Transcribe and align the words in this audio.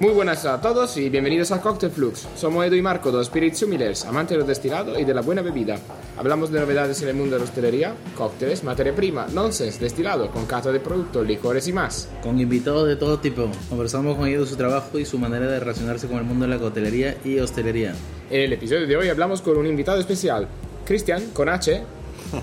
Muy 0.00 0.14
buenas 0.14 0.46
a 0.46 0.58
todos 0.62 0.96
y 0.96 1.10
bienvenidos 1.10 1.52
a 1.52 1.60
Cocktail 1.60 1.92
Flux. 1.92 2.26
Somos 2.34 2.64
Edu 2.64 2.74
y 2.74 2.80
Marco, 2.80 3.12
dos 3.12 3.26
spirits 3.26 3.62
humildes, 3.64 4.06
amantes 4.06 4.38
del 4.38 4.46
destilado 4.46 4.98
y 4.98 5.04
de 5.04 5.12
la 5.12 5.20
buena 5.20 5.42
bebida. 5.42 5.78
Hablamos 6.16 6.50
de 6.50 6.58
novedades 6.58 7.02
en 7.02 7.10
el 7.10 7.16
mundo 7.16 7.34
de 7.34 7.40
la 7.40 7.44
hostelería, 7.44 7.94
cócteles, 8.16 8.64
materia 8.64 8.94
prima, 8.94 9.26
nonsense, 9.30 9.78
destilado, 9.78 10.30
con 10.30 10.46
cata 10.46 10.72
de 10.72 10.80
productos, 10.80 11.26
licores 11.26 11.68
y 11.68 11.74
más. 11.74 12.08
Con 12.22 12.40
invitados 12.40 12.88
de 12.88 12.96
todo 12.96 13.18
tipo. 13.18 13.50
Conversamos 13.68 14.16
con 14.16 14.26
ellos 14.26 14.44
de 14.44 14.50
su 14.52 14.56
trabajo 14.56 14.98
y 14.98 15.04
su 15.04 15.18
manera 15.18 15.46
de 15.46 15.60
relacionarse 15.60 16.08
con 16.08 16.16
el 16.16 16.24
mundo 16.24 16.46
de 16.46 16.52
la 16.52 16.58
coctelería 16.58 17.18
y 17.22 17.38
hostelería. 17.38 17.94
En 18.30 18.40
el 18.40 18.54
episodio 18.54 18.86
de 18.86 18.96
hoy 18.96 19.10
hablamos 19.10 19.42
con 19.42 19.58
un 19.58 19.66
invitado 19.66 20.00
especial, 20.00 20.48
Cristian, 20.86 21.26
con 21.34 21.50
H, 21.50 21.82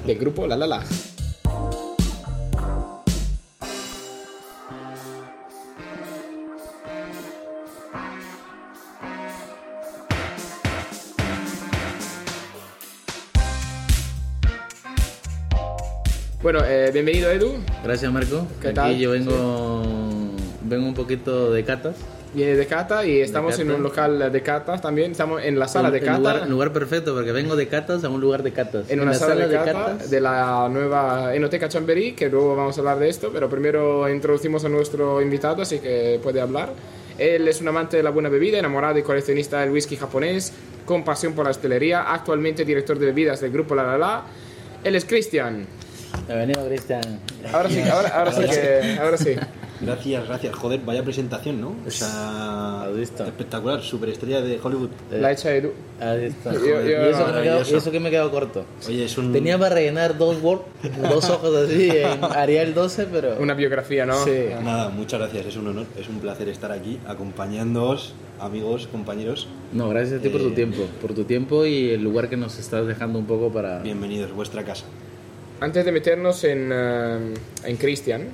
del 0.06 0.20
grupo 0.20 0.46
La 0.46 0.58
La 0.58 0.68
La. 0.68 0.84
Eh, 16.88 16.92
bienvenido 16.92 17.30
Edu. 17.32 17.54
Gracias, 17.84 18.12
Marco. 18.12 18.48
¿Qué 18.62 18.70
Aquí 18.70 18.76
tal? 18.76 18.98
yo 18.98 19.12
vengo, 19.12 19.84
vengo 20.64 20.88
un 20.88 20.94
poquito 20.94 21.52
de 21.52 21.64
catas. 21.64 21.96
Viene 22.34 22.56
de 22.56 22.68
cata 22.68 23.06
y 23.06 23.22
estamos 23.22 23.58
en 23.58 23.68
cata. 23.68 23.78
un 23.78 23.84
local 23.84 24.32
de 24.32 24.42
cata 24.42 24.80
también. 24.80 25.12
Estamos 25.12 25.42
en 25.44 25.58
la 25.58 25.68
sala 25.68 25.90
de 25.90 26.00
El 26.00 26.06
cata. 26.06 26.18
lugar, 26.18 26.48
lugar 26.50 26.74
perfecto 26.74 27.14
porque 27.16 27.32
vengo 27.32 27.56
de 27.56 27.68
catas 27.68 28.04
a 28.04 28.10
un 28.10 28.22
lugar 28.22 28.44
de 28.44 28.52
catas. 28.52 28.90
en 28.90 29.00
una 29.00 29.12
la 29.12 29.18
sala, 29.18 29.48
de, 29.48 29.56
cata 29.56 29.74
catas. 29.74 30.10
de 30.10 30.22
la 30.22 30.68
nueva 30.70 31.34
Enoteca 31.34 31.70
Chamberí, 31.70 32.12
que 32.14 32.30
luego 32.30 32.56
vamos 32.56 32.78
a 32.78 32.82
hablar 32.82 33.00
de 33.00 33.10
esto, 33.10 33.32
pero 33.34 33.50
primero 33.50 34.10
introducimos 34.10 34.66
a 34.66 34.70
nuestro 34.70 35.22
invitado, 35.22 35.62
así 35.62 35.80
que 35.80 36.20
puede 36.22 36.42
hablar. 36.42 36.70
Él 37.18 37.48
es 37.48 37.62
un 37.62 37.70
amante 37.70 37.98
de 37.98 38.04
la 38.04 38.12
buena 38.12 38.30
bebida, 38.30 38.60
enamorado 38.60 39.00
y 39.00 39.04
coleccionista 39.04 39.62
del 39.62 39.72
whisky 39.72 39.96
japonés, 39.96 40.54
con 40.86 41.04
pasión 41.04 41.34
por 41.34 41.46
la 41.46 41.52
hostelería, 41.52 42.14
actualmente 42.14 42.64
director 42.66 43.00
de 43.00 43.08
bebidas 43.08 43.42
del 43.42 43.52
grupo 43.52 43.74
La 43.74 43.84
La 43.84 43.98
La. 43.98 44.24
Él 44.84 44.96
es 44.96 45.06
Cristian. 45.06 45.66
Bienvenido, 46.26 46.66
Cristian. 46.68 47.20
Ahora 47.54 47.70
sí, 47.70 47.82
ahora, 47.82 48.10
ahora 48.10 48.32
sí 48.34 48.42
que, 48.44 48.98
ahora 49.00 49.18
sí. 49.18 49.36
Gracias, 49.80 50.28
gracias. 50.28 50.56
Joder, 50.56 50.80
vaya 50.84 51.04
presentación, 51.04 51.62
¿no? 51.62 51.76
O 51.86 51.92
sea, 51.92 52.88
espectacular, 53.00 53.82
superestrella 53.82 54.42
de 54.42 54.60
Hollywood. 54.62 54.90
La 55.12 55.32
hecha 55.32 55.54
Edu. 55.56 55.72
Ahí 56.02 56.26
está. 56.26 56.52
Yo- 56.54 56.60
yo- 56.60 56.82
y, 56.84 56.92
eso 56.92 56.92
que 56.92 56.92
me 56.92 57.10
he 57.10 57.12
quedado, 57.12 57.26
maravilloso. 57.28 57.74
y 57.74 57.78
eso 57.78 57.92
que 57.92 58.00
me 58.00 58.08
he 58.08 58.12
quedado 58.12 58.32
corto. 58.32 58.66
Oye, 58.88 59.06
es 59.06 59.18
un... 59.18 59.32
Tenía 59.32 59.58
para 59.60 59.76
rellenar 59.76 60.18
dos 60.18 60.42
Word, 60.42 60.62
dos 61.10 61.30
ojos 61.30 61.56
así 61.56 61.90
en 61.92 62.24
Arial 62.24 62.74
12, 62.74 63.08
pero... 63.12 63.38
Una 63.40 63.54
biografía, 63.54 64.06
¿no? 64.06 64.16
Sí. 64.26 64.46
Nada, 64.64 64.90
muchas 64.90 65.20
gracias, 65.20 65.46
es 65.46 65.56
un 65.58 65.68
honor, 65.68 65.86
es 66.00 66.10
un 66.10 66.20
placer 66.20 66.50
estar 66.50 66.72
aquí 66.72 67.00
acompañándoos, 67.08 68.14
amigos, 68.40 68.88
compañeros. 68.92 69.48
No, 69.74 69.90
gracias 69.90 70.20
a 70.20 70.24
ti 70.24 70.30
por 70.30 70.42
tu 70.42 70.48
Eh, 70.50 70.52
tiempo, 70.52 70.84
por 71.02 71.14
tu 71.14 71.24
tiempo 71.24 71.66
y 71.66 71.92
el 71.92 72.04
lugar 72.04 72.30
que 72.30 72.38
nos 72.38 72.58
estás 72.58 72.86
dejando 72.88 73.20
un 73.20 73.26
poco 73.28 73.52
para... 73.52 73.80
Bienvenidos, 73.80 74.32
vuestra 74.34 74.64
casa. 74.64 74.86
Antes 75.60 75.86
de 75.86 75.92
meternos 75.92 76.44
en, 76.44 76.70
eh, 76.74 77.34
en 77.64 77.78
Cristian, 77.78 78.28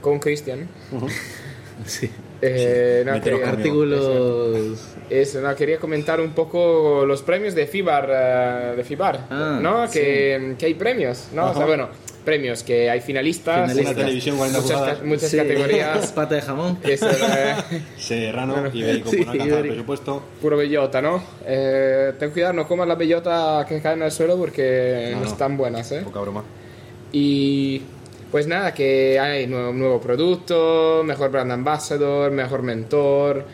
con 0.00 0.18
Cristian, 0.18 0.68
Sí. 1.86 2.10
eh, 2.42 3.02
no, 3.06 3.20
quería-. 3.20 3.48
Artículos... 3.48 4.88
Eso, 5.10 5.40
no, 5.42 5.54
quería 5.56 5.78
comentar 5.78 6.20
un 6.20 6.30
poco 6.32 7.04
los 7.06 7.22
premios 7.22 7.54
de 7.54 7.66
FIBAR, 7.66 8.08
eh, 8.10 8.74
de 8.76 8.84
FIBAR 8.84 9.26
Ah, 9.30 9.58
¿no? 9.60 9.86
sí. 9.86 9.98
Que, 9.98 10.54
que 10.58 10.66
hay 10.66 10.74
premios, 10.74 11.28
¿no? 11.34 11.50
O 11.50 11.54
sea, 11.54 11.66
bueno, 11.66 11.88
premios, 12.22 12.62
que 12.62 12.88
hay 12.90 13.00
finalistas, 13.00 13.70
Finalistas. 13.70 13.94
Una 13.96 14.04
televisión 14.04 14.36
40 14.38 14.60
muchas, 14.60 15.02
muchas 15.04 15.30
Sí. 15.30 15.36
categorías, 15.36 16.12
Pata 16.14 16.34
de 16.36 16.42
jamón. 16.42 16.78
eso, 16.84 17.08
eh, 17.10 17.54
serrano, 17.98 18.64
ibérico, 18.72 19.10
Sí, 19.10 19.24
por 19.24 19.34
ibérico. 19.36 19.60
presupuesto. 19.62 20.22
puro 20.40 20.56
bellota, 20.56 21.02
¿no? 21.02 21.22
Eh, 21.46 22.12
ten 22.18 22.30
cuidado, 22.30 22.52
no 22.54 22.66
comas 22.66 22.88
la 22.88 22.94
bellota 22.94 23.64
que 23.68 23.80
caen 23.80 24.02
al 24.02 24.10
suelo 24.12 24.36
porque 24.36 25.08
no, 25.12 25.18
No, 25.18 25.24
no. 25.24 25.30
están 25.30 25.56
buenas, 25.56 25.90
¿eh? 25.92 26.00
Poca 26.04 26.20
broma. 26.20 26.42
Y 27.12 27.82
pues 28.30 28.46
nada, 28.46 28.72
que 28.72 29.18
hay 29.20 29.46
nuevo, 29.46 29.72
nuevo 29.72 30.00
producto, 30.00 31.02
mejor 31.04 31.30
brand 31.30 31.52
ambassador, 31.52 32.30
mejor 32.30 32.62
mentor, 32.62 33.44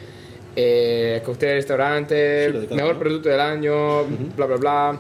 eh, 0.54 1.20
cóctel 1.25 1.56
restaurante, 1.56 2.50
Sí, 2.69 2.75
mejor 2.75 2.98
producto 2.98 3.28
del 3.28 3.41
año, 3.41 4.04
bla 4.37 4.47
bla 4.47 4.56
bla. 4.56 4.98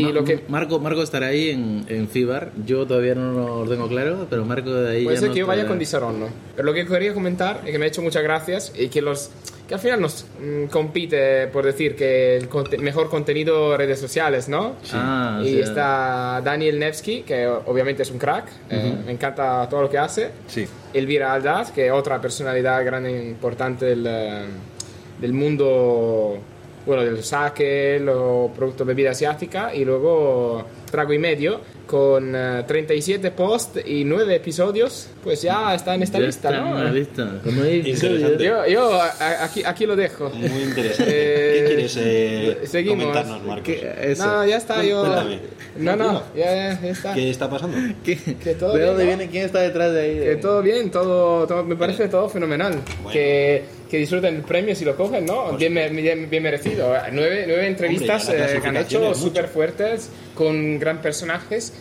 Y 0.00 0.02
Ma- 0.04 0.10
lo 0.12 0.24
que 0.24 0.40
Marco, 0.48 0.78
Marco 0.78 1.02
estará 1.02 1.26
ahí 1.28 1.50
en, 1.50 1.84
en 1.88 2.08
FIBAR. 2.08 2.52
Yo 2.64 2.86
todavía 2.86 3.14
no 3.14 3.32
lo 3.64 3.68
tengo 3.70 3.88
claro, 3.88 4.26
pero 4.30 4.44
Marco 4.44 4.72
de 4.72 4.96
ahí 4.96 5.04
puede 5.04 5.16
ser 5.18 5.28
no 5.28 5.34
que 5.34 5.40
yo 5.40 5.46
vaya 5.46 5.66
con 5.66 5.78
Disaron, 5.78 6.18
¿no? 6.20 6.26
Pero 6.54 6.66
lo 6.66 6.72
que 6.74 6.86
quería 6.86 7.12
comentar 7.14 7.62
y 7.66 7.72
que 7.72 7.78
me 7.78 7.84
ha 7.86 7.88
hecho 7.88 8.02
muchas 8.02 8.22
gracias 8.22 8.72
y 8.78 8.88
que 8.88 9.02
los 9.02 9.30
que 9.68 9.74
al 9.74 9.80
final 9.80 10.00
nos 10.00 10.24
mm, 10.40 10.66
compite 10.66 11.48
por 11.48 11.64
decir 11.64 11.96
que 11.96 12.36
el 12.36 12.48
conte- 12.48 12.78
mejor 12.78 13.08
contenido 13.10 13.76
redes 13.76 13.98
sociales, 13.98 14.48
¿no? 14.48 14.76
Ah, 14.92 15.40
o 15.42 15.44
y 15.44 15.54
sea, 15.54 15.64
está 15.64 16.40
Daniel 16.44 16.78
Nevsky, 16.78 17.22
que 17.22 17.48
obviamente 17.48 18.04
es 18.04 18.10
un 18.12 18.18
crack, 18.18 18.46
eh, 18.70 18.94
me 19.04 19.10
encanta 19.10 19.68
todo 19.68 19.82
lo 19.82 19.90
que 19.90 19.98
hace. 19.98 20.30
Sí. 20.46 20.66
Elvira 20.94 21.32
Aldaz, 21.32 21.72
que 21.72 21.86
es 21.86 21.92
otra 21.92 22.20
personalidad 22.20 22.84
grande 22.84 23.10
e 23.20 23.28
importante 23.28 23.86
del, 23.86 24.06
eh, 24.08 24.44
del 25.20 25.32
mundo, 25.32 26.38
bueno, 26.86 27.04
del 27.04 27.22
sake, 27.24 27.98
los 28.00 28.50
productos 28.52 28.86
de 28.86 28.94
bebida 28.94 29.10
asiática, 29.10 29.74
y 29.74 29.84
luego 29.84 30.64
Trago 30.90 31.12
y 31.12 31.18
Medio, 31.18 31.60
con 31.86 32.32
eh, 32.34 32.64
37 32.66 33.30
posts 33.32 33.80
y 33.86 34.04
9 34.04 34.36
episodios, 34.36 35.08
pues 35.22 35.42
ya 35.42 35.74
está 35.74 35.94
en 35.94 36.02
esta 36.04 36.18
ya 36.18 36.26
lista, 36.26 36.48
está 36.50 36.60
¿no? 36.62 36.78
en 36.78 36.84
la 36.84 36.90
lista. 36.92 37.40
Interesante. 37.44 38.44
Yo, 38.44 38.66
yo 38.66 39.00
aquí, 39.40 39.62
aquí 39.64 39.86
lo 39.86 39.94
dejo. 39.96 40.30
Muy 40.30 40.62
interesante. 40.62 41.04
Eh, 41.12 41.60
¿Qué 41.60 41.66
quieres 41.66 41.96
eh, 41.98 42.58
seguimos. 42.66 43.04
comentarnos, 43.04 43.42
Marcos? 43.44 43.74
No, 44.18 44.46
ya 44.46 44.56
está, 44.56 44.82
yo... 44.84 45.00
Cuéntame. 45.02 45.40
No, 45.78 45.94
no, 45.94 46.22
ya, 46.34 46.80
ya 46.80 46.88
está. 46.88 47.12
¿Qué 47.14 47.30
está 47.30 47.50
pasando? 47.50 47.76
¿Qué? 48.02 48.16
Que 48.16 48.54
todo 48.54 48.72
¿De 48.72 48.78
bien, 48.78 48.88
dónde 48.88 49.04
¿no? 49.04 49.08
viene? 49.08 49.28
¿Quién 49.30 49.44
está 49.44 49.60
detrás 49.60 49.92
de 49.92 50.00
ahí? 50.00 50.18
Que 50.20 50.36
todo 50.36 50.62
bien, 50.62 50.90
todo, 50.90 51.46
todo- 51.46 51.64
me 51.64 51.76
parece 51.76 52.08
todo 52.08 52.28
fenomenal. 52.30 52.80
Bueno. 53.02 53.10
Que, 53.12 53.62
que 53.90 53.98
disfruten 53.98 54.36
el 54.36 54.42
premio 54.42 54.74
si 54.74 54.84
lo 54.84 54.96
cogen, 54.96 55.24
¿no? 55.26 55.52
Bien, 55.56 55.72
bien, 55.74 56.28
bien 56.28 56.42
merecido. 56.42 56.92
Nueve, 57.12 57.44
nueve 57.46 57.66
entrevistas 57.66 58.28
Hombre, 58.28 58.56
eh, 58.56 58.60
que 58.60 58.68
han 58.68 58.76
hecho 58.76 59.14
súper 59.14 59.48
fuertes, 59.48 60.10
con 60.34 60.78
gran 60.78 61.00
personajes. 61.00 61.72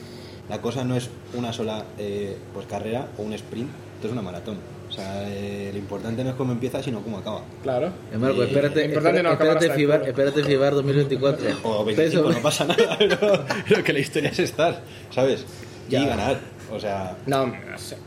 La 0.50 0.62
cosa 0.62 0.84
no 0.84 0.96
es 0.96 1.10
una 1.34 1.52
sola 1.52 1.84
eh, 1.98 2.36
pues 2.54 2.68
carrera 2.68 3.08
o 3.18 3.24
un 3.24 3.34
sprint, 3.34 3.70
esto 3.96 4.08
es 4.08 4.14
una 4.14 4.22
maratón. 4.22 4.58
O 4.88 4.92
sea, 4.92 5.28
eh, 5.28 5.72
lo 5.74 5.80
importante 5.80 6.24
no 6.24 6.30
es 6.30 6.36
cómo 6.36 6.52
empieza, 6.52 6.82
sino 6.84 7.02
cómo 7.02 7.18
acaba. 7.18 7.42
Claro. 7.64 7.92
Marco, 8.20 8.44
Eh, 8.44 8.46
espérate, 8.46 8.86
espérate, 8.86 9.24
no 9.24 9.32
espérate, 9.32 9.70
FIBAR, 9.72 10.08
espérate 10.08 10.44
FIBAR 10.44 10.74
2024. 10.76 11.46
O 11.64 11.84
25, 11.84 12.30
Eso- 12.30 12.32
no 12.38 12.42
pasa 12.44 12.66
nada, 12.66 12.96
pero, 13.00 13.44
pero 13.68 13.84
que 13.84 13.94
la 13.94 14.00
historia 14.00 14.30
es 14.30 14.38
estar, 14.40 14.84
¿sabes? 15.10 15.44
Ya. 15.90 16.02
Y 16.02 16.06
ganar. 16.06 16.38
O 16.72 16.80
sea, 16.80 17.18
No, 17.26 17.48
no 17.48 17.78
sé. 17.80 17.98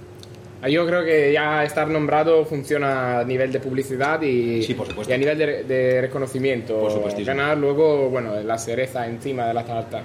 Yo 0.69 0.85
creo 0.87 1.05
que 1.05 1.33
ya 1.33 1.63
estar 1.63 1.87
nombrado 1.89 2.45
funciona 2.45 3.21
a 3.21 3.25
nivel 3.25 3.53
de 3.53 3.61
publicidad 3.61 4.21
y, 4.23 4.63
Sí, 4.63 4.75
por 4.75 4.89
supuesto. 4.89 5.13
y 5.13 5.15
a 5.15 5.19
nivel 5.19 5.39
de, 5.39 5.63
de 5.65 6.01
reconocimiento. 6.01 6.81
Por. 6.81 7.25
Ganar 7.25 7.57
luego, 7.59 8.11
bueno, 8.11 8.41
la 8.43 8.59
cereza 8.59 9.07
encima 9.07 9.47
de 9.47 9.55
la 9.55 9.65
tarta. 9.65 10.03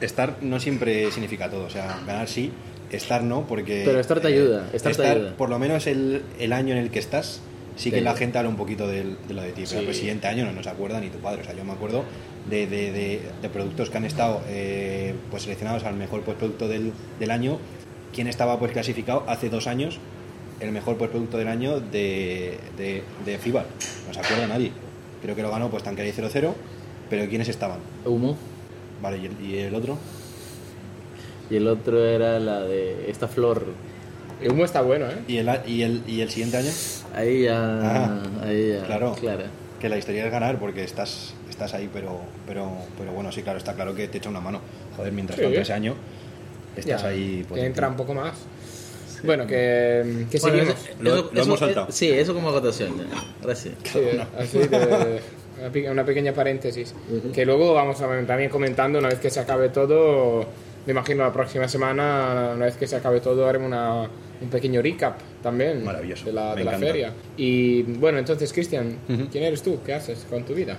estar 0.00 0.38
no 0.40 0.58
siempre 0.58 1.10
significa 1.12 1.48
todo. 1.48 1.64
O 1.66 1.70
sea, 1.70 2.00
ganar 2.04 2.26
sí, 2.28 2.50
estar 2.90 3.22
no, 3.22 3.46
porque. 3.46 3.82
Pero 3.84 4.00
estar 4.00 4.20
te 4.20 4.26
ayuda, 4.28 4.68
estar 4.72 4.94
te 4.96 5.06
ayuda. 5.06 5.36
Por 5.36 5.48
lo 5.50 5.58
menos 5.60 5.86
el, 5.86 6.22
el 6.40 6.52
año 6.52 6.72
en 6.72 6.78
el 6.78 6.90
que 6.90 6.98
estás, 6.98 7.40
sí 7.76 7.90
que 7.90 7.98
Te 7.98 8.02
la 8.02 8.16
gente 8.16 8.38
habla 8.38 8.50
un 8.50 8.56
poquito 8.56 8.88
del- 8.88 9.16
de, 9.28 9.34
lo 9.34 9.42
de 9.42 9.52
ti. 9.52 9.62
Pero 9.68 9.82
Sí. 9.82 9.86
el 9.88 9.94
siguiente 9.94 10.26
año 10.26 10.44
no 10.44 10.52
nos 10.52 10.66
acuerda 10.66 11.00
ni 11.00 11.10
tu 11.10 11.18
padre. 11.18 11.42
O 11.42 11.44
sea, 11.44 11.54
yo 11.54 11.64
me 11.64 11.72
acuerdo 11.72 12.02
de, 12.50 12.66
de- 12.66 12.90
de- 12.90 13.20
de 13.40 13.48
productos 13.48 13.88
que 13.88 13.96
han 13.98 14.04
estado 14.04 14.40
eh, 14.48 15.14
pues 15.30 15.44
seleccionados 15.44 15.84
al 15.84 15.94
mejor 15.94 16.22
pues, 16.22 16.36
producto 16.36 16.66
del, 16.66 16.92
del 17.20 17.30
año. 17.30 17.58
¿Quién 18.12 18.26
estaba 18.26 18.58
pues 18.58 18.72
clasificado 18.72 19.24
hace 19.26 19.48
dos 19.48 19.66
años? 19.66 19.98
El 20.60 20.70
mejor 20.72 20.96
pues, 20.96 21.10
producto 21.10 21.38
del 21.38 21.48
año 21.48 21.80
de, 21.80 22.58
de, 22.76 23.02
de 23.24 23.38
FIBAR. 23.38 23.66
No 24.06 24.14
se 24.14 24.20
acuerda 24.20 24.46
nadie. 24.46 24.72
Creo 25.22 25.34
que 25.34 25.42
lo 25.42 25.50
ganó 25.50 25.70
pues 25.70 25.82
Tanqueray 25.82 26.12
00. 26.12 26.54
Pero 27.10 27.28
¿quiénes 27.28 27.48
estaban? 27.48 27.78
Humo. 28.04 28.36
Vale, 29.02 29.18
¿y 29.18 29.26
el, 29.26 29.40
y 29.44 29.58
el 29.58 29.74
otro? 29.74 29.98
Y 31.50 31.56
el 31.56 31.66
otro 31.68 32.04
era 32.04 32.38
la 32.38 32.60
de 32.60 33.10
esta 33.10 33.28
flor. 33.28 33.66
El 34.40 34.52
humo 34.52 34.64
está 34.64 34.82
bueno, 34.82 35.06
¿eh? 35.06 35.18
¿Y 35.28 35.36
el, 35.38 35.50
y 35.66 35.82
el, 35.82 36.02
y 36.06 36.20
el 36.20 36.30
siguiente 36.30 36.56
año? 36.56 36.70
Ahí 37.14 37.42
ya. 37.44 37.56
Ah, 37.82 38.22
ahí 38.44 38.72
ya. 38.78 38.84
claro. 38.86 39.14
Claro. 39.20 39.44
Que 39.80 39.88
la 39.88 39.98
historia 39.98 40.24
es 40.24 40.30
ganar 40.32 40.58
porque 40.58 40.84
estás, 40.84 41.34
estás 41.50 41.74
ahí, 41.74 41.90
pero, 41.92 42.20
pero, 42.46 42.70
pero 42.96 43.12
bueno, 43.12 43.32
sí, 43.32 43.42
claro, 43.42 43.58
está 43.58 43.74
claro 43.74 43.94
que 43.94 44.06
te 44.08 44.18
echa 44.18 44.30
una 44.30 44.40
mano. 44.40 44.60
Joder, 44.96 45.12
mientras 45.12 45.38
Sí. 45.38 45.44
tanto 45.44 45.60
ese 45.60 45.72
año 45.72 45.94
estás 46.76 47.02
Ya, 47.02 47.08
ahí. 47.08 47.44
pues, 47.48 47.62
entra 47.62 47.88
un 47.88 47.96
poco 47.96 48.14
más. 48.14 48.34
Bueno, 49.24 49.46
que, 49.46 50.26
que 50.30 50.38
Bueno, 50.40 50.56
seguimos. 50.58 50.74
eso- 50.84 50.94
Lo- 51.00 51.14
eso- 51.14 51.22
lo 51.32 51.42
hemos 51.42 51.46
eso- 51.46 51.56
saltado. 51.66 51.86
Sí, 51.92 52.10
eso 52.10 52.34
como 52.34 52.48
acotación. 52.48 52.92
Gracias. 53.40 53.74
Sí, 53.84 54.00
así 54.36 54.58
de- 54.58 55.20
una, 55.60 55.70
pe- 55.70 55.90
una 55.90 56.04
pequeña 56.04 56.32
paréntesis. 56.32 56.92
Que 57.32 57.46
luego 57.46 57.72
vamos 57.72 58.00
a 58.00 58.08
también 58.26 58.50
comentando 58.50 58.98
una 58.98 59.08
vez 59.08 59.20
que 59.20 59.30
se 59.30 59.38
acabe 59.40 59.68
todo. 59.68 60.44
Me 60.86 60.90
imagino 60.90 61.22
la 61.22 61.32
próxima 61.32 61.68
semana, 61.68 62.50
una 62.56 62.64
vez 62.64 62.76
que 62.76 62.88
se 62.88 62.96
acabe 62.96 63.20
todo, 63.20 63.46
haremos 63.46 63.68
una, 63.68 64.08
un 64.40 64.48
pequeño 64.50 64.82
recap 64.82 65.16
también 65.40 65.84
Maravilloso, 65.84 66.24
de 66.24 66.32
la, 66.32 66.56
de 66.56 66.64
la 66.64 66.72
feria. 66.76 67.12
Y 67.36 67.82
bueno, 67.84 68.18
entonces, 68.18 68.52
Cristian, 68.52 68.98
Ujú. 69.08 69.28
¿quién 69.30 69.44
eres 69.44 69.62
tú? 69.62 69.78
¿Qué 69.86 69.94
haces 69.94 70.26
con 70.28 70.42
tu 70.44 70.52
vida? 70.54 70.76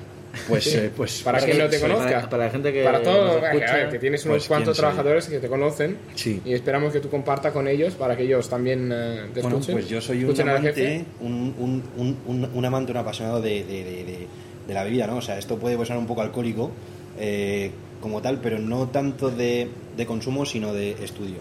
Pues, 0.47 0.63
Sí. 0.63 0.77
eh, 0.77 0.91
pues 0.95 1.21
para 1.21 1.37
para 1.37 1.45
quien 1.45 1.57
que- 1.57 1.63
no 1.63 1.69
te 1.69 1.79
conozca. 1.79 2.03
Para, 2.05 2.29
para 2.29 2.45
la 2.45 2.49
gente 2.49 2.73
que 2.73 2.83
Para 2.83 3.03
todo, 3.03 3.39
ver, 3.39 3.89
que 3.91 3.99
tienes 3.99 4.25
unos 4.25 4.37
pues, 4.37 4.47
cuantos 4.47 4.75
trabajadores 4.75 5.27
que 5.27 5.37
te 5.39 5.47
conocen 5.47 5.97
Sí. 6.15 6.41
y 6.43 6.53
esperamos 6.53 6.91
que 6.91 6.99
tú 6.99 7.09
compartas 7.09 7.53
con 7.53 7.67
ellos 7.67 7.93
para 7.93 8.17
que 8.17 8.23
ellos 8.23 8.49
también 8.49 8.89
eh, 8.91 9.25
te 9.33 9.41
Bueno, 9.41 9.57
escuchen. 9.57 9.75
pues 9.75 9.87
yo 9.89 10.01
soy 10.01 10.23
un 10.23 10.41
amante, 10.41 11.05
un, 11.21 11.53
un, 11.59 11.83
un, 12.27 12.49
un- 12.55 12.65
amante, 12.65 12.91
un 12.91 12.97
apasionado 12.97 13.41
de, 13.41 13.63
de- 13.63 13.83
de- 13.83 14.03
de- 14.05 14.27
de 14.67 14.73
la 14.73 14.83
bebida, 14.83 15.05
¿no? 15.05 15.17
O 15.17 15.21
sea, 15.21 15.37
esto 15.37 15.57
puede 15.59 15.75
sonar 15.85 15.97
un 15.99 16.07
poco 16.07 16.21
alcohólico 16.21 16.71
eh, 17.19 17.69
como 18.01 18.21
tal, 18.21 18.39
pero 18.41 18.57
no 18.57 18.89
tanto 18.89 19.29
de, 19.29 19.67
de 19.95 20.05
consumo, 20.07 20.45
sino 20.47 20.73
de 20.73 20.91
estudio, 21.03 21.37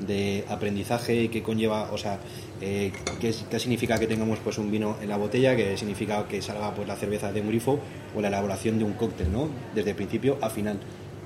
de 0.00 0.44
aprendizaje 0.48 1.28
que 1.28 1.42
conlleva, 1.42 1.90
o 1.92 1.98
sea, 1.98 2.20
eh, 2.60 2.92
qué, 3.20 3.34
qué 3.50 3.58
significa 3.58 3.98
que 3.98 4.06
tengamos 4.06 4.38
pues 4.38 4.58
un 4.58 4.70
vino 4.70 4.96
en 5.02 5.08
la 5.08 5.16
botella, 5.16 5.56
qué 5.56 5.76
significa 5.76 6.26
que 6.28 6.40
salga 6.42 6.74
pues 6.74 6.86
la 6.86 6.96
cerveza 6.96 7.32
de 7.32 7.40
un 7.40 7.48
grifo 7.48 7.78
o 8.14 8.20
la 8.20 8.28
elaboración 8.28 8.78
de 8.78 8.84
un 8.84 8.92
cóctel, 8.92 9.32
¿no? 9.32 9.48
Desde 9.74 9.94
principio 9.94 10.38
a 10.40 10.50
final. 10.50 10.78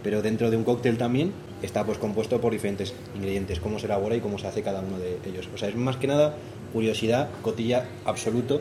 Pero 0.02 0.20
dentro 0.20 0.50
de 0.50 0.56
un 0.56 0.64
cóctel 0.64 0.98
también 0.98 1.32
está 1.62 1.84
pues 1.84 1.98
compuesto 1.98 2.40
por 2.40 2.52
diferentes 2.52 2.92
ingredientes, 3.14 3.60
cómo 3.60 3.78
se 3.78 3.86
elabora 3.86 4.16
y 4.16 4.20
cómo 4.20 4.38
se 4.38 4.48
hace 4.48 4.62
cada 4.62 4.80
uno 4.80 4.98
de 4.98 5.18
ellos. 5.26 5.48
O 5.54 5.58
sea, 5.58 5.68
es 5.68 5.76
más 5.76 5.96
que 5.96 6.08
nada 6.08 6.34
curiosidad, 6.72 7.28
cotilla 7.42 7.86
absoluto, 8.04 8.60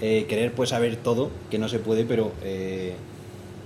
eh, 0.00 0.26
querer 0.28 0.52
pues 0.52 0.70
saber 0.70 0.96
todo, 0.96 1.30
que 1.50 1.58
no 1.58 1.68
se 1.68 1.78
puede, 1.78 2.04
pero 2.04 2.32
eh, 2.42 2.94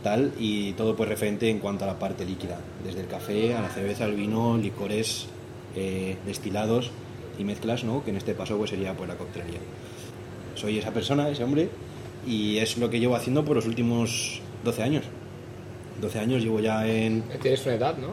tal, 0.03 0.33
y 0.39 0.73
todo 0.75 0.95
pues 0.95 1.09
referente 1.09 1.49
en 1.51 1.59
cuanto 1.59 1.85
a 1.85 1.89
la 1.89 1.99
parte 1.99 2.25
líquida, 2.25 2.61
desde 2.85 3.01
el 3.01 3.07
café 3.07 3.55
a 3.55 3.63
la 3.63 3.69
cerveza, 3.69 4.05
el 4.05 4.15
vino, 4.15 4.57
licores, 4.57 5.27
eh, 5.77 6.17
destilados 6.27 6.91
y 7.39 7.45
mezclas, 7.45 7.85
¿no? 7.85 8.05
Que 8.05 8.11
en 8.11 8.17
este 8.17 8.35
paso 8.35 8.57
pues 8.57 8.71
sería 8.71 8.97
pues 8.97 9.09
la 9.09 9.17
coctelería. 9.17 9.61
Soy 10.55 10.79
esa 10.79 10.93
persona, 10.93 11.29
ese 11.29 11.45
hombre, 11.45 11.69
y 12.27 12.59
es 12.59 12.79
lo 12.79 12.91
que 12.91 12.99
llevo 13.01 13.15
haciendo 13.17 13.45
por 13.45 13.57
los 13.57 13.67
últimos 13.67 14.41
12 14.65 14.83
años. 14.83 15.05
12 16.01 16.19
años 16.19 16.43
llevo 16.43 16.61
ya 16.61 16.87
en, 16.87 17.23
Tienes 17.43 17.65
una 17.67 17.75
edad, 17.75 17.97
¿no? 17.97 18.09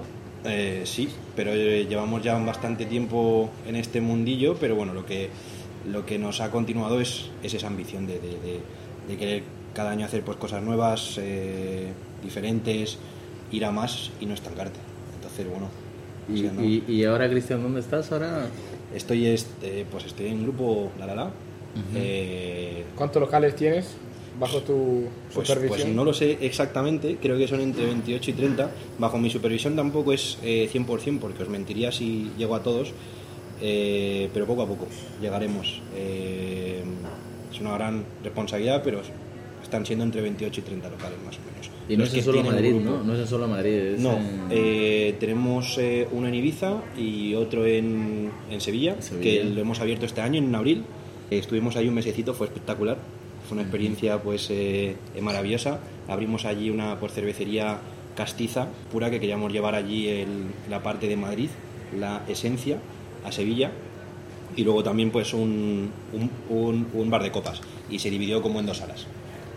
eh, 0.50 0.81
sí, 0.86 1.10
pero 1.36 1.52
eh, 1.54 1.86
llevamos 1.88 2.22
ya 2.24 2.38
bastante 2.38 2.86
tiempo 2.86 3.50
en 3.68 3.75
este 3.75 4.00
mundillo, 4.01 4.56
pero 4.60 4.75
bueno, 4.75 4.94
lo 4.94 5.06
que, 5.06 5.30
lo 5.92 6.06
que 6.06 6.18
nos 6.19 6.40
ha 6.42 6.51
continuado 6.51 7.00
es, 7.01 7.30
es 7.44 7.54
esa 7.54 7.68
ambición 7.68 8.06
de, 8.08 8.19
de- 8.19 8.30
de- 8.40 8.60
de 9.08 9.18
querer 9.18 9.44
cada 9.75 9.92
año 9.92 10.06
hacer 10.06 10.24
pues 10.24 10.38
cosas 10.38 10.63
nuevas, 10.63 11.18
eh, 11.19 11.88
diferentes, 12.24 12.98
ir 13.51 13.66
a 13.66 13.72
más 13.72 14.12
y 14.19 14.25
no 14.25 14.34
estancarte. 14.34 14.80
Entonces, 15.16 15.48
bueno, 15.48 15.68
Y, 16.33 16.45
y, 16.63 16.83
y 16.88 17.04
ahora, 17.06 17.30
Cristian, 17.30 17.62
¿dónde 17.62 17.80
estás 17.81 18.12
ahora? 18.12 18.48
estoy, 18.94 19.27
este, 19.27 19.86
pues 19.92 20.06
estoy 20.06 20.27
en 20.27 20.44
grupo 20.44 20.92
La 21.00 21.06
La 21.06 21.16
La. 21.16 21.31
Eh, 21.95 22.83
¿Cuántos 22.95 23.19
locales 23.22 23.56
tienes 23.56 23.95
bajo 24.39 24.62
tu 24.62 25.04
Pues, 25.33 25.48
supervisión? 25.48 25.81
pues 25.81 25.95
no 25.95 26.06
lo 26.06 26.13
sé 26.13 26.38
exactamente, 26.42 27.18
creo 27.22 27.38
que 27.38 27.48
son 27.48 27.60
entre 27.62 27.86
28 27.86 28.31
y 28.31 28.33
30. 28.33 28.72
Bajo 28.98 29.18
mi 29.18 29.30
supervisión 29.30 29.75
tampoco 29.75 30.13
es 30.13 30.38
eh, 30.44 30.69
100%, 30.74 31.19
porque 31.19 31.44
os 31.44 31.50
mentiría 31.50 31.92
si 31.92 32.31
llego 32.38 32.56
a 32.56 32.63
todos, 32.63 32.94
eh, 33.62 34.30
pero 34.33 34.45
poco 34.45 34.62
a 34.63 34.68
poco 34.68 34.88
llegaremos. 35.22 35.81
Eh, 35.95 36.81
es 37.54 37.60
una 37.62 37.74
gran 37.74 38.04
responsabilidad, 38.24 38.81
pero 38.83 39.01
están 39.65 39.85
siendo 39.85 40.06
entre 40.06 40.21
28 40.21 40.62
y 40.62 40.63
30 40.63 40.89
locales 40.89 41.17
más 41.25 41.35
o 41.35 41.39
menos. 41.51 41.69
Y 41.88 41.94
no 41.97 42.00
Los 42.00 42.09
es 42.09 42.15
que 42.15 42.21
solo 42.23 42.44
Madrid. 42.44 42.73
¿no? 42.73 43.03
No 43.03 43.13
es 43.13 43.19
en 43.19 43.27
solo 43.27 43.47
Madrid. 43.47 43.71
Es 43.73 44.00
No, 44.00 44.13
en- 44.13 44.47
eh, 44.50 45.15
tenemos 45.19 45.77
eh, 45.77 46.07
uno 46.12 46.27
en 46.27 46.33
Ibiza 46.35 46.81
y 46.97 47.35
otro 47.35 47.65
en, 47.65 48.31
en 48.50 48.62
Sevilla, 48.62 48.95
Sevilla. 49.01 49.23
que 49.23 49.44
lo 49.44 49.62
hemos 49.62 49.79
abierto 49.81 50.06
este 50.06 50.21
año, 50.21 50.39
en 50.39 50.53
abril. 50.56 50.83
Eh, 51.29 51.38
estuvimos 51.38 51.75
ahí 51.75 51.88
un 51.88 51.94
mesecito, 51.94 52.33
fue 52.33 52.47
espectacular. 52.47 52.97
Fue 53.47 53.56
una 53.56 53.62
experiencia 53.63 54.19
pues 54.23 54.47
eh, 54.50 54.95
maravillosa. 55.21 55.79
Abrimos 56.07 56.45
allí 56.45 56.69
una 56.71 57.00
pues, 57.00 57.13
cervecería 57.13 57.77
castiza 58.15 58.67
pura 58.91 59.12
que 59.12 59.19
queríamos 59.19 59.51
llevar 59.53 59.75
allí 59.75 60.07
el- 60.07 60.45
la 60.69 60.81
parte 60.81 61.07
de 61.07 61.17
Madrid, 61.17 61.50
la 62.00 62.23
esencia, 62.27 62.77
a 63.23 63.31
Sevilla. 63.31 63.71
Y 64.56 64.63
luego 64.63 64.81
también 64.83 65.12
pues 65.12 65.33
un, 65.33 65.91
un- 66.13 66.31
un- 66.50 66.88
un 66.94 67.09
bar 67.12 67.21
de 67.21 67.31
copas. 67.31 67.62
Y 67.91 68.00
se 68.00 68.09
dividió 68.09 68.41
como 68.41 68.59
en 68.59 68.65
dos 68.65 68.77
salas, 68.77 69.06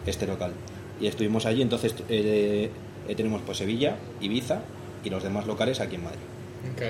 este 0.09 0.27
local. 0.27 0.53
Y 1.01 1.07
estuvimos 1.07 1.47
allí, 1.47 1.63
entonces 1.63 1.95
eh, 2.09 2.71
tenemos 3.17 3.43
pues 3.45 3.59
Sevilla, 3.59 3.97
Ibiza 4.21 4.61
y 5.05 5.11
los 5.11 5.23
demás 5.23 5.47
locales 5.47 5.81
aquí 5.81 5.97
en 5.97 6.05
Madrid. 6.05 6.21
Ok. 6.75 6.83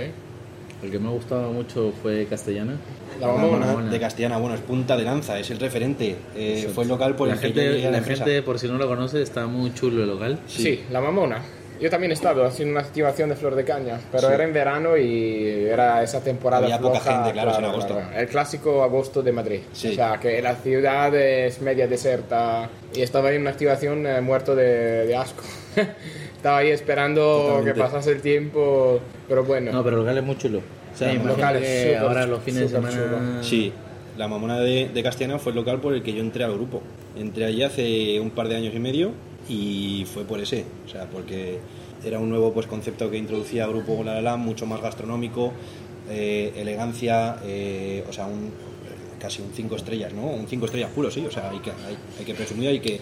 El 0.82 0.90
que 0.92 0.98
me 0.98 1.08
ha 1.08 1.10
gustado 1.10 1.52
mucho 1.52 1.92
fue 2.02 2.26
Castellana. 2.26 2.76
La 3.20 3.26
Mamona. 3.26 3.66
Mamona. 3.66 3.90
de 3.90 3.98
Castellana, 3.98 4.38
bueno, 4.38 4.54
es 4.54 4.60
punta 4.60 4.96
de 4.96 5.02
lanza, 5.02 5.38
es 5.38 5.50
el 5.50 5.58
referente. 5.58 6.16
Eh, 6.36 6.70
fue 6.72 6.84
el 6.84 6.90
local 6.90 7.16
por 7.16 7.26
la 7.26 7.34
el 7.34 7.40
que 7.40 7.46
gente, 7.46 7.64
yo 7.64 7.72
llegué 7.72 7.86
a 7.88 7.90
la, 7.90 8.00
gente, 8.00 8.42
por 8.42 8.58
si 8.58 8.68
no 8.68 8.78
lo 8.78 8.86
conoce, 8.86 9.20
está 9.20 9.46
muy 9.46 9.74
chulo 9.74 10.02
el 10.02 10.08
local. 10.08 10.38
Sí. 10.46 10.80
la 10.90 11.00
mamona. 11.00 11.42
Yo 11.80 11.90
también 11.90 12.10
he 12.10 12.14
estado 12.14 12.44
haciendo 12.44 12.72
una 12.72 12.80
activación 12.80 13.28
de 13.28 13.36
flor 13.36 13.54
de 13.54 13.64
caña, 13.64 14.00
pero 14.10 14.28
Sí. 14.28 14.34
era 14.34 14.44
en 14.44 14.52
verano 14.52 14.96
y 14.96 15.66
era 15.66 16.02
esa 16.02 16.20
temporada 16.20 16.64
Había 16.64 16.78
poca 16.78 17.00
floja, 17.00 17.16
gente, 17.24 17.32
claro, 17.32 17.50
es 17.52 17.58
en 17.58 17.64
agosto. 17.64 18.00
El 18.16 18.28
clásico 18.28 18.82
agosto 18.82 19.22
de 19.22 19.32
Madrid. 19.32 19.60
Sí. 19.72 19.88
O 19.88 19.94
sea, 19.94 20.18
que 20.20 20.42
la 20.42 20.56
ciudad 20.56 21.14
es 21.14 21.60
media 21.60 21.86
deserta 21.86 22.68
y 22.94 23.02
estaba 23.02 23.28
ahí 23.28 23.36
en 23.36 23.42
una 23.42 23.50
activación 23.50 24.06
eh, 24.06 24.20
muerto 24.20 24.54
de, 24.56 25.06
de 25.06 25.16
asco. 25.16 25.42
estaba 26.36 26.58
ahí 26.58 26.70
esperando 26.70 27.20
Totalmente. 27.20 27.72
que 27.74 27.80
pasase 27.80 28.10
el 28.12 28.22
tiempo, 28.22 29.00
pero 29.28 29.44
bueno. 29.44 29.72
No, 29.72 29.84
pero 29.84 29.96
el 29.96 30.02
local 30.02 30.18
es 30.18 30.24
muy 30.24 30.36
chulo. 30.38 30.58
O 30.58 30.96
sea, 30.96 31.12
Sí, 31.12 31.18
local 31.18 31.56
es 31.56 31.62
que 31.62 31.82
súper 31.92 31.98
ahora 31.98 32.26
los 32.26 32.42
fines 32.42 32.60
de 32.62 32.68
semana... 32.68 33.38
Sí, 33.42 33.72
la 34.16 34.26
mamona 34.26 34.58
de, 34.58 34.88
de 34.92 35.02
Castellana 35.04 35.38
fue 35.38 35.52
el 35.52 35.56
local 35.56 35.80
por 35.80 35.94
el 35.94 36.02
que 36.02 36.12
yo 36.12 36.20
entré 36.22 36.42
al 36.42 36.54
grupo. 36.54 36.82
Entré 37.16 37.44
allí 37.44 37.62
hace 37.62 38.18
un 38.18 38.30
par 38.30 38.48
de 38.48 38.56
años 38.56 38.74
y 38.74 38.80
medio 38.80 39.12
y 39.48 40.04
fue 40.12 40.24
por 40.24 40.40
ese, 40.40 40.64
o 40.86 40.88
sea, 40.88 41.06
porque 41.08 41.58
era 42.04 42.18
un 42.18 42.28
nuevo 42.30 42.52
pues, 42.52 42.66
concepto 42.66 43.10
que 43.10 43.16
introducía 43.18 43.66
grupo 43.66 44.02
La 44.04 44.14
La 44.14 44.22
La, 44.22 44.36
mucho 44.36 44.66
más 44.66 44.80
gastronómico, 44.80 45.52
eh, 46.10 46.52
elegancia, 46.56 47.36
eh, 47.44 48.04
o 48.08 48.12
sea, 48.12 48.26
un, 48.26 48.50
casi 49.18 49.42
un 49.42 49.50
5 49.54 49.76
estrellas, 49.76 50.12
¿no? 50.12 50.22
Un 50.26 50.46
5 50.46 50.66
estrellas 50.66 50.90
puro, 50.94 51.10
sí, 51.10 51.24
o 51.26 51.30
sea, 51.30 51.50
hay 51.50 51.58
que, 51.58 51.70
hay, 51.70 51.96
hay 52.18 52.24
que 52.24 52.34
presumir, 52.34 52.68
hay 52.68 52.80
que 52.80 53.00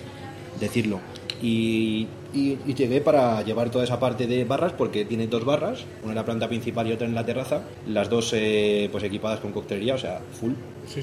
decirlo. 0.61 1.01
Y, 1.43 2.07
y- 2.33 2.57
y 2.67 2.75
llegué 2.75 3.03
para 3.03 3.43
llevar 3.43 3.71
toda 3.71 3.85
esa 3.85 4.01
parte 4.01 4.27
de 4.27 4.45
barras 4.45 4.73
porque 4.73 5.05
tiene 5.05 5.27
dos 5.27 5.45
barras, 5.45 5.85
una 6.03 6.13
en 6.13 6.17
la 6.17 6.25
planta 6.25 6.49
principal 6.49 6.87
y 6.89 6.93
otra 6.93 7.07
en 7.07 7.15
la 7.15 7.27
terraza, 7.27 7.61
las 7.87 8.09
dos 8.09 8.33
eh, 8.35 8.89
pues 8.91 9.05
equipadas 9.05 9.41
con 9.41 9.53
coctelería, 9.53 9.95
o 9.95 9.99
sea, 9.99 10.21
full. 10.41 10.53
Sí, 10.89 11.01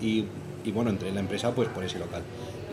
Y, 0.00 0.06
y- 0.06 0.24
y 0.64 0.70
bueno, 0.72 0.88
entré 0.88 1.10
en 1.10 1.14
la 1.16 1.20
empresa 1.20 1.54
pues 1.54 1.68
por 1.68 1.84
ese 1.84 1.98
local. 1.98 2.22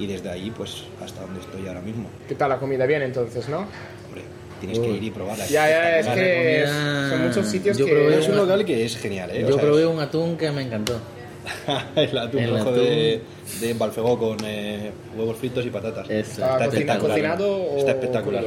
Y 0.02 0.08
desde 0.08 0.30
ahí 0.32 0.52
pues 0.56 0.84
hasta 1.04 1.22
donde 1.22 1.42
estoy 1.42 1.68
ahora 1.68 1.82
mismo. 1.82 2.10
¿Qué 2.28 2.34
tal 2.34 2.50
la 2.50 2.58
comida? 2.58 2.88
Bien, 2.88 3.04
entonces, 3.04 3.48
¿no? 3.50 3.60
Hombre, 3.60 4.24
tienes 4.60 4.80
que 4.80 4.88
ir 4.90 5.04
y 5.04 5.12
probarla. 5.12 5.46
Ya, 5.46 5.70
ya, 5.70 6.00
es 6.00 6.08
que 6.08 6.64
comida- 6.66 7.10
son 7.12 7.22
muchos 7.28 7.46
sitios 7.48 7.78
yo 7.78 7.86
que... 7.86 7.92
probé 7.92 8.20
Es 8.20 8.28
un 8.28 8.36
local 8.38 8.66
que 8.66 8.84
es 8.86 8.98
genial, 8.98 9.30
¿eh? 9.32 9.44
O 9.46 9.50
Yo 9.50 9.54
sea, 9.54 9.62
probé 9.64 9.82
es- 9.84 9.88
un 9.88 10.00
atún 10.00 10.38
que 10.38 10.50
me 10.52 10.64
encantó. 10.64 11.00
el 11.96 12.18
atún 12.18 12.40
El 12.42 12.50
rojo 12.52 12.70
atún. 12.70 12.76
de, 12.84 13.22
de 13.62 13.74
Balfegó 13.76 14.18
con 14.18 14.38
eh, 14.44 14.92
huevos 15.16 15.38
fritos 15.38 15.64
y 15.66 15.70
patatas. 15.70 16.10
Es- 16.10 16.30
¿Está 16.30 16.48
cocina- 16.54 16.66
espectacular. 16.66 17.10
cocinado 17.12 17.56
o 17.64 17.78
Está 17.78 17.92
espectacular. 17.92 18.46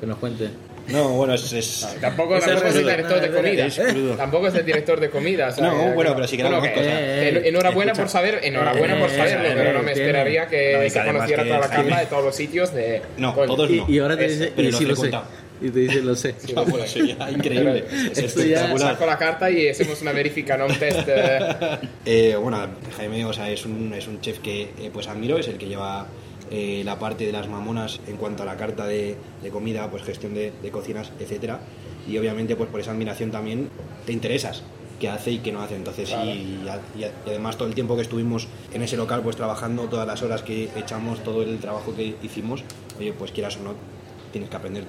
Que 0.00 0.06
nos 0.06 0.16
cuente. 0.16 0.48
No, 0.88 1.08
bueno, 1.10 1.34
es... 1.34 1.52
es- 1.52 1.86
Tampoco, 2.00 2.36
es 2.36 2.46
es 2.46 2.74
el 2.76 2.84
director 2.86 3.20
de 3.20 3.30
comida. 3.30 3.66
es 3.66 3.78
crudo. 3.78 4.14
Tampoco 4.14 4.48
es 4.48 4.54
el 4.54 4.64
director 4.66 5.00
de 5.00 5.10
comida. 5.10 5.48
o 5.48 5.52
sea, 5.52 5.66
No, 5.66 5.78
que- 5.78 5.94
bueno, 5.94 6.14
pero 6.14 6.28
sí 6.28 6.36
que 6.36 6.42
bueno, 6.44 6.58
era 6.64 6.72
que- 6.74 6.80
una 6.80 6.88
cosa. 6.88 7.00
Eh, 7.00 7.28
en- 7.28 7.46
Enhorabuena 7.46 7.92
escucha. 7.92 8.02
por 8.04 8.10
saber, 8.10 8.40
enhorabuena 8.42 8.98
por 8.98 9.10
Eh, 9.10 9.16
saberlo, 9.16 9.48
eh, 9.48 9.52
pero 9.56 9.72
no 9.72 9.82
me 9.82 9.92
tiene- 9.92 10.08
esperaría 10.08 10.46
que 10.46 10.90
se 10.90 11.04
conociera 11.04 11.42
que- 11.42 11.48
toda 11.48 11.60
la 11.60 11.68
carta 11.68 12.00
de 12.00 12.06
todos 12.06 12.24
los 12.24 12.36
sitios 12.36 12.72
de... 12.74 13.02
No, 13.18 13.34
todos 13.34 13.70
Y, 13.70 13.76
no. 13.78 13.86
y 13.88 13.98
ahora 13.98 14.16
te 14.16 14.28
dice, 14.28 14.52
y 14.56 14.72
sí 14.72 14.84
lo 14.84 14.96
sé. 14.96 15.10
Y 15.58 15.70
te 15.70 15.78
dice, 15.80 16.02
lo 16.02 16.14
sé. 16.14 16.34
Sí, 16.38 16.52
bueno, 16.52 16.86
sería 16.86 17.30
increíble. 17.30 17.84
Es 18.12 18.18
espectacular. 18.18 18.92
Saco 18.92 19.06
la 19.06 19.16
carta 19.16 19.50
y 19.50 19.68
hacemos 19.70 20.02
una 20.02 20.12
verifica, 20.12 20.56
no 20.56 20.66
un 20.66 20.74
test. 20.78 21.08
eh, 21.08 21.38
Eh, 22.04 22.36
bueno, 22.40 22.64
Jaime 22.96 23.24
o 23.24 23.32
sea, 23.32 23.50
es, 23.50 23.64
un, 23.64 23.92
es 23.96 24.06
un 24.06 24.20
chef 24.20 24.38
que 24.40 24.62
eh, 24.78 24.90
pues 24.92 25.08
admiro, 25.08 25.38
es 25.38 25.48
el 25.48 25.56
que 25.56 25.66
lleva 25.66 26.06
eh, 26.50 26.82
la 26.84 26.98
parte 26.98 27.26
de 27.26 27.32
las 27.32 27.48
mamonas 27.48 28.00
en 28.06 28.16
cuanto 28.16 28.42
a 28.42 28.46
la 28.46 28.56
carta 28.56 28.86
de, 28.86 29.16
de 29.42 29.50
comida, 29.50 29.90
pues 29.90 30.02
gestión 30.02 30.34
de, 30.34 30.52
de 30.62 30.70
cocinas, 30.70 31.10
etcétera. 31.20 31.60
Y 32.08 32.16
obviamente 32.18 32.54
pues 32.56 32.68
por 32.70 32.80
esa 32.80 32.92
admiración 32.92 33.30
también 33.30 33.68
te 34.06 34.12
interesas 34.12 34.62
qué 35.00 35.08
hace 35.08 35.30
y 35.32 35.38
qué 35.40 35.52
no 35.52 35.60
hace. 35.60 35.76
Entonces, 35.76 36.08
Claro. 36.08 36.24
y, 36.30 36.30
y- 36.30 36.66
y 36.98 37.04
además 37.26 37.56
todo 37.58 37.68
el 37.68 37.74
tiempo 37.74 37.96
que 37.96 38.02
estuvimos 38.02 38.48
en 38.72 38.82
ese 38.82 38.96
local, 38.96 39.20
pues 39.22 39.36
trabajando, 39.36 39.82
todas 39.84 40.06
las 40.06 40.22
horas 40.22 40.42
que 40.42 40.70
echamos, 40.76 41.22
todo 41.22 41.42
el 41.42 41.58
trabajo 41.58 41.94
que 41.94 42.14
hicimos, 42.22 42.62
oye, 42.98 43.12
pues 43.12 43.30
quieras 43.32 43.56
o 43.58 43.60
no, 43.62 43.74
tienes 44.32 44.48
que 44.48 44.56
aprender. 44.56 44.84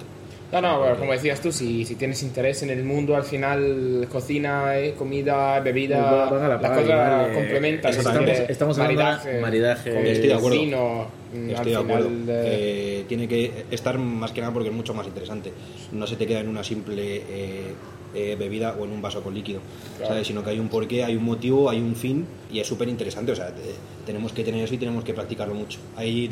No, 0.50 0.62
no, 0.62 0.80
bueno, 0.80 0.96
como 0.98 1.12
decías 1.12 1.42
tú, 1.42 1.52
si, 1.52 1.84
si 1.84 1.96
tienes 1.96 2.24
interés 2.24 2.64
en 2.64 2.70
el 2.70 2.82
mundo, 2.86 3.18
al 3.18 3.24
final 3.26 4.08
cocina, 4.10 4.78
eh, 4.80 4.94
comida, 4.98 5.60
bebida, 5.60 6.00
la 6.32 6.48
las 6.48 6.72
cosas 6.72 7.36
complementan. 7.36 7.92
estamos- 7.92 8.30
estamos 8.50 8.78
maridaje, 8.78 9.42
maridaje. 9.42 9.94
con 9.94 10.06
Estoy 10.06 10.28
de 10.30 10.34
acuerdo. 10.34 10.58
vino, 10.62 11.08
Estoy 11.50 11.72
de 11.72 11.78
acuerdo. 11.78 12.08
eh, 12.10 13.00
Eh, 13.00 13.06
tiene 13.10 13.28
que 13.28 13.66
estar 13.72 13.98
más 13.98 14.32
que 14.32 14.40
nada 14.40 14.54
porque 14.54 14.70
es 14.70 14.76
mucho 14.76 14.94
más 14.94 15.06
interesante. 15.06 15.52
No 15.92 16.08
se 16.08 16.16
te 16.16 16.26
queda 16.26 16.40
en 16.40 16.48
una 16.48 16.64
simple 16.64 17.18
eh, 17.30 17.74
eh, 18.16 18.36
bebida 18.40 18.74
o 18.80 18.86
en 18.86 18.92
un 18.94 19.02
vaso 19.02 19.22
con 19.22 19.34
líquido, 19.36 19.60
Claro. 19.98 20.14
¿sabes? 20.14 20.28
Sino 20.28 20.46
que 20.46 20.52
hay 20.52 20.60
un 20.60 20.70
porqué, 20.70 21.04
hay 21.04 21.18
un 21.18 21.26
motivo, 21.26 21.70
hay 21.70 21.80
un 21.82 21.94
fin 21.94 22.26
y 22.52 22.62
es 22.62 22.68
súper 22.68 22.88
interesante. 22.88 23.34
O 23.34 23.36
sea, 23.36 23.48
te- 23.48 23.62
tenemos 24.06 24.32
que 24.32 24.46
tener 24.46 24.64
eso 24.64 24.74
y 24.74 24.78
tenemos 24.78 25.04
que 25.04 25.14
practicarlo 25.14 25.54
mucho. 25.56 25.80
Hay 25.98 26.30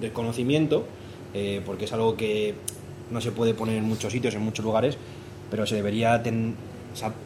desconocimiento, 0.00 0.86
eh, 1.34 1.60
porque 1.66 1.84
es 1.84 1.92
algo 1.92 2.16
que 2.16 2.54
no 3.10 3.20
se 3.20 3.32
puede 3.32 3.54
poner 3.54 3.76
en 3.76 3.84
muchos 3.84 4.12
sitios, 4.12 4.34
en 4.34 4.42
muchos 4.42 4.64
lugares, 4.64 4.96
pero 5.50 5.66
se 5.66 5.76
debería 5.76 6.22
ten- 6.22 6.54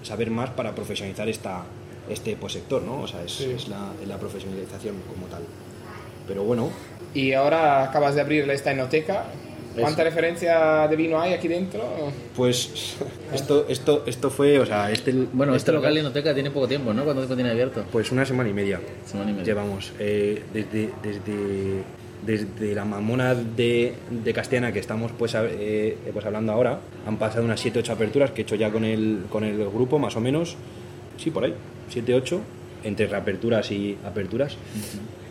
saber 0.02 0.30
más 0.30 0.50
para 0.50 0.74
profesionalizar 0.74 1.28
esta, 1.28 1.62
este 2.08 2.36
pues, 2.36 2.52
sector, 2.54 2.82
¿no? 2.82 3.02
O 3.02 3.06
sea, 3.08 3.22
es, 3.22 3.32
Sí. 3.32 3.44
es 3.54 3.68
la, 3.68 3.92
es 4.02 4.08
la 4.08 4.18
profesionalización 4.18 4.96
como 5.08 5.26
tal. 5.26 5.42
Pero 6.26 6.42
bueno, 6.44 6.70
Y 7.14 7.32
ahora 7.32 7.82
acabas 7.84 8.14
de 8.14 8.20
abrir 8.20 8.48
esta 8.50 8.70
enoteca. 8.72 9.24
¿Cuánta 9.78 10.02
referencia 10.04 10.86
de 10.88 10.96
vino 10.96 11.20
hay 11.20 11.32
aquí 11.32 11.46
dentro? 11.48 11.82
pues 12.36 12.96
esto, 13.32 13.66
esto, 13.68 14.02
esto 14.06 14.28
fue, 14.30 14.58
o 14.58 14.66
sea, 14.66 14.90
este, 14.90 15.12
Bueno, 15.32 15.54
este 15.54 15.70
local 15.72 15.94
de 15.94 16.00
Inoteca 16.00 16.34
tiene 16.34 16.50
poco 16.50 16.66
tiempo, 16.68 16.92
¿no? 16.92 17.04
¿Cuánto 17.04 17.20
tiempo 17.22 17.34
tiene 17.36 17.50
abierto? 17.50 17.84
pues 17.92 18.10
una 18.12 18.26
semana 18.26 18.48
y 18.48 18.52
media. 18.52 18.80
Semana 19.06 19.30
y 19.30 19.34
media. 19.34 19.46
Llevamos 19.46 19.92
eh, 20.00 20.42
desde, 20.52 20.90
desde, 21.02 21.82
desde 22.24 22.74
la 22.74 22.84
mamona 22.84 23.34
de, 23.34 23.94
de 24.10 24.32
Castellana 24.32 24.72
que 24.72 24.78
estamos 24.78 25.12
pues, 25.12 25.34
eh, 25.36 25.96
pues 26.12 26.24
hablando 26.24 26.52
ahora, 26.52 26.80
han 27.06 27.16
pasado 27.16 27.44
unas 27.44 27.64
7-8 27.64 27.90
aperturas 27.90 28.30
que 28.30 28.42
he 28.42 28.44
hecho 28.44 28.56
ya 28.56 28.70
con 28.70 28.84
el, 28.84 29.24
con 29.30 29.44
el 29.44 29.58
grupo, 29.70 29.98
más 29.98 30.16
o 30.16 30.20
menos, 30.20 30.56
sí, 31.16 31.30
por 31.30 31.44
ahí, 31.44 31.54
7-8, 31.92 32.38
entre 32.84 33.06
reaperturas 33.06 33.70
y 33.70 33.96
aperturas. 34.04 34.56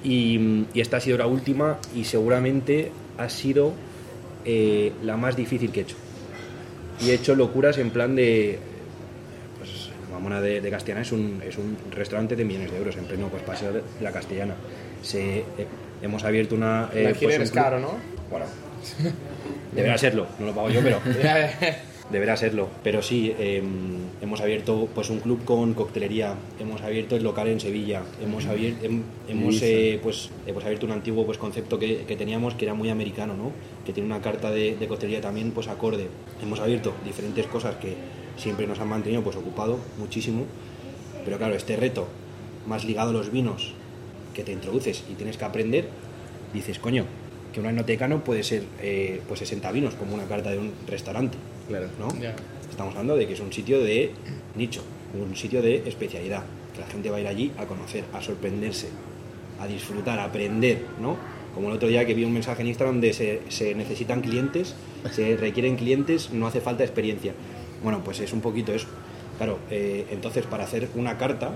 y, 0.04 0.66
y 0.74 0.82
esta 0.82 0.98
ha 0.98 1.00
sido 1.00 1.18
la 1.18 1.28
última 1.28 1.78
y 1.96 2.06
seguramente 2.06 2.92
ha 3.18 3.30
sido 3.30 3.74
eh, 4.46 4.94
la 5.04 5.18
más 5.18 5.36
difícil 5.36 5.72
que 5.72 5.82
he 5.82 5.84
hecho. 5.84 5.98
Y 7.02 7.10
he 7.10 7.14
hecho 7.14 7.36
locuras 7.36 7.78
en 7.78 7.92
plan 7.92 8.16
de, 8.16 8.60
pues 9.58 9.90
la 10.10 10.16
Mamona 10.16 10.42
de, 10.42 10.62
de 10.62 10.70
Castellana 10.70 11.02
es 11.02 11.12
un, 11.12 11.42
es 11.46 11.58
un 11.58 11.78
restaurante 11.92 12.36
de 12.36 12.46
millones 12.46 12.72
de 12.72 12.78
euros 12.78 12.96
en 12.98 13.06
pleno 13.06 13.28
pues, 13.28 13.44
paseo 13.44 13.74
de 13.74 13.84
la 14.02 14.12
Castellana. 14.12 14.56
Se, 15.02 15.40
eh, 15.40 15.46
hemos 16.02 16.24
abierto 16.24 16.56
una... 16.56 16.90
El 16.94 17.00
eh, 17.00 17.08
alquiler 17.08 17.38
un 17.38 17.44
es 17.44 17.52
caro, 17.52 17.80
¿no? 17.80 17.94
Bueno, 18.30 18.46
deberá 19.74 19.98
serlo, 19.98 20.28
no 20.40 20.46
lo 20.48 20.54
pago 20.54 20.70
yo, 20.70 20.82
pero 20.82 21.00
deberá 22.12 22.38
serlo. 22.38 22.70
Pero 22.84 23.02
sí, 23.02 23.34
eh, 23.38 23.62
hemos 24.22 24.42
abierto 24.42 24.88
pues 24.94 25.10
un 25.10 25.20
club 25.20 25.44
con 25.46 25.74
coctelería, 25.74 26.36
hemos 26.60 26.82
abierto 26.82 27.16
el 27.16 27.24
local 27.24 27.48
en 27.48 27.60
Sevilla, 27.60 28.04
hemos 28.22 28.46
abierto, 28.46 28.86
hemos 29.28 29.62
eh, 29.62 30.00
pues, 30.02 30.30
pues 30.52 30.66
abierto 30.66 30.86
un 30.86 30.92
antiguo 30.92 31.26
pues 31.26 31.38
concepto 31.38 31.80
que, 31.80 32.06
que 32.06 32.16
teníamos 32.16 32.56
que 32.56 32.66
era 32.66 32.74
muy 32.74 32.90
americano, 32.90 33.36
¿no? 33.36 33.52
Que 33.86 33.94
tiene 33.94 34.08
una 34.08 34.22
carta 34.22 34.52
de, 34.52 34.76
de 34.76 34.88
coctelería 34.88 35.22
también 35.22 35.52
pues 35.52 35.68
acorde. 35.68 36.08
Hemos 36.42 36.60
abierto 36.60 36.94
diferentes 37.06 37.46
cosas 37.48 37.76
que 37.76 37.96
siempre 38.38 38.68
nos 38.68 38.80
han 38.80 38.88
mantenido 38.88 39.24
pues 39.24 39.36
ocupado 39.36 39.80
muchísimo. 39.98 40.46
Pero 41.26 41.38
claro, 41.38 41.56
este 41.56 41.76
reto, 41.76 42.08
más 42.66 42.86
ligado 42.86 43.10
a 43.10 43.14
los 43.14 43.32
vinos, 43.32 43.74
que 44.34 44.44
te 44.44 44.52
introduces 44.52 45.04
y 45.10 45.14
tienes 45.14 45.38
que 45.38 45.46
aprender, 45.46 45.90
dices, 46.54 46.80
coño, 46.80 47.06
que 47.54 47.60
un 47.60 47.66
enoteca 47.66 48.08
no 48.08 48.24
puede 48.24 48.44
ser 48.44 48.64
eh, 48.82 49.22
pues 49.28 49.40
60 49.40 49.72
vinos 49.72 49.96
como 49.96 50.14
una 50.14 50.26
carta 50.26 50.52
de 50.52 50.60
un 50.60 50.72
restaurante. 50.88 51.38
Claro. 51.68 51.88
¿no? 52.00 52.08
Estamos 52.70 52.94
hablando 52.94 53.16
de 53.16 53.28
que 53.28 53.34
es 53.34 53.40
un 53.40 53.52
sitio 53.52 53.84
de 53.84 54.12
nicho, 54.56 54.84
un 55.14 55.36
sitio 55.36 55.62
de 55.62 55.88
especialidad, 55.88 56.44
que 56.74 56.82
la 56.82 56.88
gente 56.88 57.10
va 57.10 57.18
a 57.18 57.22
ir 57.22 57.28
allí 57.28 57.52
a 57.58 57.66
conocer, 57.66 58.04
a 58.14 58.22
sorprenderse, 58.22 58.88
a 59.60 59.68
disfrutar, 59.68 60.20
a 60.20 60.26
aprender, 60.26 60.86
¿no? 61.02 61.18
Como 61.54 61.70
el 61.70 61.76
otro 61.76 61.90
día 61.90 62.06
que 62.06 62.14
vi 62.14 62.24
un 62.24 62.34
mensaje 62.34 62.62
en 62.62 62.68
Instagram 62.68 62.96
donde 62.96 63.14
se, 63.14 63.42
se 63.50 63.76
necesitan 63.76 64.22
clientes, 64.22 64.76
se 65.12 65.36
requieren 65.42 65.76
clientes, 65.76 66.32
no 66.32 66.48
hace 66.48 66.62
falta 66.62 66.84
experiencia. 66.84 67.34
Bueno, 67.84 68.02
pues 68.04 68.20
es 68.20 68.34
un 68.34 68.42
poquito 68.42 68.74
eso. 68.74 68.88
Claro, 69.38 69.58
eh, 69.72 70.06
entonces 70.12 70.46
para 70.46 70.66
hacer 70.66 70.90
una 70.96 71.18
carta 71.18 71.52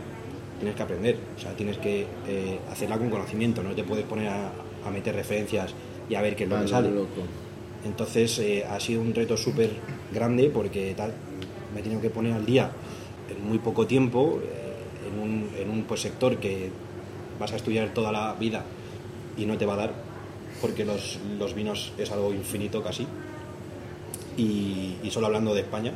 tienes 0.60 0.76
que 0.76 0.84
aprender, 0.84 1.18
o 1.38 1.40
sea, 1.40 1.54
tienes 1.54 1.78
que 1.78 2.06
eh, 2.28 2.60
hacerla 2.72 2.98
con 2.98 3.10
conocimiento, 3.10 3.64
no 3.64 3.72
te 3.72 3.84
puedes 3.84 4.06
poner 4.06 4.28
a, 4.30 4.52
a 4.86 4.92
meter 4.92 5.16
referencias 5.16 5.74
y 6.10 6.16
a 6.16 6.22
ver 6.22 6.36
qué 6.36 6.44
es 6.44 6.50
lo 6.50 6.62
que 6.62 6.68
sale. 6.68 6.92
loco. 6.92 7.22
Entonces 7.86 8.40
eh, 8.40 8.66
ha 8.70 8.80
sido 8.80 9.02
un 9.02 9.14
reto 9.14 9.36
súper 9.36 9.72
grande 10.14 10.50
porque 10.54 10.94
tal, 10.96 11.14
me 11.74 11.80
he 11.80 11.84
tenido 11.84 12.02
que 12.02 12.10
poner 12.10 12.34
al 12.34 12.46
día 12.46 12.72
en 13.30 13.46
muy 13.48 13.60
poco 13.60 13.86
tiempo, 13.88 14.40
eh, 14.42 15.10
en 15.12 15.20
un, 15.20 15.50
en 15.58 15.70
un 15.70 15.84
pues, 15.84 16.02
sector 16.02 16.38
que 16.38 16.70
vas 17.40 17.52
a 17.52 17.56
estudiar 17.56 17.94
toda 17.94 18.12
la 18.12 18.34
vida 18.36 18.64
y 19.38 19.46
no 19.46 19.58
te 19.58 19.66
va 19.66 19.74
a 19.74 19.78
dar, 19.78 19.94
porque 20.62 20.86
los, 20.86 21.20
los 21.40 21.54
vinos 21.56 21.92
es 21.98 22.12
algo 22.12 22.34
infinito 22.34 22.82
casi. 22.84 23.06
Y, 24.38 24.96
y 25.04 25.10
solo 25.12 25.28
hablando 25.28 25.54
de 25.54 25.62
España, 25.62 25.94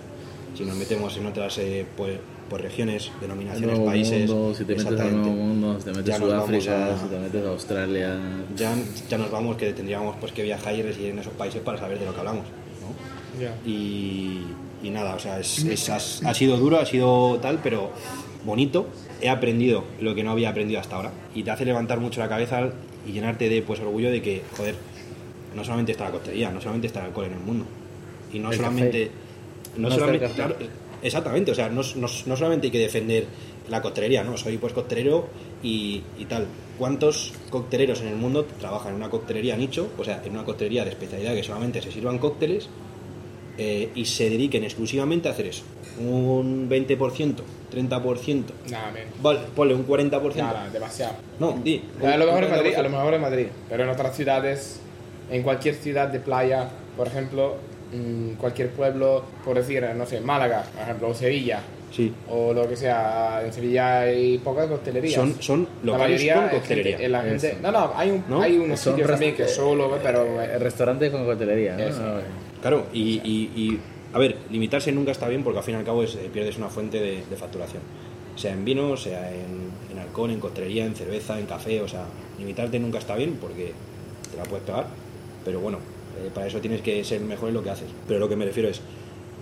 si 0.56 0.66
nos 0.66 0.76
metemos 0.76 1.16
en 1.18 1.26
otras 1.26 1.58
eh, 1.60 1.86
pues, 1.96 2.20
pues, 2.50 2.62
regiones, 2.62 3.12
denominaciones, 3.22 3.70
nuevo 3.72 3.86
países, 3.86 4.30
mundo, 4.30 4.54
si 4.56 4.64
te 4.66 4.76
metes 4.76 4.86
al 5.00 5.16
nuevo 5.16 5.32
mundo, 5.36 5.78
si 5.80 5.86
te 5.86 5.92
metes 5.92 6.06
Ya 6.06 6.16
a 6.16 6.20
nos 6.20 6.30
vamos 6.30 6.46
Sudáfrica, 6.48 6.86
a- 6.94 7.00
si 7.00 7.06
te 7.08 7.20
metes 7.20 7.46
a 7.46 7.50
Australia. 7.50 8.20
ya, 8.56 8.76
ya 9.10 9.18
nos 9.18 9.32
vamos 9.32 9.58
que 9.58 9.74
tendríamos 9.74 10.16
pues, 10.20 10.32
que 10.32 10.44
viajar 10.44 10.74
y 10.76 10.82
residir 10.82 11.10
en 11.12 11.20
esos 11.20 11.34
países 11.34 11.62
para 11.62 11.78
saber 11.78 12.00
de 12.00 12.06
lo 12.06 12.14
que 12.14 12.20
hablamos. 12.20 12.46
¿no? 12.46 13.42
Ya. 13.42 13.54
y, 13.66 14.42
y 14.82 14.90
nada, 14.90 15.14
o 15.16 15.20
sea, 15.20 15.40
es- 15.40 15.64
es- 15.64 15.90
has- 15.90 16.22
ha 16.26 16.34
sido 16.34 16.58
duro, 16.58 16.80
ha 16.80 16.86
sido 16.86 17.38
tal, 17.42 17.60
pero 17.62 17.92
bonito. 18.46 18.88
He 19.22 19.30
aprendido 19.30 19.84
lo 20.00 20.14
que 20.16 20.24
no 20.24 20.32
había 20.32 20.50
aprendido 20.50 20.80
hasta 20.80 20.96
ahora 20.96 21.12
y 21.36 21.44
te 21.44 21.52
hace 21.52 21.66
levantar 21.66 22.00
mucho 22.00 22.20
la 22.20 22.30
cabeza 22.30 22.70
y 23.08 23.12
llenarte 23.12 23.50
de 23.50 23.62
pues 23.64 23.80
orgullo 23.80 24.10
de 24.12 24.22
que, 24.22 24.44
joder, 24.56 24.76
no 25.56 25.64
solamente 25.64 25.92
está 25.92 26.06
la 26.06 26.12
costería, 26.12 26.52
no 26.52 26.62
solamente 26.62 26.88
está 26.88 27.00
el 27.02 27.08
alcohol 27.08 27.26
en 27.26 27.34
el 27.34 27.40
mundo 27.40 27.66
y 28.32 28.38
no 28.40 28.52
El 28.52 28.58
solamente, 28.58 29.12
no 29.76 29.82
No 29.84 29.88
está 29.90 30.00
solamente, 30.00 30.26
café. 30.28 30.36
claro, 30.36 30.56
exactamente, 31.02 31.52
o 31.52 31.56
sea, 31.56 31.70
no, 31.70 31.82
no- 31.96 32.08
no 32.26 32.36
solamente 32.36 32.68
hay 32.68 32.72
que 32.72 32.80
defender 32.80 33.26
la 33.70 33.82
coctelería, 33.82 34.24
no, 34.24 34.38
soy 34.38 34.58
pues 34.58 34.74
coctelero 34.74 35.28
y, 35.64 36.02
y 36.18 36.26
tal. 36.26 36.46
¿Cuántos 36.78 37.34
cocteleros 37.50 38.02
en 38.02 38.08
el 38.08 38.16
mundo 38.16 38.46
trabajan 38.60 38.92
en 38.92 38.96
una 38.98 39.10
coctelería 39.10 39.58
nicho, 39.58 39.90
o 39.98 40.04
sea, 40.04 40.22
en 40.24 40.32
una 40.34 40.46
coctelería 40.46 40.84
de 40.86 40.92
especialidad 40.92 41.34
que 41.34 41.44
solamente 41.44 41.82
se 41.82 41.92
sirvan 41.92 42.18
cócteles 42.20 42.70
eh, 43.58 43.90
y 43.96 44.06
se 44.06 44.30
dediquen 44.30 44.64
exclusivamente 44.64 45.28
a 45.28 45.32
hacer 45.32 45.48
eso. 45.48 45.64
Un 46.00 46.70
20%, 46.70 47.36
30%, 47.74 48.44
Nada, 48.70 48.94
vale, 49.22 49.40
ponle 49.56 49.74
un 49.74 49.86
40%. 49.88 50.36
Nada, 50.36 50.70
demasiado. 50.70 51.14
No, 51.40 51.60
di. 51.64 51.82
A 52.04 52.16
lo 52.18 52.26
mejor 52.28 52.44
en 52.44 52.52
Madrid, 52.52 52.72
40%. 52.74 52.78
a 52.78 52.84
lo 52.84 52.90
mejor 52.90 53.14
en 53.16 53.22
Madrid, 53.22 53.48
pero 53.68 53.84
en 53.84 53.90
otras 53.90 54.16
ciudades, 54.16 54.80
en 55.32 55.42
cualquier 55.42 55.74
ciudad 55.76 56.08
de 56.08 56.20
playa, 56.20 56.70
por 56.96 57.08
ejemplo, 57.08 57.56
mm, 57.94 58.34
cualquier 58.38 58.70
pueblo, 58.72 59.24
por 59.46 59.56
decir, 59.58 59.84
no 59.96 60.06
sé, 60.06 60.22
Málaga, 60.22 60.64
por 60.74 60.82
ejemplo, 60.84 61.08
o 61.10 61.14
Sevilla, 61.14 61.62
Sí, 61.90 62.14
o 62.30 62.54
lo 62.54 62.68
que 62.68 62.76
sea, 62.76 63.42
en 63.46 63.54
Sevilla 63.54 64.02
hay 64.02 64.38
pocas 64.40 64.68
coctelerías. 64.68 65.14
son, 65.16 65.42
son 65.42 65.68
la 65.84 65.94
locales 65.94 66.10
mayoría 66.20 66.36
con 66.36 66.46
es 66.46 66.52
coctelería. 66.52 66.92
gente- 66.98 67.10
la 67.10 67.22
gente- 67.24 67.48
Eso. 67.52 67.58
no, 67.62 67.72
no, 67.72 67.92
hay, 67.96 68.12
un, 68.12 68.24
¿No? 68.28 68.42
hay 68.42 68.58
unos 68.58 68.80
Son 68.80 68.94
sitios 68.94 69.10
también 69.10 69.36
que 69.36 69.48
solo, 69.48 69.98
pero 70.04 70.42
Eh, 70.42 70.60
Restaurantes 70.60 71.10
con 71.12 71.26
coctelería, 71.26 71.78
¿no? 71.78 71.84
Eso. 71.84 72.02
Ah, 72.04 72.20
Claro, 72.62 72.88
y, 72.92 73.22
y- 73.24 73.52
y, 73.56 73.80
a 74.14 74.20
ver, 74.20 74.36
limitarse 74.52 74.92
nunca 74.92 75.12
está 75.12 75.28
bien 75.30 75.44
porque 75.44 75.60
al 75.60 75.64
fin 75.64 75.76
y 75.76 75.78
al 75.78 75.84
cabo 75.86 76.04
es, 76.04 76.16
eh, 76.16 76.30
pierdes 76.32 76.58
una 76.58 76.68
fuente 76.68 77.00
de, 77.00 77.24
de 77.30 77.36
facturación. 77.38 77.82
Sea 78.36 78.52
en 78.52 78.66
vino, 78.66 78.98
sea 78.98 79.32
en, 79.32 79.72
en 79.92 80.00
alcohol, 80.00 80.30
en 80.32 80.40
coctelería, 80.42 80.86
en 80.86 80.94
cerveza, 80.94 81.40
en 81.40 81.46
café, 81.46 81.82
o 81.82 81.88
sea, 81.88 82.04
limitarte 82.38 82.78
nunca 82.80 82.98
está 83.00 83.16
bien 83.16 83.38
porque 83.40 83.72
te 84.30 84.38
la 84.38 84.44
puedes 84.44 84.66
pegar, 84.66 84.88
pero 85.46 85.60
bueno, 85.62 85.80
eh, 86.18 86.30
para 86.34 86.48
eso 86.48 86.60
tienes 86.60 86.82
que 86.82 87.04
ser 87.04 87.22
mejor 87.22 87.50
en 87.50 87.56
lo 87.56 87.64
que 87.64 87.70
haces. 87.70 87.88
Pero 88.08 88.20
lo 88.20 88.28
que 88.30 88.36
me 88.36 88.46
refiero 88.46 88.70
es, 88.70 88.82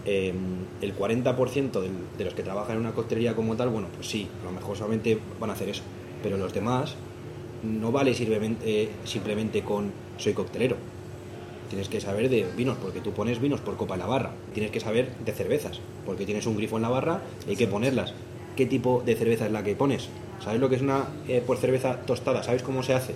eh, 0.06 0.34
el 0.82 0.94
40% 0.94 1.82
del- 1.82 1.92
de 2.18 2.26
los 2.26 2.34
que 2.34 2.44
trabajan 2.44 2.76
en 2.76 2.82
una 2.82 2.92
coctelería 2.92 3.36
como 3.36 3.56
tal, 3.56 3.70
bueno, 3.70 3.88
pues 3.96 4.08
sí, 4.08 4.28
a 4.42 4.46
lo 4.46 4.52
mejor 4.52 4.78
solamente 4.78 5.18
van 5.40 5.50
a 5.50 5.54
hacer 5.54 5.70
eso, 5.70 5.84
pero 6.22 6.38
los 6.38 6.54
demás 6.54 6.96
no 7.64 7.92
vale 7.92 8.14
simplemente, 8.14 8.84
eh, 8.84 8.90
simplemente 9.06 9.64
con 9.64 9.92
soy 10.18 10.34
coctelero. 10.34 10.76
Tienes 11.70 11.90
que 11.90 12.00
saber 12.00 12.30
de 12.30 12.46
vinos, 12.56 12.78
porque 12.80 13.00
tú 13.02 13.12
pones 13.12 13.42
vinos 13.42 13.60
por 13.62 13.76
copa 13.76 13.96
en 13.96 14.02
la 14.02 14.06
barra. 14.06 14.32
Tienes 14.54 14.72
que 14.72 14.80
saber 14.80 15.10
de 15.26 15.32
cervezas, 15.32 15.80
porque 16.06 16.26
tienes 16.26 16.46
un 16.46 16.56
grifo 16.56 16.76
en 16.76 16.84
la 16.84 16.90
barra 16.90 17.22
y 17.48 17.52
hay 17.52 17.56
que 17.56 17.66
ponerlas. 17.68 18.14
¿Qué 18.56 18.68
tipo 18.68 19.02
de 19.04 19.16
cerveza 19.16 19.48
es 19.48 19.52
la 19.52 19.64
que 19.64 19.76
pones? 19.76 20.08
¿Sabes 20.44 20.60
lo 20.60 20.70
que 20.70 20.76
es 20.76 20.82
una 20.82 21.06
eh, 21.28 21.42
por 21.46 21.58
cerveza 21.58 21.96
tostada? 22.06 22.44
¿Sabes 22.44 22.62
cómo 22.62 22.84
se 22.84 22.94
hace? 22.94 23.16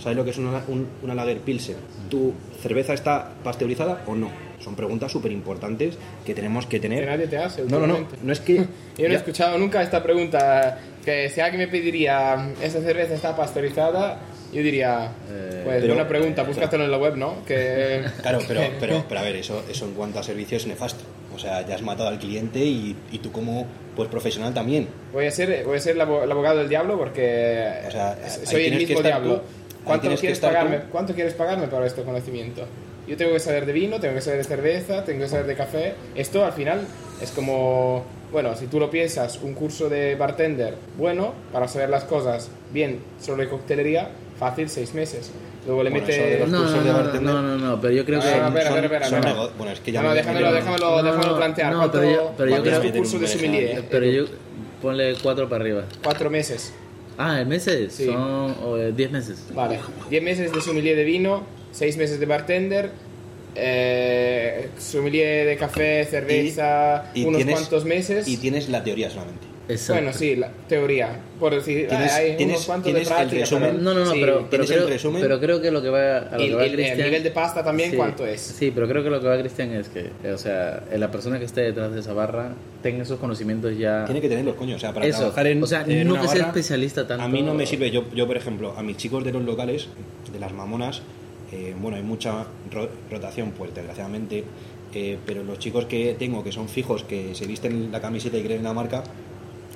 ¿Sabes 0.00 0.16
lo 0.16 0.24
que 0.24 0.30
es 0.30 0.38
una, 0.38 0.62
un- 0.68 0.86
una 1.02 1.14
lager 1.14 1.38
pilsen? 1.40 1.76
¿Tu 2.08 2.32
cerveza 2.62 2.94
está 2.94 3.30
pasteurizada 3.44 4.02
o 4.06 4.14
no? 4.14 4.30
Son 4.60 4.74
preguntas 4.76 5.10
súper 5.10 5.32
importantes 5.32 5.96
que 6.24 6.34
tenemos 6.34 6.66
que 6.66 6.76
que 6.76 6.80
tener. 6.88 7.06
nadie 7.06 7.26
te 7.26 7.38
hace. 7.38 7.64
No, 7.64 7.78
no, 7.80 7.86
no. 7.86 8.06
No 8.22 8.32
es 8.32 8.40
que. 8.40 8.56
Yo 8.98 9.08
no 9.08 9.14
he 9.14 9.16
escuchado 9.16 9.58
nunca 9.58 9.82
esta 9.82 10.02
pregunta, 10.02 10.78
que 11.04 11.28
si 11.30 11.40
alguien 11.40 11.60
me 11.62 11.68
pediría, 11.68 12.50
¿esa 12.62 12.80
cerveza 12.80 13.14
está 13.14 13.34
pasteurizada? 13.36 14.20
Yo 14.52 14.62
diría, 14.62 15.12
Eh, 15.30 15.62
pues 15.64 15.80
pero- 15.80 15.94
buena 15.94 16.08
pregunta, 16.08 16.42
búscatelo 16.42 16.84
en 16.84 16.90
la 16.90 16.98
web, 16.98 17.16
¿no? 17.16 17.44
Que... 17.46 18.04
Claro, 18.22 18.40
pero, 18.48 18.60
pero, 18.80 19.04
pero 19.08 19.20
a 19.20 19.22
ver, 19.22 19.36
eso, 19.36 19.62
eso 19.70 19.84
en 19.86 19.92
cuanto 19.94 20.18
a 20.18 20.22
servicio 20.22 20.56
es 20.56 20.66
nefasto. 20.66 21.04
O 21.40 21.42
sea, 21.42 21.66
ya 21.66 21.74
has 21.74 21.80
matado 21.80 22.10
al 22.10 22.18
cliente 22.18 22.58
y, 22.58 22.94
y 23.10 23.18
tú 23.18 23.32
como 23.32 23.66
pues 23.96 24.10
profesional 24.10 24.52
también. 24.52 24.88
Voy 25.10 25.24
a 25.24 25.30
ser, 25.30 25.64
voy 25.64 25.78
a 25.78 25.80
ser 25.80 25.94
el 25.96 26.02
abo- 26.02 26.22
el 26.22 26.30
abogado 26.30 26.58
del 26.58 26.68
diablo 26.68 26.98
porque 26.98 27.72
O 27.88 27.90
sea, 27.90 28.10
ahí 28.12 28.46
soy 28.46 28.64
el 28.66 28.76
mismo 28.76 29.00
diablo. 29.00 29.36
tú, 29.36 29.42
¿Cuánto 29.84 30.14
quieres, 30.16 30.38
pagarme, 30.38 30.76
tú. 30.80 30.84
¿Cuánto 30.92 31.14
quieres 31.14 31.32
pagarme 31.32 31.66
por 31.68 31.82
este 31.82 32.02
conocimiento? 32.02 32.66
Yo 33.08 33.16
tengo 33.16 33.32
que 33.32 33.40
saber 33.40 33.64
de 33.64 33.72
vino, 33.72 33.98
tengo 33.98 34.14
que 34.16 34.20
saber 34.20 34.38
de 34.40 34.44
cerveza, 34.44 35.02
tengo 35.02 35.22
que 35.22 35.28
saber 35.28 35.46
de 35.46 35.54
café. 35.56 35.94
Esto 36.14 36.44
al 36.44 36.52
final 36.52 36.80
Es 37.22 37.30
como, 37.30 38.04
bueno, 38.32 38.54
si 38.54 38.66
tú 38.66 38.78
lo 38.78 38.90
piensas, 38.90 39.38
un 39.42 39.54
curso 39.54 39.88
de 39.88 40.14
bartender, 40.16 40.74
bueno, 40.98 41.32
para 41.52 41.68
saber 41.68 41.88
las 41.88 42.04
cosas 42.04 42.50
bien 42.70 43.00
sobre 43.20 43.48
coctelería, 43.48 44.10
fácil, 44.38 44.68
seis 44.68 44.92
meses. 44.94 45.30
Luego 45.66 45.82
le 45.84 45.90
Bueno, 45.90 46.06
los 46.38 46.48
No, 46.48 46.58
cursos 46.58 46.76
no, 46.76 46.82
de 46.84 46.90
no, 46.92 46.98
bartender- 46.98 47.22
no, 47.22 47.42
no, 47.42 47.56
no, 47.58 47.80
pero 47.80 47.92
yo 47.92 48.04
creo 48.06 48.20
que... 48.20 48.26
Ah, 48.28 48.30
espera, 48.48 48.48
son- 48.48 48.54
espera, 48.54 48.80
espera, 48.84 49.08
son 49.08 49.18
espera. 49.18 49.34
nego- 49.34 49.50
bueno, 49.58 49.72
es 49.72 49.80
que 49.80 49.92
ya 49.92 50.00
No, 50.00 50.08
no, 50.08 50.14
me- 50.14 50.20
déjamelo, 50.20 50.46
me- 50.46 50.52
déjamelo, 50.54 50.90
No, 50.90 51.02
déjamelo 51.02 51.30
no, 51.32 51.36
plantear. 51.36 51.72
no, 51.72 51.78
¿Cuánto, 51.78 51.98
pero 52.00 52.10
yo- 52.10 52.32
pero 52.36 52.50
yo 52.56 52.62
creo- 52.62 52.80
Meter 52.80 52.96
curso 52.96 53.18
de 53.18 53.26
sommelier? 53.26 53.76
ahí. 53.76 53.86
Pero 53.90 54.06
yo... 54.06 54.24
Ponle 54.80 55.14
cuatro 55.22 55.46
para 55.50 55.62
arriba. 55.62 55.84
Cuatro 56.02 56.30
meses. 56.30 56.72
Ah, 57.18 57.38
¿el 57.40 57.46
meses? 57.46 57.92
Sí. 57.92 58.06
Son 58.06 58.56
o, 58.64 58.78
eh, 58.78 58.92
10 58.92 59.10
meses. 59.12 59.44
Vale. 59.54 59.78
Diez 60.08 60.22
meses 60.22 60.50
de 60.54 60.60
sommelier 60.62 60.96
de 60.96 61.04
vino, 61.04 61.42
seis 61.70 61.98
meses 61.98 62.18
de 62.18 62.24
bartender, 62.24 62.90
eh, 63.54 64.70
sommelier 64.78 65.46
de 65.46 65.56
café, 65.58 66.06
cerveza, 66.06 67.10
Y- 67.14 67.20
y 67.20 67.24
unos 67.26 67.36
tienes- 67.38 67.54
cuantos 67.56 67.84
meses. 67.84 68.26
Y 68.26 68.38
tienes 68.38 68.70
la 68.70 68.82
teoría 68.82 69.10
solamente. 69.10 69.46
Exacto. 69.70 70.02
Bueno, 70.02 70.16
sí, 70.18 70.36
la 70.36 70.48
teoría. 70.68 71.20
Por 71.38 71.54
decir, 71.54 71.88
Tienes- 71.88 72.12
hay 72.12 72.36
tienes- 72.36 72.56
unos 72.56 72.66
cuantos 72.66 72.84
tienes 72.84 73.08
de 73.08 73.14
el 73.14 73.16
práctica. 73.18 73.40
resumen. 73.42 73.70
pero- 73.70 73.82
No, 73.82 73.94
no, 73.94 74.04
no, 74.04 74.12
sí. 74.12 74.18
pero, 74.20 74.34
pero, 74.36 74.48
¿Tienes 74.50 74.70
el 74.70 74.76
creo, 74.76 74.88
resumen? 74.88 75.22
pero 75.22 75.40
creo 75.40 75.60
que 75.62 75.70
lo 75.70 75.82
que 75.82 75.88
va 75.88 76.18
a 76.18 76.36
lo 76.36 76.42
Y 76.44 76.48
que 76.48 76.54
va 76.54 76.64
el- 76.64 76.80
el 76.80 76.96
nivel 76.98 77.22
de 77.22 77.30
pasta 77.30 77.62
también, 77.64 77.94
¿cuánto 77.96 78.26
es? 78.26 78.40
Sí, 78.40 78.70
pero 78.74 78.88
creo 78.88 79.02
que 79.04 79.10
lo 79.10 79.20
que 79.20 79.26
va 79.28 79.38
Cristian 79.38 79.72
es 79.72 79.88
que, 79.88 80.10
o 80.32 80.38
sea, 80.38 80.82
la 80.96 81.10
persona 81.10 81.38
que 81.38 81.44
esté 81.44 81.62
detrás 81.62 81.92
de 81.94 82.00
esa 82.00 82.12
barra 82.12 82.52
tenga 82.82 83.02
esos 83.02 83.18
conocimientos 83.18 83.76
ya... 83.78 84.04
Tiene 84.06 84.20
que 84.20 84.28
tenerlos, 84.28 84.54
coño. 84.56 84.76
O 84.76 84.78
sea, 84.78 84.92
para 84.92 85.06
Eso, 85.06 85.18
trabajar 85.18 85.46
en. 85.46 85.62
o 85.62 85.66
sea, 85.66 85.84
en 85.86 86.06
no 86.06 86.12
una 86.14 86.22
que 86.22 86.28
sea 86.28 86.36
barra, 86.38 86.48
especialista 86.48 87.06
tanto... 87.06 87.24
A 87.24 87.28
mí 87.28 87.42
no 87.42 87.54
me 87.54 87.66
sirve. 87.66 87.90
Yo, 87.90 88.04
yo, 88.14 88.26
por 88.26 88.36
ejemplo, 88.36 88.74
a 88.76 88.82
mis 88.82 88.96
chicos 88.96 89.24
de 89.24 89.32
los 89.32 89.42
locales, 89.44 89.88
de 90.32 90.38
las 90.38 90.52
mamonas, 90.52 91.02
eh, 91.52 91.74
bueno, 91.80 91.96
hay 91.96 92.02
mucha 92.02 92.44
ro- 92.70 92.88
rotación, 93.10 93.52
pues 93.56 93.74
desgraciadamente. 93.74 94.44
eh, 94.92 95.18
pero 95.24 95.44
los 95.44 95.60
chicos 95.60 95.84
que 95.86 96.16
tengo, 96.18 96.42
que 96.42 96.50
son 96.50 96.68
fijos, 96.68 97.04
que 97.04 97.32
se 97.36 97.46
visten 97.46 97.92
la 97.92 98.00
camiseta 98.00 98.36
y 98.38 98.42
creen 98.42 98.58
en 98.58 98.64
la 98.64 98.72
marca, 98.72 99.04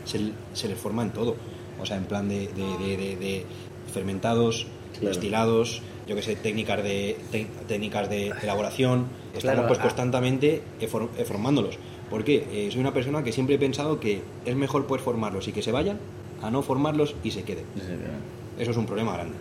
se, 0.04 0.32
se 0.52 0.68
les 0.68 0.78
forma 0.78 1.02
en 1.02 1.10
todo. 1.10 1.36
O 1.80 1.86
sea, 1.86 1.96
en 1.96 2.04
plan 2.04 2.28
de, 2.28 2.48
de- 2.48 2.78
de- 2.86 2.96
de- 2.96 3.16
de 3.16 3.44
fermentados, 3.92 4.66
Claro. 4.92 5.08
destilados, 5.08 5.82
yo 6.06 6.14
que 6.14 6.22
sé, 6.22 6.36
técnicas 6.36 6.82
de, 6.82 7.16
técnicas 7.66 8.08
de 8.08 8.28
elaboración. 8.42 9.06
Estamos 9.34 9.42
Claro, 9.42 9.66
pues 9.66 9.78
ah. 9.80 9.82
constantemente 9.82 10.62
for- 10.88 11.10
eh, 11.18 11.24
formándolos. 11.24 11.78
Porque 12.10 12.46
eh, 12.52 12.68
soy 12.70 12.80
una 12.80 12.92
persona 12.92 13.24
que 13.24 13.32
siempre 13.32 13.56
he 13.56 13.58
pensado 13.58 13.98
que 13.98 14.22
es 14.44 14.54
mejor 14.54 14.86
pues 14.86 15.02
formarlos 15.02 15.48
y 15.48 15.52
que 15.52 15.62
se 15.62 15.72
vayan 15.72 15.98
a 16.42 16.50
no 16.50 16.62
formarlos 16.62 17.16
y 17.24 17.32
se 17.32 17.42
queden. 17.42 17.64
Eso 18.58 18.70
es 18.70 18.76
un 18.76 18.86
problema 18.86 19.14
grande. 19.14 19.34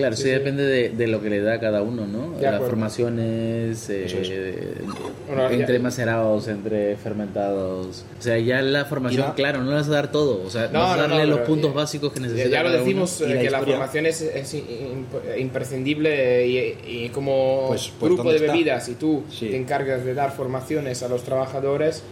Claro, 0.00 0.16
sí, 0.16 0.22
Sí, 0.22 0.28
sí. 0.28 0.34
depende 0.34 0.64
de, 0.64 0.88
de 0.90 1.06
lo 1.08 1.20
que 1.20 1.30
le 1.30 1.40
da 1.40 1.54
a 1.54 1.60
cada 1.60 1.82
uno, 1.82 2.06
¿no? 2.06 2.38
De 2.38 2.42
Las 2.42 2.60
formaciones, 2.60 3.88
eh, 3.90 4.04
es. 4.06 4.88
Bueno, 5.26 5.50
entre 5.50 5.74
ya- 5.76 5.82
macerados, 5.82 6.48
entre 6.48 6.96
fermentados. 6.96 8.04
O 8.18 8.22
sea, 8.22 8.38
ya 8.38 8.62
la 8.62 8.84
formación, 8.84 9.22
Y 9.22 9.26
la- 9.28 9.34
claro, 9.34 9.62
no 9.62 9.70
le 9.70 9.76
vas 9.76 9.88
a 9.88 9.92
dar 9.92 10.10
todo. 10.12 10.42
O 10.44 10.50
sea, 10.50 10.68
No, 10.72 10.80
vas 10.80 10.98
a 10.98 11.02
darle 11.02 11.26
no, 11.26 11.36
los 11.36 11.40
puntos 11.40 11.70
ya- 11.70 11.76
básicos 11.76 12.12
que 12.12 12.20
necesita. 12.20 12.48
ya 12.48 12.62
lo 12.62 12.70
decimos 12.70 13.20
Y 13.20 13.24
eh, 13.24 13.26
la 13.26 13.32
que 13.32 13.36
la 13.38 13.44
historia- 13.58 13.76
formación 13.76 14.06
es, 14.06 14.20
es 14.22 14.54
imp- 14.54 15.38
imprescindible 15.38 16.46
y, 16.46 16.76
y 16.86 17.08
como 17.10 17.66
Pues- 17.68 17.90
pues, 17.98 18.08
grupo 18.10 18.22
¿dónde 18.24 18.38
de 18.38 18.46
está? 18.46 18.52
bebidas, 18.52 18.86
si 18.86 18.94
tú 18.94 19.24
Sí. 19.30 19.48
te 19.48 19.56
encargas 19.56 20.04
de 20.04 20.14
dar 20.14 20.32
formaciones 20.32 21.02
a 21.02 21.08
los 21.08 21.22
trabajadores, 21.24 22.02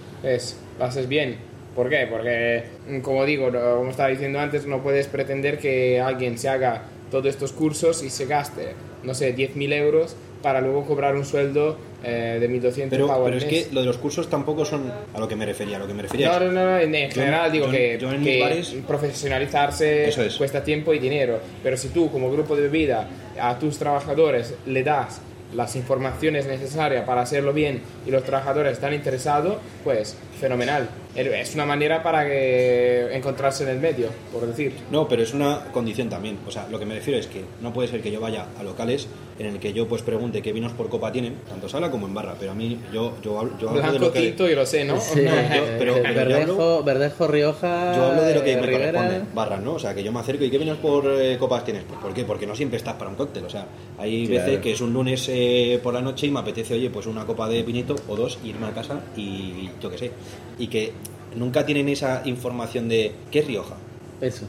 lo 0.78 0.85
haces 0.85 1.09
bien. 1.09 1.37
¿Por 1.75 1.90
qué? 1.90 2.07
Porque, 2.11 2.64
como 3.02 3.25
digo, 3.26 3.50
no- 3.50 3.76
como 3.76 3.90
estaba 3.90 4.09
diciendo 4.09 4.38
antes, 4.40 4.66
no 4.66 4.83
puedes 4.83 5.07
pretender 5.09 5.59
que 5.59 6.00
alguien 6.00 6.38
se 6.38 6.49
haga 6.49 6.85
todos 7.10 7.26
estos 7.26 7.52
cursos 7.52 8.02
y 8.02 8.10
se 8.10 8.26
gaste, 8.26 8.75
no 9.02 9.14
sé, 9.14 9.34
10.000 9.36 9.72
euros 9.72 10.16
para 10.42 10.60
luego 10.60 10.84
cobrar 10.84 11.16
un 11.16 11.25
sueldo 11.25 11.76
eh, 12.04 12.38
de 12.40 12.48
1.200 12.48 12.88
Pero, 12.90 13.06
pavos 13.08 13.25
pero 13.25 13.38
es 13.38 13.44
que 13.44 13.66
lo 13.72 13.80
de 13.80 13.86
los 13.86 13.98
cursos 13.98 14.28
tampoco 14.28 14.64
son 14.64 14.92
a 15.14 15.18
lo 15.18 15.26
que 15.26 15.34
me 15.34 15.44
refería. 15.46 15.76
A 15.76 15.80
lo 15.80 15.86
que 15.88 15.94
me 15.94 16.02
refería 16.02 16.28
No, 16.28 16.38
no, 16.40 16.52
no, 16.52 16.64
no, 16.64 16.78
en 16.78 16.92
Yo- 16.92 17.14
general 17.14 17.50
digo 17.50 17.66
yo- 17.66 17.72
que, 17.72 17.98
yo 18.00 18.10
que 18.22 18.40
bares- 18.40 18.75
profesionalizarse 18.86 20.08
Eso 20.08 20.22
es. 20.22 20.36
cuesta 20.36 20.62
tiempo 20.62 20.94
y 20.94 20.98
dinero, 20.98 21.40
pero 21.62 21.76
si 21.76 21.88
tú 21.88 22.10
como 22.10 22.30
grupo 22.30 22.54
de 22.54 22.62
bebida 22.62 23.08
a 23.40 23.58
tus 23.58 23.78
trabajadores 23.78 24.54
le 24.66 24.82
das 24.84 25.20
las 25.54 25.74
informaciones 25.76 26.46
necesarias 26.46 27.04
para 27.04 27.22
hacerlo 27.22 27.52
bien 27.52 27.81
y 28.07 28.11
los 28.11 28.24
trabajadores 28.24 28.72
están 28.72 28.92
interesados, 28.94 29.57
pues 29.85 30.16
fenomenal. 30.40 30.88
Es 31.16 31.55
una 31.55 31.64
manera 31.66 32.02
para 32.02 32.26
que 32.26 33.09
encontrarse 33.16 33.64
en 33.64 33.70
el 33.70 33.79
medio, 33.79 34.09
por 34.33 34.46
decir. 34.46 34.72
No, 34.90 35.09
pero 35.09 35.22
es 35.22 35.33
una 35.35 35.64
condición 35.72 36.09
también. 36.09 36.38
O 36.46 36.50
sea, 36.50 36.68
lo 36.70 36.79
que 36.79 36.85
me 36.87 36.94
refiero 36.94 37.18
es 37.18 37.26
que 37.26 37.42
no 37.62 37.72
puede 37.72 37.88
ser 37.88 38.02
que 38.02 38.11
yo 38.11 38.20
vaya 38.20 38.46
a 38.59 38.62
locales 38.62 39.09
en 39.38 39.46
el 39.46 39.59
que 39.59 39.72
yo 39.74 39.87
pues 39.87 40.00
pregunte 40.02 40.40
qué 40.40 40.52
vinos 40.52 40.72
por 40.72 40.88
copa 40.88 41.12
tienen, 41.12 41.37
tanto 41.48 41.68
sala 41.68 41.90
como 41.90 42.07
en 42.07 42.14
barra. 42.14 42.35
Pero 42.38 42.52
a 42.52 42.55
mí, 42.55 42.79
yo, 42.92 43.14
yo, 43.22 43.38
hablo- 43.38 43.59
yo 43.59 43.68
hablo 43.70 43.92
de 43.92 43.98
lo 43.98 44.12
que... 44.12 44.35
yo 44.35 44.46
lo 44.55 44.64
sé, 44.66 44.85
¿no? 44.85 44.98
Sí, 45.00 45.20
No, 45.22 45.31
yo- 45.31 45.64
pero- 45.79 45.94
pero 45.94 45.96
yo 45.96 46.02
Verdejo, 46.14 46.52
hablo- 46.52 46.85
Verdejo, 46.85 47.26
Rioja. 47.29 47.94
Yo 47.96 48.02
hablo 48.05 48.22
de 48.22 48.35
lo 48.35 48.44
que 48.44 48.57
me 48.57 48.72
corresponde, 48.72 49.20
barras, 49.35 49.61
¿no? 49.62 49.74
O 49.74 49.79
sea, 49.79 49.94
que 49.94 50.02
yo 50.02 50.12
me 50.12 50.20
acerco 50.20 50.44
y 50.44 50.50
¿qué 50.50 50.59
vinos 50.59 50.79
por 50.79 51.07
eh, 51.20 51.37
copas 51.38 51.64
tienes? 51.64 51.85
Pues 51.85 52.00
¿por 52.00 52.14
qué? 52.14 52.24
Porque 52.24 52.46
no 52.46 52.55
siempre 52.55 52.76
estás 52.79 52.94
para 52.94 53.11
un 53.11 53.16
cóctel, 53.16 53.44
o 53.44 53.50
sea, 53.50 53.66
hay 53.98 54.26
Claro. 54.26 54.44
veces 54.46 54.61
que 54.62 54.72
es 54.72 54.81
un 54.81 54.92
lunes 54.92 55.26
eh, 55.29 55.81
por 55.83 55.92
la 55.94 56.00
noche 56.00 56.26
y 56.26 56.31
me 56.31 56.40
apetece, 56.40 56.74
oye, 56.74 56.88
pues 56.90 57.07
una 57.07 57.24
copa 57.26 57.48
de 57.48 57.62
vinito 57.62 57.94
o 58.09 58.16
dos, 58.16 58.38
irme 58.44 58.66
a 58.66 58.70
casa 58.72 59.00
y 59.16 59.68
yo 59.83 59.90
qué 59.90 59.98
sé. 59.98 60.11
Y 60.59 60.68
que 60.68 60.92
nunca 61.37 61.64
tienen 61.66 61.88
esa 61.88 62.22
información 62.25 62.88
de 62.88 63.12
¿qué 63.31 63.40
es 63.40 63.46
Rioja? 63.46 63.77
Eso. 64.20 64.46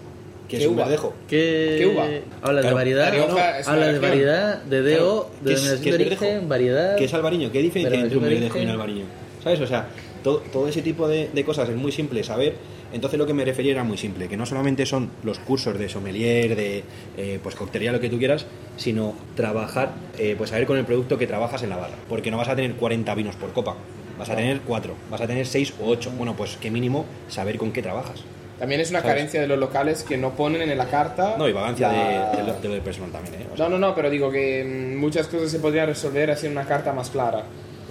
¿Qué 0.48 0.58
¿Qué 0.58 0.64
es 0.64 0.70
un 0.70 0.76
uva? 0.76 0.84
verdejo? 0.86 1.14
¿Qué, 1.28 1.76
¿Qué 1.80 1.88
uva? 1.88 2.08
Habla 2.42 2.62
de 2.62 2.74
variedad, 2.74 3.14
una 3.30 3.56
habla 3.66 3.88
de 3.92 4.00
variedad, 4.00 4.62
de 4.64 4.82
DO, 4.82 4.86
Claro, 4.88 5.30
de 5.42 5.50
¿qué 5.50 5.54
es- 5.54 5.62
denominación 5.62 5.84
qué 5.84 5.92
de 5.92 6.14
es 6.14 6.22
origen, 6.22 6.50
variedad. 6.50 6.96
¿Qué 6.96 7.04
es 7.06 7.14
albariño? 7.14 7.52
¿Qué 7.52 7.62
diferencia 7.62 7.98
hay 7.98 8.04
entre 8.04 8.18
un 8.18 8.24
verdejo 8.24 8.58
y 8.58 8.62
un 8.64 8.70
albariño? 8.70 9.04
¿Sabes? 9.44 9.60
O 9.60 9.68
sea, 9.68 9.88
todo, 10.24 10.38
todo 10.54 10.68
ese 10.70 10.82
tipo 10.82 11.08
de, 11.10 11.30
de 11.34 11.44
cosas 11.44 11.68
es 11.70 11.76
muy 11.76 11.92
simple 11.92 12.24
saber. 12.24 12.56
Entonces 12.94 13.20
lo 13.20 13.26
que 13.26 13.34
me 13.34 13.44
refería 13.44 13.74
era 13.74 13.84
muy 13.84 13.98
simple, 13.98 14.30
que 14.30 14.38
no 14.38 14.46
solamente 14.46 14.86
son 14.86 15.10
los 15.24 15.40
cursos 15.40 15.78
de 15.78 15.90
sommelier, 15.90 16.56
de 16.56 16.84
eh, 17.18 17.38
pues 17.44 17.54
coctelería, 17.56 17.92
lo 17.92 18.00
que 18.00 18.10
tú 18.10 18.18
quieras, 18.18 18.46
sino 18.78 19.14
trabajar, 19.36 19.92
eh, 20.18 20.36
pues 20.38 20.52
saber 20.52 20.66
con 20.66 20.78
el 20.78 20.86
producto 20.86 21.18
que 21.18 21.28
trabajas 21.28 21.62
en 21.64 21.70
la 21.72 21.76
barra. 21.76 21.96
Porque 22.08 22.32
no 22.32 22.38
vas 22.38 22.48
a 22.48 22.56
tener 22.56 22.76
40 22.76 23.14
vinos 23.16 23.36
por 23.36 23.52
copa, 23.52 23.76
vas 24.18 24.30
a 24.30 24.36
tener 24.36 24.62
4, 24.62 24.94
vas 25.10 25.22
a 25.22 25.28
tener 25.28 25.46
6 25.46 25.74
o 25.82 25.88
8. 25.90 26.12
Bueno, 26.18 26.36
pues 26.36 26.58
que 26.58 26.70
mínimo 26.72 27.06
saber 27.28 27.58
con 27.58 27.72
qué 27.72 27.82
trabajas. 27.82 28.24
También 28.60 28.82
es 28.82 28.90
una 28.90 29.02
¿Sabes? 29.02 29.14
carencia 29.16 29.40
de 29.42 29.46
los 29.48 29.60
locales 29.60 30.04
que 30.04 30.18
no 30.18 30.32
ponen 30.32 30.68
en 30.70 30.78
la 30.78 30.88
carta. 30.88 31.36
No, 31.38 31.48
y 31.48 31.54
vagancia 31.54 31.92
la- 31.92 32.32
de, 32.32 32.38
de 32.38 32.44
lo- 32.48 32.60
de 32.60 32.68
lo 32.68 32.74
del 32.74 32.82
personal 32.84 33.12
también, 33.12 33.36
¿eh? 33.36 33.46
O 33.54 33.56
sea, 33.58 33.66
No, 33.70 33.78
no, 33.78 33.88
no, 33.90 33.94
pero 33.96 34.10
digo 34.10 34.32
que 34.32 34.64
mm, 34.64 35.00
muchas 35.00 35.28
cosas 35.28 35.52
se 35.52 35.60
podrían 35.60 35.86
resolver 35.88 36.32
haciendo 36.32 36.60
una 36.60 36.68
carta 36.68 36.92
más 36.92 37.10
clara. 37.12 37.44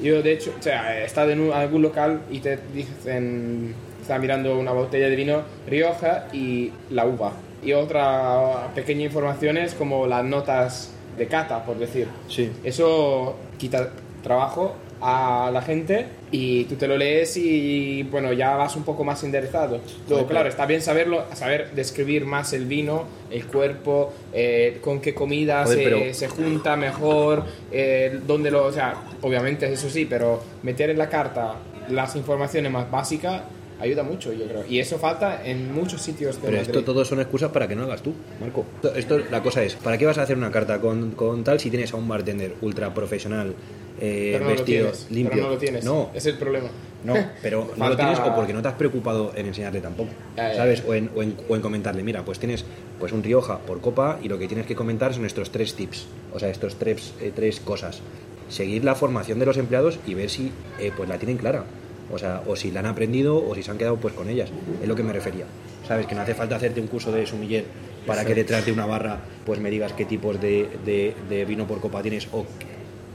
Yo, 0.02 0.20
de 0.22 0.32
hecho, 0.32 0.52
o 0.58 0.62
sea, 0.62 1.00
he 1.00 1.04
estado 1.04 1.30
en 1.30 1.40
un- 1.40 1.52
algún 1.52 1.82
local 1.82 2.22
y 2.30 2.40
te 2.40 2.58
dicen, 2.74 3.74
está 4.02 4.18
mirando 4.18 4.58
una 4.58 4.72
botella 4.72 5.08
de 5.08 5.14
vino 5.16 5.42
Rioja 5.68 6.26
y 6.32 6.72
la 6.90 7.06
uva. 7.06 7.32
Y 7.62 7.72
otra 7.72 8.68
pequeña 8.74 9.04
información 9.04 9.56
es 9.58 9.74
como 9.74 10.06
las 10.06 10.24
notas 10.24 10.90
de 11.16 11.26
cata, 11.28 11.64
por 11.64 11.78
decir. 11.78 12.08
Sí. 12.28 12.50
Eso 12.64 13.36
quita 13.56 13.90
trabajo 14.22 14.74
a 15.00 15.50
la 15.52 15.60
gente 15.62 16.06
y 16.30 16.64
tú 16.64 16.76
te 16.76 16.88
lo 16.88 16.96
lees 16.96 17.36
y 17.36 18.02
bueno, 18.04 18.32
ya 18.32 18.56
vas 18.56 18.76
un 18.76 18.82
poco 18.84 19.04
más 19.04 19.22
enderezado. 19.24 19.80
Luego, 20.08 20.26
claro, 20.26 20.48
está 20.48 20.64
bien 20.66 20.80
saberlo, 20.80 21.24
saber 21.34 21.72
describir 21.74 22.24
más 22.24 22.52
el 22.54 22.64
vino, 22.64 23.04
el 23.30 23.46
cuerpo, 23.46 24.12
eh, 24.32 24.78
con 24.82 25.00
qué 25.00 25.14
comida 25.14 25.64
Joder, 25.64 25.78
se, 25.78 25.84
pero- 25.84 26.14
se 26.14 26.28
junta 26.28 26.76
mejor, 26.76 27.44
eh, 27.70 28.20
dónde 28.26 28.50
lo... 28.50 28.64
O 28.64 28.72
sea, 28.72 28.94
obviamente 29.22 29.70
eso 29.72 29.90
sí, 29.90 30.06
pero 30.08 30.42
meter 30.62 30.90
en 30.90 30.98
la 30.98 31.08
carta 31.08 31.56
las 31.90 32.16
informaciones 32.16 32.72
más 32.72 32.90
básicas 32.90 33.42
ayuda 33.78 34.02
mucho, 34.02 34.32
yo 34.32 34.46
creo. 34.46 34.64
Y 34.66 34.78
eso 34.80 34.98
falta 34.98 35.42
en 35.46 35.72
muchos 35.74 36.00
sitios 36.00 36.36
de 36.36 36.40
Pero 36.46 36.56
Madrid. 36.56 36.70
esto 36.70 36.82
todo 36.84 37.04
son 37.04 37.20
excusas 37.20 37.50
para 37.52 37.68
que 37.68 37.76
no 37.76 37.82
hagas 37.82 38.00
tú, 38.02 38.14
Marco. 38.40 38.64
Esto, 38.76 38.94
esto- 38.94 39.18
la 39.30 39.42
cosa 39.42 39.62
es, 39.62 39.74
¿para 39.76 39.98
qué 39.98 40.06
vas 40.06 40.16
a 40.16 40.22
hacer 40.22 40.38
una 40.38 40.50
carta 40.50 40.80
con, 40.80 41.10
con 41.10 41.44
tal 41.44 41.60
si 41.60 41.68
tienes 41.68 41.92
a 41.92 41.96
un 41.98 42.08
bartender 42.08 42.54
ultra 42.62 42.94
profesional, 42.94 43.54
eh, 44.00 44.30
pero 44.34 44.44
no 44.50 44.54
lo 44.54 44.62
tienes, 44.62 45.06
limpio? 45.10 45.30
Pero 45.34 45.44
no 45.44 45.50
lo 45.54 45.58
tienes. 45.58 45.84
No, 45.84 46.10
Es 46.14 46.26
el 46.26 46.34
problema. 46.36 46.68
no, 47.04 47.14
pero 47.42 47.70
no 47.76 47.88
lo 47.88 47.96
tienes 47.96 48.18
o 48.18 48.34
porque 48.34 48.52
no 48.52 48.62
te 48.62 48.68
has 48.68 48.74
preocupado 48.74 49.32
en 49.36 49.46
enseñarle 49.46 49.80
tampoco, 49.80 50.10
Ya, 50.36 50.48
ya. 50.50 50.56
¿sabes? 50.56 50.82
O 50.86 50.94
en, 50.94 51.10
o, 51.14 51.22
en, 51.22 51.36
o 51.48 51.56
en 51.56 51.62
comentarle, 51.62 52.02
mira, 52.02 52.24
pues 52.24 52.38
tienes 52.38 52.64
pues 52.98 53.12
un 53.12 53.22
Rioja 53.22 53.58
por 53.58 53.80
copa 53.80 54.18
y 54.22 54.28
lo 54.28 54.38
que 54.38 54.46
tienes 54.48 54.66
que 54.66 54.74
comentar 54.74 55.14
son 55.14 55.24
estos 55.24 55.50
tres 55.50 55.74
tips, 55.74 56.06
o 56.34 56.38
sea, 56.38 56.48
estos 56.50 56.76
tres, 56.76 57.14
eh, 57.20 57.32
tres 57.34 57.60
cosas. 57.60 58.00
Seguir 58.48 58.84
la 58.84 58.94
formación 58.94 59.38
de 59.38 59.46
los 59.46 59.56
empleados 59.56 59.98
y 60.06 60.14
ver 60.14 60.30
si 60.30 60.52
eh, 60.78 60.92
pues 60.96 61.08
la 61.08 61.18
tienen 61.18 61.36
clara. 61.36 61.64
O 62.12 62.18
sea, 62.18 62.42
o 62.46 62.54
si 62.54 62.70
la 62.70 62.78
han 62.80 62.86
aprendido 62.86 63.44
o 63.44 63.52
si 63.56 63.64
se 63.64 63.70
han 63.72 63.78
quedado 63.78 63.96
pues 63.96 64.14
con 64.14 64.28
ellas. 64.28 64.50
Es 64.80 64.86
lo 64.86 64.94
que 64.94 65.02
me 65.02 65.12
refería. 65.12 65.44
¿Sabes? 65.88 66.06
Que 66.06 66.14
no 66.14 66.20
hace 66.20 66.34
falta 66.34 66.54
hacerte 66.54 66.80
un 66.80 66.86
curso 66.86 67.10
de 67.10 67.26
sumiller 67.26 67.64
para 68.06 68.24
que 68.24 68.32
detrás 68.36 68.64
de 68.64 68.70
una 68.70 68.86
barra 68.86 69.18
pues 69.44 69.58
me 69.58 69.68
digas 69.70 69.92
qué 69.94 70.04
tipos 70.04 70.40
de, 70.40 70.68
de- 70.84 71.14
de 71.28 71.44
vino 71.44 71.66
por 71.66 71.80
copa 71.80 72.02
tienes 72.02 72.28
o, 72.32 72.46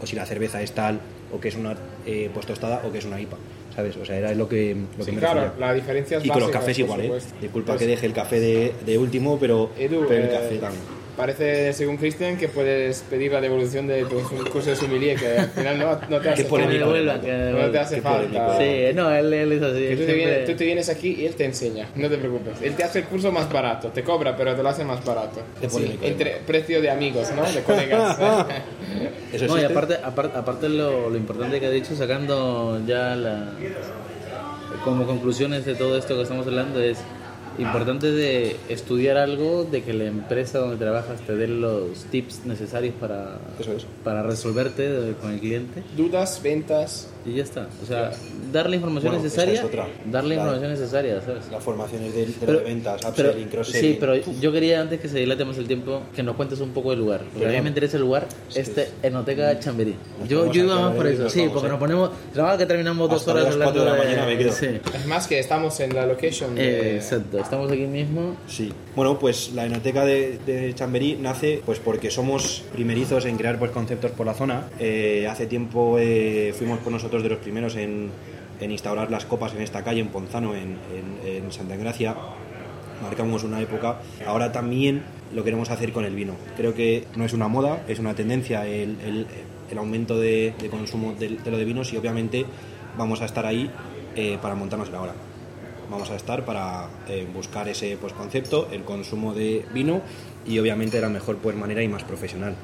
o 0.01 0.05
si 0.05 0.15
la 0.15 0.25
cerveza 0.25 0.61
es 0.61 0.71
tal 0.71 0.99
o 1.33 1.39
que 1.39 1.49
es 1.49 1.55
una 1.55 1.75
eh, 2.05 2.29
pues 2.33 2.45
tostada 2.45 2.81
o 2.85 2.91
que 2.91 2.97
es 2.97 3.05
una 3.05 3.19
IPA. 3.21 3.37
¿Sabes? 3.75 3.95
O 3.95 4.03
sea, 4.05 4.17
era 4.17 4.33
lo 4.35 4.49
que, 4.49 4.75
lo 4.97 5.05
que 5.05 5.11
Sí, 5.11 5.11
me 5.13 5.19
claro, 5.19 5.41
refería. 5.43 5.65
la 5.67 5.73
diferencia 5.73 6.17
es 6.17 6.25
Y 6.25 6.29
con 6.29 6.41
los 6.41 6.49
cafés 6.51 6.77
igual, 6.79 6.99
¿eh? 7.01 7.11
Disculpa 7.39 7.67
Pues, 7.73 7.79
que 7.79 7.87
deje 7.87 8.05
el 8.05 8.11
café 8.13 8.39
de, 8.41 8.73
de 8.85 8.97
último, 8.97 9.37
pero, 9.39 9.69
Edu, 9.79 10.03
pero 10.09 10.23
el 10.25 10.29
eh, 10.29 10.33
café 10.33 10.57
también. 10.57 10.83
Parece, 11.21 11.71
según 11.73 11.97
Christian, 11.97 12.35
que 12.35 12.47
puedes 12.47 13.03
pedir 13.03 13.31
la 13.31 13.39
devolución 13.39 13.85
de 13.85 14.05
tu 14.05 14.19
curso 14.51 14.71
de 14.71 14.75
sommelier, 14.75 15.19
que 15.19 15.37
al 15.37 15.49
final 15.49 15.77
no, 15.77 15.99
no 16.09 16.19
te 16.19 16.29
hace 16.31 16.45
falta. 16.45 16.67
devuelvan, 16.67 17.21
que 17.21 17.31
No 17.31 17.69
te 17.69 17.77
hace 17.77 18.01
falta. 18.01 18.57
Sí, 18.57 18.85
no, 18.95 19.11
él, 19.13 19.31
él 19.31 19.51
es 19.51 19.61
así. 19.61 19.85
Él 19.85 19.99
tú, 19.99 20.05
te 20.07 20.13
vienes, 20.13 20.45
tú 20.47 20.55
te 20.55 20.65
vienes 20.65 20.89
aquí 20.89 21.17
y 21.19 21.27
él 21.27 21.35
te 21.35 21.45
enseña, 21.45 21.87
no 21.93 22.09
te 22.09 22.17
preocupes. 22.17 22.59
Él 22.63 22.73
te 22.73 22.83
hace 22.83 22.99
el 22.99 23.05
curso 23.05 23.31
más 23.31 23.51
barato, 23.53 23.89
te 23.89 24.03
cobra, 24.03 24.35
pero 24.35 24.55
te 24.55 24.63
lo 24.63 24.69
hace 24.69 24.83
más 24.83 25.05
barato. 25.05 25.43
Sí, 25.69 25.99
entre 26.01 26.37
precio 26.37 26.81
de 26.81 26.89
amigos, 26.89 27.31
¿no? 27.35 27.43
De 27.43 27.61
colegas. 27.61 28.17
¿Eso 29.31 29.45
No, 29.45 29.61
y 29.61 29.63
aparte, 29.63 29.97
aparte, 30.03 30.35
aparte 30.39 30.69
lo, 30.69 31.07
lo 31.07 31.17
importante 31.17 31.59
que 31.59 31.67
ha 31.67 31.71
dicho, 31.71 31.95
sacando 31.95 32.81
ya 32.87 33.15
la, 33.15 33.53
como 34.83 35.05
conclusiones 35.05 35.65
de 35.65 35.75
todo 35.75 35.99
esto 35.99 36.15
que 36.15 36.23
estamos 36.23 36.47
hablando, 36.47 36.81
es 36.81 36.97
importante 37.61 38.11
de 38.11 38.55
estudiar 38.69 39.17
algo, 39.17 39.63
de 39.63 39.83
que 39.83 39.93
la 39.93 40.05
empresa 40.05 40.59
donde 40.59 40.77
trabajas 40.77 41.21
te 41.21 41.35
dé 41.35 41.47
los 41.47 42.05
tips 42.05 42.45
necesarios 42.45 42.93
para, 42.99 43.39
Eso 43.59 43.73
es. 43.73 43.85
para 44.03 44.23
resolverte 44.23 45.13
con 45.21 45.31
el 45.31 45.39
cliente 45.39 45.83
Dudas, 45.95 46.41
ventas. 46.43 47.09
Y 47.25 47.33
ya 47.33 47.43
está. 47.43 47.67
O 47.83 47.85
sea, 47.85 48.11
dar 48.51 48.69
la 48.69 48.75
información 48.75 49.13
Bueno, 49.13 49.25
esa 49.27 49.45
necesaria, 49.45 49.61
es 49.69 50.11
dar 50.11 50.23
la 50.23 50.29
La- 50.29 50.35
información 50.35 50.71
necesaria, 50.71 51.21
¿sabes? 51.21 51.43
Las 51.51 51.63
formaciones 51.63 52.13
de, 52.13 52.25
de 52.25 52.33
Pero- 52.39 52.59
de 52.59 52.63
ventas, 52.63 53.01
pero- 53.15 53.29
upselling, 53.29 53.49
cross-selling. 53.49 53.91
sí, 53.93 53.97
pero 53.99 54.15
yo 54.15 54.51
quería 54.51 54.81
antes 54.81 54.99
que 54.99 55.07
se 55.07 55.19
dilate 55.19 55.45
más 55.45 55.57
el 55.57 55.67
tiempo 55.67 56.01
que 56.15 56.23
nos 56.23 56.35
cuentes 56.35 56.59
un 56.59 56.71
poco 56.71 56.91
del 56.91 56.99
lugar. 56.99 57.21
Porque 57.33 57.47
a 57.47 57.51
mí 57.51 57.61
me 57.61 57.69
interesa 57.69 57.97
el 57.97 58.03
lugar, 58.03 58.27
este 58.55 58.89
Enoteca 59.03 59.59
Chamberí. 59.59 59.95
Nos 60.19 60.29
Yo, 60.29 60.51
yo 60.51 60.63
iba 60.65 60.79
más 60.79 60.95
por 60.95 61.07
eso, 61.07 61.29
sí, 61.29 61.39
vamos, 61.39 61.53
porque 61.53 61.67
¿eh? 61.67 61.71
nos 61.71 61.79
ponemos. 61.79 62.09
Trabaja 62.33 62.57
que 62.57 62.65
terminamos 62.65 63.09
dos 63.09 63.19
Hasta 63.19 63.31
horas 63.31 63.43
las 63.45 63.53
hablando 63.53 63.79
de 63.85 63.91
la 63.91 63.97
mañana 63.97 64.25
me 64.25 64.37
quedo. 64.37 64.51
Sí. 64.51 64.67
Es 64.93 65.05
más 65.07 65.27
que 65.27 65.39
estamos 65.39 65.79
en 65.79 65.95
la 65.95 66.05
location 66.05 66.55
de... 66.55 66.95
Exacto, 66.97 67.39
estamos 67.39 67.71
aquí 67.71 67.85
mismo. 67.85 68.35
Sí. 68.47 68.71
Bueno, 68.95 69.17
pues 69.19 69.51
la 69.53 69.65
Enoteca 69.65 70.05
de, 70.05 70.37
de 70.45 70.73
Chamberí 70.75 71.15
nace 71.19 71.61
pues 71.65 71.79
porque 71.79 72.11
somos 72.11 72.63
primerizos 72.73 73.25
en 73.25 73.37
crear 73.37 73.57
pues 73.57 73.71
conceptos 73.71 74.11
por 74.11 74.25
la 74.25 74.33
zona. 74.33 74.67
Eh, 74.79 75.27
hace 75.29 75.45
tiempo 75.47 75.97
eh, 75.99 76.53
fuimos 76.57 76.79
por 76.79 76.91
nosotros 76.91 77.10
de 77.19 77.29
los 77.29 77.39
primeros 77.39 77.75
en, 77.75 78.11
instaurar 78.61 79.09
las 79.09 79.25
copas 79.25 79.53
en 79.53 79.61
esta 79.61 79.83
calle, 79.83 80.01
en 80.01 80.09
Ponzano, 80.09 80.53
en, 80.55 81.51
Santa 81.51 81.75
Engracia. 81.75 82.15
Marcamos 83.01 83.43
una 83.43 83.59
época. 83.59 83.99
Ahora 84.25 84.51
también 84.51 85.01
lo 85.33 85.43
queremos 85.43 85.71
hacer 85.71 85.91
con 85.91 86.05
el 86.05 86.15
vino. 86.15 86.35
Creo 86.55 86.73
que 86.73 87.05
no 87.15 87.25
es 87.25 87.33
una 87.33 87.47
moda, 87.47 87.83
es 87.87 87.99
una 87.99 88.13
tendencia 88.13 88.67
el, 88.67 89.27
aumento 89.75 90.19
de, 90.19 90.53
consumo 90.69 91.13
de, 91.13 91.29
de 91.29 91.51
lo 91.51 91.57
de 91.57 91.65
vinos 91.65 91.91
y 91.93 91.97
obviamente 91.97 92.45
vamos 92.97 93.21
a 93.21 93.25
estar 93.25 93.45
ahí 93.45 93.69
eh, 94.15 94.37
para 94.41 94.53
montarnos 94.53 94.91
la 94.91 95.01
hora 95.01 95.13
vamos 95.91 96.09
a 96.09 96.15
estar 96.15 96.45
para 96.45 96.87
eh, 97.07 97.27
buscar 97.31 97.67
ese 97.67 97.97
pues, 97.99 98.13
concepto, 98.13 98.69
el 98.71 98.83
consumo 98.83 99.33
de 99.33 99.65
vino 99.73 100.01
y 100.47 100.57
obviamente 100.57 100.97
de 100.97 101.01
la 101.01 101.09
mejor 101.09 101.37
pues, 101.37 101.55
manera 101.55 101.83
y 101.83 101.87
más 101.87 102.03
profesional. 102.03 102.55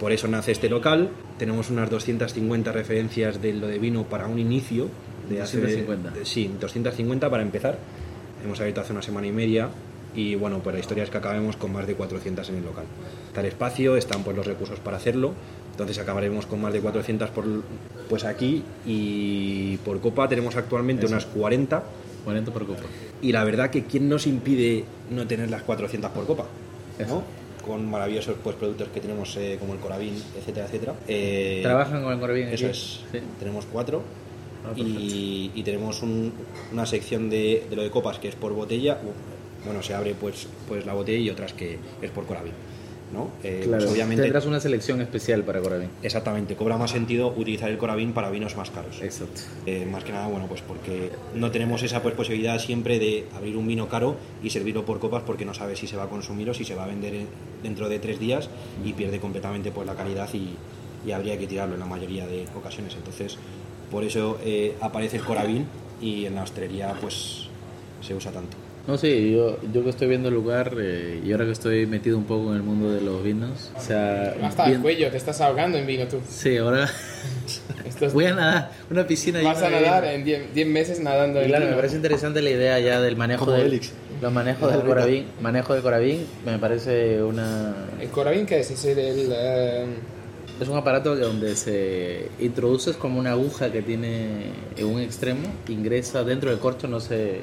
Por 0.00 0.12
eso 0.12 0.28
nace 0.28 0.52
este 0.52 0.68
local, 0.68 1.08
tenemos 1.38 1.70
unas 1.70 1.88
250 1.90 2.70
referencias 2.72 3.40
de 3.40 3.54
lo 3.54 3.66
de 3.66 3.78
vino 3.78 4.04
para 4.04 4.26
un 4.26 4.38
inicio. 4.38 4.88
De 5.28 5.40
hace- 5.40 5.58
250. 5.58 6.10
de- 6.10 6.24
sí, 6.26 6.50
250 6.60 7.30
para 7.30 7.42
empezar. 7.42 7.78
Hemos 8.44 8.60
abierto 8.60 8.82
hace 8.82 8.92
una 8.92 9.02
semana 9.02 9.26
y 9.26 9.32
media 9.32 9.68
y 10.14 10.34
bueno, 10.34 10.60
pues 10.60 10.74
la 10.74 10.80
historia 10.80 11.04
es 11.04 11.10
que 11.10 11.18
acabemos 11.18 11.56
con 11.56 11.72
más 11.72 11.86
de 11.86 11.94
400 11.94 12.48
en 12.50 12.56
el 12.56 12.64
local. 12.64 12.84
Está 13.28 13.40
el 13.40 13.46
espacio, 13.46 13.96
están 13.96 14.22
pues, 14.22 14.36
los 14.36 14.46
recursos 14.46 14.78
para 14.80 14.98
hacerlo, 14.98 15.32
entonces 15.72 15.98
acabaremos 15.98 16.46
con 16.46 16.60
más 16.60 16.72
de 16.72 16.80
400 16.80 17.30
por, 17.30 17.44
pues 18.08 18.24
aquí 18.24 18.62
y 18.86 19.76
por 19.78 20.00
copa 20.00 20.28
tenemos 20.28 20.56
actualmente 20.56 21.06
unas 21.06 21.26
40 21.26 21.82
40 22.24 22.50
por 22.52 22.66
copa. 22.66 22.80
y 23.22 23.32
la 23.32 23.44
verdad 23.44 23.70
que 23.70 23.84
quién 23.84 24.08
nos 24.08 24.26
impide 24.26 24.84
no 25.10 25.26
tener 25.26 25.50
las 25.50 25.62
400 25.62 26.10
por 26.12 26.26
copa, 26.26 26.44
¿no? 27.08 27.22
Con 27.66 27.90
maravillosos 27.90 28.36
pues, 28.44 28.54
productos 28.56 28.88
que 28.88 29.00
tenemos 29.00 29.36
eh, 29.36 29.56
como 29.58 29.72
el 29.74 29.80
Corabín, 29.80 30.14
etcétera, 30.38 30.66
etcétera. 30.66 30.94
Eh, 31.08 31.60
¿Trabajan 31.62 32.02
con 32.02 32.12
el 32.12 32.20
Corabín 32.20 32.48
Eso 32.48 32.66
aquí? 32.66 32.76
es. 32.78 33.00
Sí. 33.10 33.18
Tenemos 33.38 33.66
cuatro. 33.72 34.02
Ah, 34.64 34.72
y, 34.76 35.50
y 35.54 35.62
tenemos 35.62 36.02
un- 36.02 36.32
una 36.72 36.86
sección 36.86 37.28
de, 37.30 37.66
de 37.68 37.76
lo 37.76 37.82
de 37.82 37.90
copas 37.90 38.18
que 38.18 38.28
es 38.28 38.34
por 38.34 38.52
botella. 38.52 38.98
Bueno, 39.64 39.82
se 39.82 39.94
abre 39.94 40.14
pues, 40.14 40.46
pues 40.68 40.86
la 40.86 40.92
botella 40.94 41.18
y 41.18 41.28
otras 41.30 41.52
que 41.52 41.78
es 42.00 42.10
por 42.12 42.24
Corabín. 42.26 42.52
¿No? 43.12 43.30
Eh, 43.44 43.62
pues, 43.64 43.68
Claro, 43.68 43.90
obviamente, 43.90 44.22
tendrás 44.22 44.46
una 44.46 44.58
selección 44.60 45.00
especial 45.00 45.42
para 45.44 45.60
Corabín. 45.60 45.88
exactamente, 46.02 46.56
cobra 46.56 46.76
más 46.76 46.90
sentido 46.90 47.28
utilizar 47.36 47.70
el 47.70 47.78
Corabín 47.78 48.12
para 48.12 48.30
vinos 48.30 48.56
más 48.56 48.70
caros. 48.70 49.00
Exacto. 49.00 49.40
Eh, 49.66 49.86
más 49.90 50.02
que 50.04 50.12
nada, 50.12 50.26
bueno, 50.26 50.46
pues 50.48 50.60
porque 50.62 51.10
no 51.34 51.50
tenemos 51.50 51.82
esa 51.82 52.02
pues, 52.02 52.14
posibilidad 52.14 52.58
siempre 52.58 52.98
de 52.98 53.26
abrir 53.36 53.56
un 53.56 53.66
vino 53.66 53.88
caro 53.88 54.16
y 54.42 54.50
servirlo 54.50 54.84
por 54.84 54.98
copas 54.98 55.22
porque 55.24 55.44
no 55.44 55.54
sabes 55.54 55.78
si 55.78 55.86
se 55.86 55.96
va 55.96 56.04
a 56.04 56.08
consumir 56.08 56.50
o 56.50 56.54
si 56.54 56.64
se 56.64 56.74
va 56.74 56.84
a 56.84 56.86
vender 56.88 57.14
en- 57.14 57.28
dentro 57.62 57.88
de 57.88 57.98
tres 58.00 58.18
días 58.18 58.50
y 58.84 58.92
pierde 58.92 59.20
completamente 59.20 59.70
pues, 59.70 59.86
la 59.86 59.94
calidad 59.94 60.28
y, 60.34 60.56
y 61.06 61.12
habría 61.12 61.38
que 61.38 61.46
tirarlo 61.46 61.74
en 61.74 61.80
la 61.80 61.86
mayoría 61.86 62.26
de 62.26 62.46
ocasiones. 62.56 62.94
Entonces, 62.96 63.36
por 63.90 64.02
eso 64.02 64.38
eh, 64.44 64.74
aparece 64.80 65.18
el 65.18 65.22
Corabín 65.22 65.66
y 66.00 66.24
en 66.26 66.34
la 66.34 66.42
hostelería 66.42 66.92
pues 67.00 67.46
se 68.00 68.14
usa 68.14 68.32
tanto. 68.32 68.56
No, 68.86 68.96
sí, 68.96 69.32
yo, 69.32 69.58
yo 69.72 69.82
que 69.82 69.90
estoy 69.90 70.06
viendo 70.06 70.28
el 70.28 70.34
lugar 70.34 70.76
eh, 70.78 71.20
y 71.24 71.32
ahora 71.32 71.44
que 71.44 71.50
estoy 71.50 71.86
metido 71.86 72.16
un 72.16 72.24
poco 72.24 72.50
en 72.50 72.56
el 72.58 72.62
mundo 72.62 72.88
de 72.92 73.00
los 73.00 73.20
vinos, 73.22 73.72
o 73.76 73.80
sea, 73.80 74.32
Hasta 74.44 74.64
el 74.66 74.70
bien- 74.70 74.82
cuello, 74.82 75.10
te 75.10 75.16
estás 75.16 75.40
ahogando 75.40 75.76
en 75.76 75.86
vino 75.88 76.06
tú. 76.06 76.18
Sí, 76.30 76.56
ahora 76.56 76.88
voy 78.12 78.26
a 78.26 78.34
nadar, 78.34 78.70
una 78.88 79.04
piscina 79.04 79.42
vas 79.42 79.60
a 79.62 79.70
nadar 79.70 80.04
en 80.04 80.24
10 80.24 80.54
10 80.54 80.68
meses 80.68 81.00
nadando 81.00 81.40
Y 81.40 81.44
en 81.44 81.48
claro, 81.48 81.64
vino. 81.64 81.70
me 81.74 81.82
parece 81.82 81.96
interesante 81.96 82.40
la 82.42 82.50
idea 82.50 82.78
ya 82.78 83.00
del 83.00 83.16
manejo 83.16 83.44
Como 83.46 83.56
del, 83.56 83.80
los 84.22 84.32
manejos 84.32 84.72
del 84.72 84.82
corabín, 84.82 85.24
manejo 85.40 85.74
del 85.74 85.82
corabín, 85.82 86.24
me 86.44 86.58
parece 86.58 87.20
una 87.24 87.74
¿El 88.00 88.08
Corabín 88.10 88.46
qué 88.46 88.60
es? 88.60 88.70
Es 88.70 88.84
el... 88.84 88.98
el, 89.00 89.28
eh, 89.32 89.84
es 90.60 90.68
un 90.68 90.76
aparato 90.78 91.14
que 91.16 91.20
donde 91.22 91.56
se 91.56 92.28
introduces 92.38 92.96
como 92.96 93.18
una 93.18 93.32
aguja 93.32 93.70
que 93.72 93.82
tiene 93.82 94.52
en 94.76 94.86
un 94.86 95.00
extremo, 95.00 95.40
ingresa 95.68 96.22
dentro 96.22 96.50
del 96.50 96.60
corcho, 96.60 96.86
no 96.88 97.00
se 97.00 97.40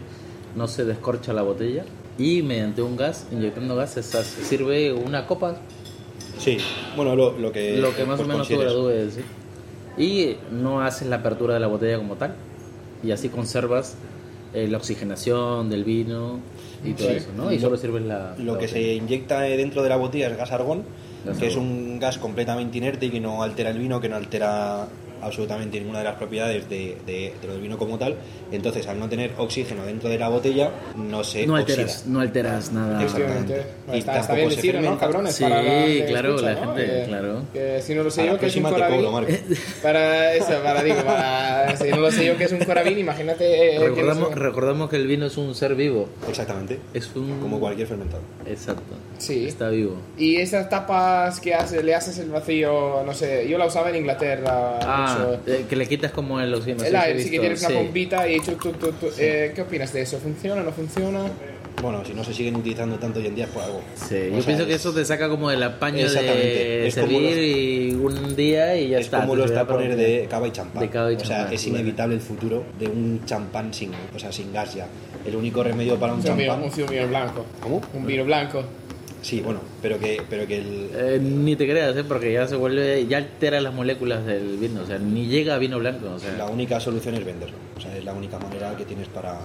no 0.55 0.67
se 0.67 0.85
descorcha 0.85 1.33
la 1.33 1.41
botella 1.41 1.85
y 2.17 2.41
mediante 2.43 2.81
un 2.81 2.95
gas, 2.95 3.25
inyectando 3.31 3.75
gas, 3.75 3.91
se 3.91 4.03
sirve 4.03 4.93
una 4.93 5.25
copa 5.27 5.57
Sí, 6.39 6.57
bueno, 6.95 7.15
lo, 7.15 7.37
lo 7.37 7.51
que, 7.51 7.77
lo 7.77 7.95
que 7.95 8.05
más 8.05 8.19
o 8.19 8.25
menos 8.25 8.47
tú 8.47 8.57
gradúes, 8.57 9.13
¿sí? 9.13 9.21
Y 10.03 10.35
no 10.51 10.81
haces 10.81 11.07
la 11.07 11.17
apertura 11.17 11.53
de 11.53 11.59
la 11.59 11.67
botella 11.67 11.97
como 11.97 12.15
tal. 12.15 12.33
Y 13.03 13.11
así 13.11 13.29
conservas 13.29 13.95
eh, 14.53 14.67
la 14.67 14.77
oxigenación 14.77 15.69
del 15.69 15.83
vino 15.83 16.39
y 16.83 16.93
todo 16.93 17.09
Sí. 17.09 17.15
eso, 17.17 17.29
¿no? 17.37 17.51
Y 17.51 17.55
Lo- 17.57 17.61
solo 17.61 17.77
sirves 17.77 18.01
la. 18.03 18.35
Lo 18.39 18.53
la 18.53 18.59
que 18.59 18.67
se 18.67 18.95
inyecta 18.95 19.47
eh, 19.47 19.57
dentro 19.57 19.83
de 19.83 19.89
la 19.89 19.95
botella 19.95 20.27
es 20.27 20.35
gas 20.37 20.51
argón, 20.51 20.83
Gas 21.23 21.37
que 21.37 21.47
es 21.47 21.53
argón. 21.53 21.69
un 21.69 21.99
gas 21.99 22.17
completamente 22.17 22.77
inerte 22.79 23.05
y 23.05 23.09
que 23.11 23.19
no 23.19 23.43
altera 23.43 23.69
el 23.69 23.77
vino, 23.77 24.01
que 24.01 24.09
no 24.09 24.15
altera 24.15 24.87
absolutamente 25.23 25.79
ninguna 25.79 25.99
de 25.99 26.05
las 26.05 26.15
propiedades 26.15 26.69
de, 26.69 26.97
de- 27.05 27.33
de 27.41 27.47
lo 27.47 27.53
del 27.53 27.61
vino 27.61 27.77
como 27.77 27.97
tal. 27.97 28.15
Entonces, 28.51 28.87
al 28.87 28.99
no 28.99 29.09
tener 29.09 29.31
oxígeno 29.37 29.85
dentro 29.85 30.09
de 30.09 30.17
la 30.19 30.29
botella, 30.29 30.69
no 30.95 31.23
se 31.23 31.45
No 31.47 31.53
oxida. 31.55 31.73
alteras, 31.75 32.05
no 32.07 32.19
alteras 32.19 32.71
nada. 32.71 33.01
Exactamente. 33.03 33.63
Y 33.93 33.97
Está, 33.99 34.19
está 34.19 34.33
bien 34.33 34.49
decirlo, 34.49 34.81
¿no, 34.81 34.97
cabrones? 34.99 35.35
Sí, 35.35 35.43
Para 35.43 35.61
la 35.61 35.85
que 35.85 36.05
claro, 36.07 36.29
escucha, 36.35 36.53
la 36.53 36.53
¿no? 36.65 36.75
gente, 36.75 36.85
Que- 36.85 37.03
claro. 37.07 37.41
Que 37.53 37.81
si 37.81 37.95
no 37.95 38.03
lo 38.03 38.11
sé 38.11 38.21
A 38.21 38.25
yo, 38.25 38.39
que 38.39 38.45
es 38.47 38.55
un 38.55 38.63
Corabín... 38.63 38.97
cobro, 38.97 39.11
Marco. 39.11 39.31
Para 39.81 40.33
eso, 40.33 40.53
para, 40.63 40.83
digo, 40.83 41.03
para, 41.03 41.75
si 41.77 41.89
no 41.89 41.97
lo 41.97 42.11
sé 42.11 42.25
yo 42.25 42.37
que 42.37 42.43
es 42.45 42.51
un 42.51 42.59
Corabín, 42.59 42.97
imagínate... 42.99 43.75
eh, 43.75 43.79
que 43.79 43.79
no 43.79 43.85
Recordamos, 43.95 44.29
sé- 44.29 44.35
recordamos 44.35 44.89
que 44.89 44.95
el 44.97 45.07
vino 45.07 45.25
es 45.25 45.37
un 45.37 45.55
ser 45.55 45.75
vivo. 45.75 46.07
Exactamente. 46.27 46.79
Es 46.93 47.09
un. 47.15 47.39
Como 47.39 47.59
cualquier 47.59 47.87
fermentado. 47.87 48.21
Exacto. 48.45 48.83
Sí. 49.17 49.47
Está 49.47 49.69
vivo. 49.69 49.95
Y 50.17 50.37
esas 50.37 50.69
tapas 50.69 51.39
que 51.39 51.53
hace, 51.53 51.81
le 51.83 51.95
haces 51.95 52.17
el 52.19 52.29
vacío, 52.29 53.03
no 53.05 53.13
sé, 53.13 53.47
yo 53.47 53.57
la 53.57 53.65
usaba 53.67 53.89
en 53.89 53.97
Inglaterra. 53.97 54.79
Ah, 54.81 55.12
mucho. 55.19 55.39
eh, 55.47 55.65
que 55.69 55.75
le 55.75 55.87
quitas 55.87 56.11
como 56.11 56.39
el 56.39 56.53
oxígeno. 56.53 56.83
el 56.83 56.95
aire, 56.95 57.21
sí 57.23 57.29
que 57.31 57.39
tienes 57.39 57.59
una 57.61 57.69
sí. 57.69 57.75
pompita 57.75 58.27
y 58.27 58.39
tú, 58.39 58.51
tú, 58.53 58.71
tú, 58.73 58.91
tú- 58.93 59.09
eh, 59.17 59.51
¿qué 59.55 59.61
opinas 59.61 59.91
de 59.93 60.01
eso? 60.01 60.17
¿Funciona, 60.19 60.61
no 60.63 60.71
funciona? 60.71 61.21
Bueno, 61.81 62.05
si 62.05 62.13
no 62.13 62.23
se 62.23 62.33
siguen 62.33 62.55
utilizando 62.55 62.97
tanto 62.97 63.19
hoy 63.19 63.27
en 63.27 63.35
día 63.35 63.45
es 63.45 63.49
por 63.51 63.63
algo. 63.63 63.81
Sí, 63.95 64.15
O 64.15 64.35
yo 64.35 64.35
sea, 64.37 64.45
pienso 64.45 64.65
que 64.67 64.73
es- 64.75 64.79
eso 64.81 64.93
te 64.93 65.03
saca 65.03 65.27
como 65.27 65.49
el 65.51 65.61
apaño 65.63 66.05
Exactamente, 66.05 66.39
de 66.47 66.87
es 66.87 66.95
como 66.95 67.07
servir 67.07 67.29
los- 67.31 67.37
y 67.45 67.95
un 68.25 68.35
día 68.35 68.77
y 68.77 68.89
ya 68.89 68.99
es 68.99 69.05
está. 69.05 69.21
como 69.21 69.33
te 69.33 69.39
lo 69.39 69.45
está 69.45 69.65
poner 69.67 69.95
de 69.95 70.27
cava 70.29 70.47
y 70.47 70.51
champán. 70.51 70.81
De 70.83 70.89
cava 70.89 71.11
y 71.11 71.15
o 71.15 71.19
sea, 71.25 71.51
es 71.51 71.63
bueno. 71.63 71.79
inevitable 71.79 72.15
el 72.15 72.21
futuro 72.21 72.63
de 72.79 72.87
un 72.87 73.21
champán 73.25 73.73
sin, 73.73 73.91
o 74.15 74.19
sea, 74.19 74.31
sin 74.31 74.53
gas 74.53 74.75
ya. 74.75 74.87
El 75.25 75.35
único 75.35 75.63
remedio 75.63 75.97
para 75.97 76.13
un 76.13 76.19
Un 76.19 76.23
vino, 76.37 76.37
champán. 76.53 76.63
un 76.63 76.89
vino 76.89 77.07
blanco. 77.07 77.45
¿Cómo? 77.61 77.81
Un 77.93 78.05
vino 78.05 78.23
blanco. 78.25 78.63
Sí, 79.23 79.39
bueno, 79.39 79.61
pero 79.81 79.97
que, 79.97 80.21
pero 80.29 80.45
que 80.45 80.57
el, 80.57 80.89
Eh, 80.93 81.19
ni 81.21 81.55
te 81.55 81.65
creas, 81.65 81.95
¿eh? 81.95 82.03
porque 82.03 82.33
ya 82.33 82.45
se 82.45 82.57
vuelve, 82.57 83.07
ya 83.07 83.17
altera 83.17 83.61
las 83.61 83.73
moléculas 83.73 84.25
del 84.25 84.57
vino, 84.57 84.81
o 84.81 84.85
sea, 84.85 84.99
ni 84.99 85.27
llega 85.27 85.55
a 85.55 85.57
vino 85.57 85.79
blanco, 85.79 86.11
o 86.13 86.19
sea, 86.19 86.33
la 86.33 86.45
única 86.47 86.79
solución 86.81 87.15
es 87.15 87.23
venderlo. 87.23 87.55
O 87.77 87.81
sea, 87.81 87.95
es 87.97 88.03
la 88.03 88.13
única 88.13 88.37
manera 88.37 88.75
que 88.75 88.83
tienes 88.83 89.07
para, 89.07 89.39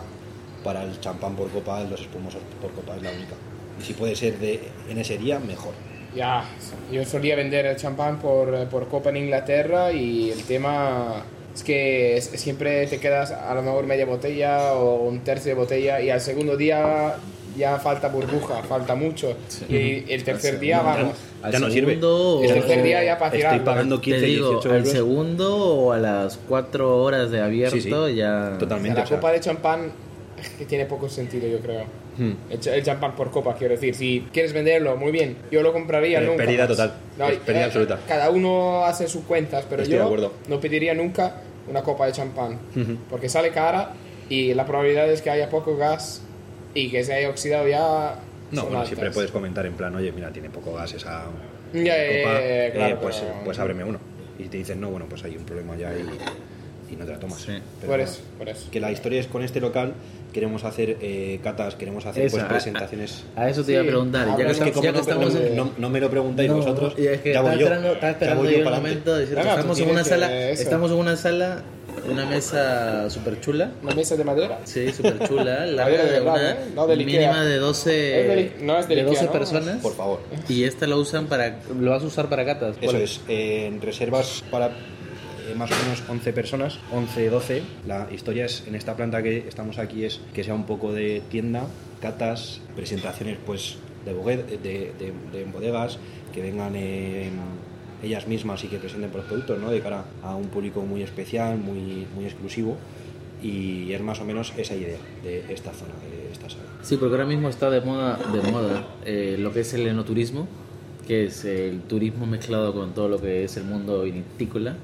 para 0.65 0.83
el 0.83 0.99
champán 1.01 1.37
por 1.37 1.49
copa, 1.51 1.85
los 1.85 2.01
espumosos 2.01 2.43
por 2.61 2.73
copa, 2.73 2.97
es 2.97 3.03
la 3.03 3.13
única. 3.13 3.35
Y 3.81 3.85
si 3.85 3.93
puede 3.93 4.17
ser 4.17 4.37
de 4.39 4.61
en 4.91 4.99
ese 4.99 5.17
día, 5.17 5.39
mejor. 5.39 5.75
Ya, 6.15 6.45
yo 6.91 7.05
solía 7.05 7.37
vender 7.37 7.65
el 7.67 7.77
champán 7.77 8.19
por, 8.19 8.67
por 8.69 8.89
copa 8.89 9.11
en 9.11 9.19
Inglaterra 9.19 9.93
y 9.93 10.31
el 10.33 10.43
tema 10.43 11.23
es 11.55 11.63
que 11.63 12.21
siempre 12.21 12.87
te 12.89 12.99
quedas 12.99 13.31
a 13.31 13.55
lo 13.55 13.63
mejor 13.63 13.87
media 13.87 14.07
botella 14.07 14.73
o 14.75 15.05
un 15.05 15.21
tercio 15.21 15.51
de 15.51 15.55
botella 15.55 16.01
y 16.01 16.11
al 16.11 16.21
segundo 16.21 16.57
día 16.57 17.17
ya 17.59 17.79
falta 17.79 18.09
burbuja, 18.09 18.63
falta 18.63 18.95
mucho. 18.95 19.37
Y 19.69 20.11
el 20.13 20.25
tercer 20.25 20.59
día 20.61 20.81
vamos. 20.81 21.15
¿Al 21.43 21.53
Ya 21.53 21.59
no 21.59 21.71
sirve. 21.71 21.95
segundo 21.95 22.41
El 22.43 22.53
tercer 22.55 22.83
día 22.83 23.05
ya 23.05 23.19
para 23.19 23.27
Estoy 23.27 23.41
tirarlo. 23.41 23.65
pagando 23.65 23.97
Te 23.99 24.05
15, 24.05 24.21
digo, 24.27 24.49
18 24.51 24.71
al 24.71 24.77
euros. 24.79 24.93
segundo 24.93 25.57
o 25.57 25.93
a 25.93 25.99
las 25.99 26.39
4 26.49 27.03
horas 27.03 27.31
de 27.31 27.41
abierto 27.41 27.77
Sí, 27.77 27.83
sí. 27.83 28.15
ya... 28.17 28.57
Totalmente. 28.59 28.99
la 28.99 29.05
o 29.05 29.07
sea, 29.07 29.17
copa 29.19 29.33
de 29.33 29.41
champán 29.41 29.93
que 30.59 30.65
tiene 30.65 30.87
poco 30.87 31.09
sentido, 31.09 31.47
yo 31.49 31.59
creo. 31.61 31.85
Hmm. 32.17 32.33
El, 32.51 32.61
cha- 32.61 32.75
el 32.75 32.83
champán 32.85 33.15
por 33.15 33.31
copa, 33.31 33.55
quiero 33.57 33.75
decir. 33.75 33.95
Si 33.95 34.27
quieres 34.33 34.53
venderlo, 34.53 34.97
muy 34.97 35.13
bien. 35.13 35.37
Yo 35.53 35.63
lo 35.63 35.73
compraría 35.73 36.21
Eh, 36.21 36.27
nunca. 36.27 36.39
pérdida 36.45 36.67
más. 36.67 36.77
total. 36.77 36.93
Es 37.33 37.39
pérdida 37.41 37.63
eh, 37.63 37.67
absoluta. 37.67 37.99
Cada 38.09 38.31
uno 38.31 38.85
hace 38.85 39.07
sus 39.09 39.23
cuentas, 39.25 39.65
pero 39.69 39.83
Estoy 39.83 39.95
de 39.97 40.01
yo 40.01 40.07
acuerdo. 40.07 40.33
no 40.49 40.59
pediría 40.61 40.95
nunca 40.95 41.43
una 41.69 41.83
copa 41.83 42.07
de 42.07 42.13
champán. 42.13 42.59
Porque 43.11 43.29
sale 43.29 43.51
cara 43.51 43.93
y 44.29 44.55
la 44.55 44.65
probabilidad 44.67 45.09
es 45.11 45.23
que 45.23 45.31
haya 45.31 45.49
poco 45.51 45.77
gas 45.77 46.23
y 46.85 46.91
que 46.91 47.05
se 47.05 47.15
haya 47.15 47.29
oxidado 47.31 47.67
ya. 47.69 48.17
No, 48.51 48.61
son 48.63 48.65
bueno, 48.71 48.79
altas. 48.81 48.89
siempre 48.89 49.11
puedes 49.11 49.31
comentar 49.31 49.67
en 49.67 49.75
plan, 49.75 49.95
oye, 49.95 50.11
mira, 50.13 50.31
tiene 50.33 50.49
poco 50.51 50.73
gas 50.75 50.93
esa 50.95 51.25
Ya, 51.75 51.81
copa, 51.83 52.39
eh, 52.41 52.71
claro, 52.75 53.01
pues, 53.01 53.17
pero- 53.17 53.35
pues 53.45 53.59
ábreme 53.59 53.85
uno. 53.85 53.99
Y 54.39 54.45
te 54.45 54.57
dicen, 54.59 54.81
no, 54.81 54.91
bueno, 54.91 55.07
pues 55.09 55.25
hay 55.25 55.37
un 55.37 55.45
problema 55.45 55.77
ya 55.77 55.93
y, 55.93 56.93
y 56.95 56.97
no 56.97 57.05
te 57.05 57.11
la 57.13 57.19
tomas. 57.21 57.41
Sí. 57.41 57.53
Pero 57.81 57.93
Por 57.93 58.01
eso, 58.01 58.21
por 58.39 58.49
eso. 58.49 58.71
Que 58.71 58.81
la 58.81 58.91
historia 58.93 59.21
es 59.21 59.27
con 59.27 59.43
este 59.43 59.61
local, 59.61 59.93
queremos 60.33 60.65
hacer 60.65 60.97
eh, 61.03 61.41
catas, 61.43 61.75
queremos 61.75 62.07
hacer 62.07 62.25
Esa, 62.27 62.37
pues, 62.37 62.45
a- 62.45 62.49
presentaciones. 62.49 63.25
A 63.37 63.49
eso 63.51 63.65
te 63.65 63.73
iba 63.73 63.81
a 63.81 63.85
Sí, 63.85 63.89
preguntar. 63.91 64.27
Ya 64.27 64.33
habla- 64.33 64.47
que, 64.47 64.53
es 64.53 64.59
que 64.61 64.69
estamos, 64.69 64.75
como 64.75 64.85
ya 64.85 64.91
que 64.93 64.97
no, 64.97 65.01
estamos 65.03 65.35
no- 65.35 65.41
en... 65.41 65.57
no- 65.57 65.71
no 65.77 65.91
me 65.91 66.01
lo 66.01 66.09
preguntáis 66.11 66.49
No, 66.51 66.57
vosotros, 66.57 66.95
y 66.97 67.07
es 67.09 67.21
que 67.21 67.33
ya 67.35 67.41
voy 67.43 67.53
yo. 67.59 67.65
esperando, 67.67 68.01
Ya 68.01 68.11
esperando 68.11 68.43
voy 68.45 68.53
yo 68.53 68.59
el 68.61 68.65
momento 68.65 69.15
de 69.15 69.21
decir, 69.21 69.37
Venga, 69.37 69.51
tú 69.51 69.57
estamos 69.59 69.81
en 69.81 69.91
una 69.91 70.05
sala, 70.05 70.51
estamos 70.51 70.91
en 70.93 70.97
una 70.97 71.17
sala, 71.17 71.63
una 72.11 72.27
mesa 72.27 73.09
súper 73.11 73.41
chula. 73.41 73.73
Una 73.83 73.95
mesa 73.95 74.17
de 74.17 74.25
madera. 74.25 74.61
Sí, 74.65 74.91
súper 74.93 75.27
chula, 75.29 75.67
larga 75.67 75.85
Madera 75.85 76.05
de 76.05 76.11
de 76.13 76.21
verdad, 76.21 76.35
una 76.35 76.51
¿eh? 76.51 76.57
No 76.75 76.83
Ikea. 76.85 76.97
mínima 77.07 77.45
de 77.45 77.57
12, 77.57 78.21
Es 78.21 78.29
del- 78.29 78.67
no 78.67 78.79
es 78.79 78.89
de 78.89 78.95
Ikea, 78.95 79.07
12 79.09 79.25
¿no? 79.27 79.33
personas. 79.33 79.77
Por 79.83 79.95
favor. 79.95 80.21
Y 80.49 80.65
esta 80.65 80.87
lo 80.87 80.99
usan 80.99 81.27
para, 81.27 81.59
lo 81.79 81.91
vas 81.91 82.03
a 82.03 82.07
usar 82.07 82.29
para 82.29 82.45
catas. 82.45 82.77
Eso 82.81 82.97
es, 82.97 83.21
eh, 83.29 83.67
en 83.67 83.81
reservas 83.81 84.43
para 84.51 84.67
eh, 84.69 85.55
más 85.57 85.71
o 85.71 85.75
menos 85.83 86.03
11 86.09 86.33
personas, 86.33 86.79
11, 86.93 87.31
12. 87.31 87.63
La 87.87 88.09
historia 88.13 88.45
es, 88.47 88.65
en 88.67 88.75
esta 88.75 88.95
planta 88.97 89.23
que 89.23 89.39
estamos 89.49 89.79
aquí, 89.79 90.05
es 90.05 90.21
que 90.35 90.45
sea 90.45 90.55
un 90.55 90.65
poco 90.67 90.93
de 90.93 91.23
tienda, 91.31 91.65
catas, 92.01 92.61
presentaciones 92.77 93.39
pues 93.45 93.77
de, 94.05 94.13
de, 94.15 94.59
de- 94.59 95.13
de 95.39 95.45
bodegas, 95.53 95.99
que 96.35 96.41
vengan 96.43 96.73
eh, 96.77 97.31
ellas 98.03 98.27
mismas 98.27 98.63
y 98.65 98.69
que 98.69 98.79
presenten 98.79 99.11
los 99.13 99.25
productos, 99.25 99.59
¿no? 99.59 99.71
De 99.71 99.81
cara 99.81 100.05
a 100.23 100.35
un 100.35 100.49
público 100.49 100.83
muy 100.83 101.03
especial, 101.03 101.59
muy, 101.59 102.07
muy 102.15 102.25
exclusivo. 102.25 102.77
Y 103.43 103.93
es 103.93 104.01
más 104.01 104.21
o 104.21 104.25
menos 104.25 104.53
esa 104.57 104.75
idea 104.75 104.99
de 105.23 105.45
esta 105.53 105.73
zona, 105.73 105.93
de 106.11 106.33
esta 106.33 106.51
sala. 106.51 106.65
Sí, 106.83 106.97
porque 106.97 107.15
ahora 107.15 107.27
mismo 107.27 107.49
está 107.49 107.71
de 107.71 107.81
moda, 107.81 108.19
de 108.33 108.51
moda 108.51 108.89
eh, 109.05 109.37
lo 109.39 109.53
que 109.53 109.61
es 109.61 109.75
el 109.75 109.87
enoturismo, 109.87 110.49
que 111.07 111.27
es 111.27 111.45
el 111.45 111.81
turismo 111.83 112.27
mezclado 112.27 112.75
con 112.75 112.95
todo 112.95 113.09
lo 113.09 113.21
que 113.21 113.45
es 113.45 113.57
el 113.57 113.65
mundo 113.65 114.03
vinícola, 114.03 114.77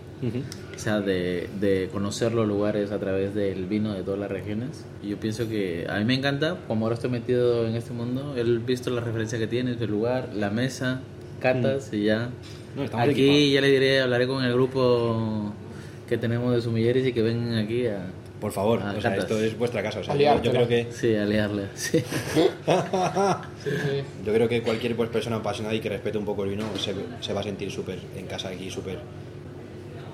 o 0.75 0.79
sea, 0.79 1.01
de, 1.01 1.51
de 1.61 1.91
conocer 1.93 2.33
los 2.33 2.49
lugares 2.49 2.93
a 2.93 2.99
través 2.99 3.35
del 3.35 3.67
vino 3.67 3.93
de 3.93 4.03
todas 4.03 4.19
las 4.21 4.31
regiones. 4.31 4.87
Y 5.03 5.09
yo 5.09 5.19
pienso 5.19 5.49
que 5.49 5.87
a 5.87 5.99
mí 5.99 6.05
me 6.07 6.15
encanta, 6.15 6.57
como 6.67 6.87
ahora 6.87 6.95
estoy 6.95 7.11
metido 7.11 7.67
en 7.67 7.75
este 7.75 7.93
mundo, 7.93 8.35
he 8.37 8.43
visto 8.43 8.89
la 8.89 9.03
referencia 9.03 9.39
que 9.39 9.47
tiene, 9.47 9.73
el 9.73 9.91
lugar, 9.91 10.31
la 10.35 10.49
mesa, 10.49 11.03
catas 11.41 11.93
y 11.93 12.05
ya. 12.05 12.31
No, 12.77 12.85
estamos 12.85 13.09
aquí 13.09 13.23
equipados. 13.23 13.53
ya 13.53 13.61
le 13.61 13.69
diré, 13.69 14.01
hablaré 14.01 14.27
con 14.27 14.45
el 14.45 14.53
grupo 14.53 15.53
que 16.09 16.19
tenemos 16.19 16.55
de 16.55 16.61
sumilleres 16.61 17.07
y 17.07 17.13
que 17.13 17.23
vengan 17.23 17.57
aquí 17.57 17.87
a... 17.87 18.07
Por 18.41 18.53
favor, 18.53 18.81
o 18.81 19.01
sea, 19.01 19.17
esto 19.17 19.41
es 19.41 19.57
vuestra 19.57 19.83
casa. 19.83 20.01
O 20.01 20.05
sea, 20.05 20.15
yo, 20.17 20.51
creo 20.51 20.69
que 20.69 20.89
Sí, 20.91 21.15
a 21.15 21.25
liarle, 21.25 21.69
sí. 21.75 22.01
Sí, 22.01 22.05
sí. 23.65 24.03
Yo 24.27 24.35
creo 24.35 24.49
que 24.49 24.61
cualquier 24.61 24.97
pues, 24.97 25.09
persona 25.09 25.37
apasionada 25.37 25.75
y 25.75 25.81
que 25.81 25.89
respete 25.89 26.19
un 26.19 26.27
poco 26.27 26.45
el 26.45 26.51
vino 26.51 26.65
se, 26.77 26.95
se 27.21 27.33
va 27.33 27.41
a 27.41 27.45
sentir 27.45 27.71
súper 27.71 27.99
en 28.17 28.27
casa 28.27 28.49
aquí, 28.49 28.71
súper 28.71 28.99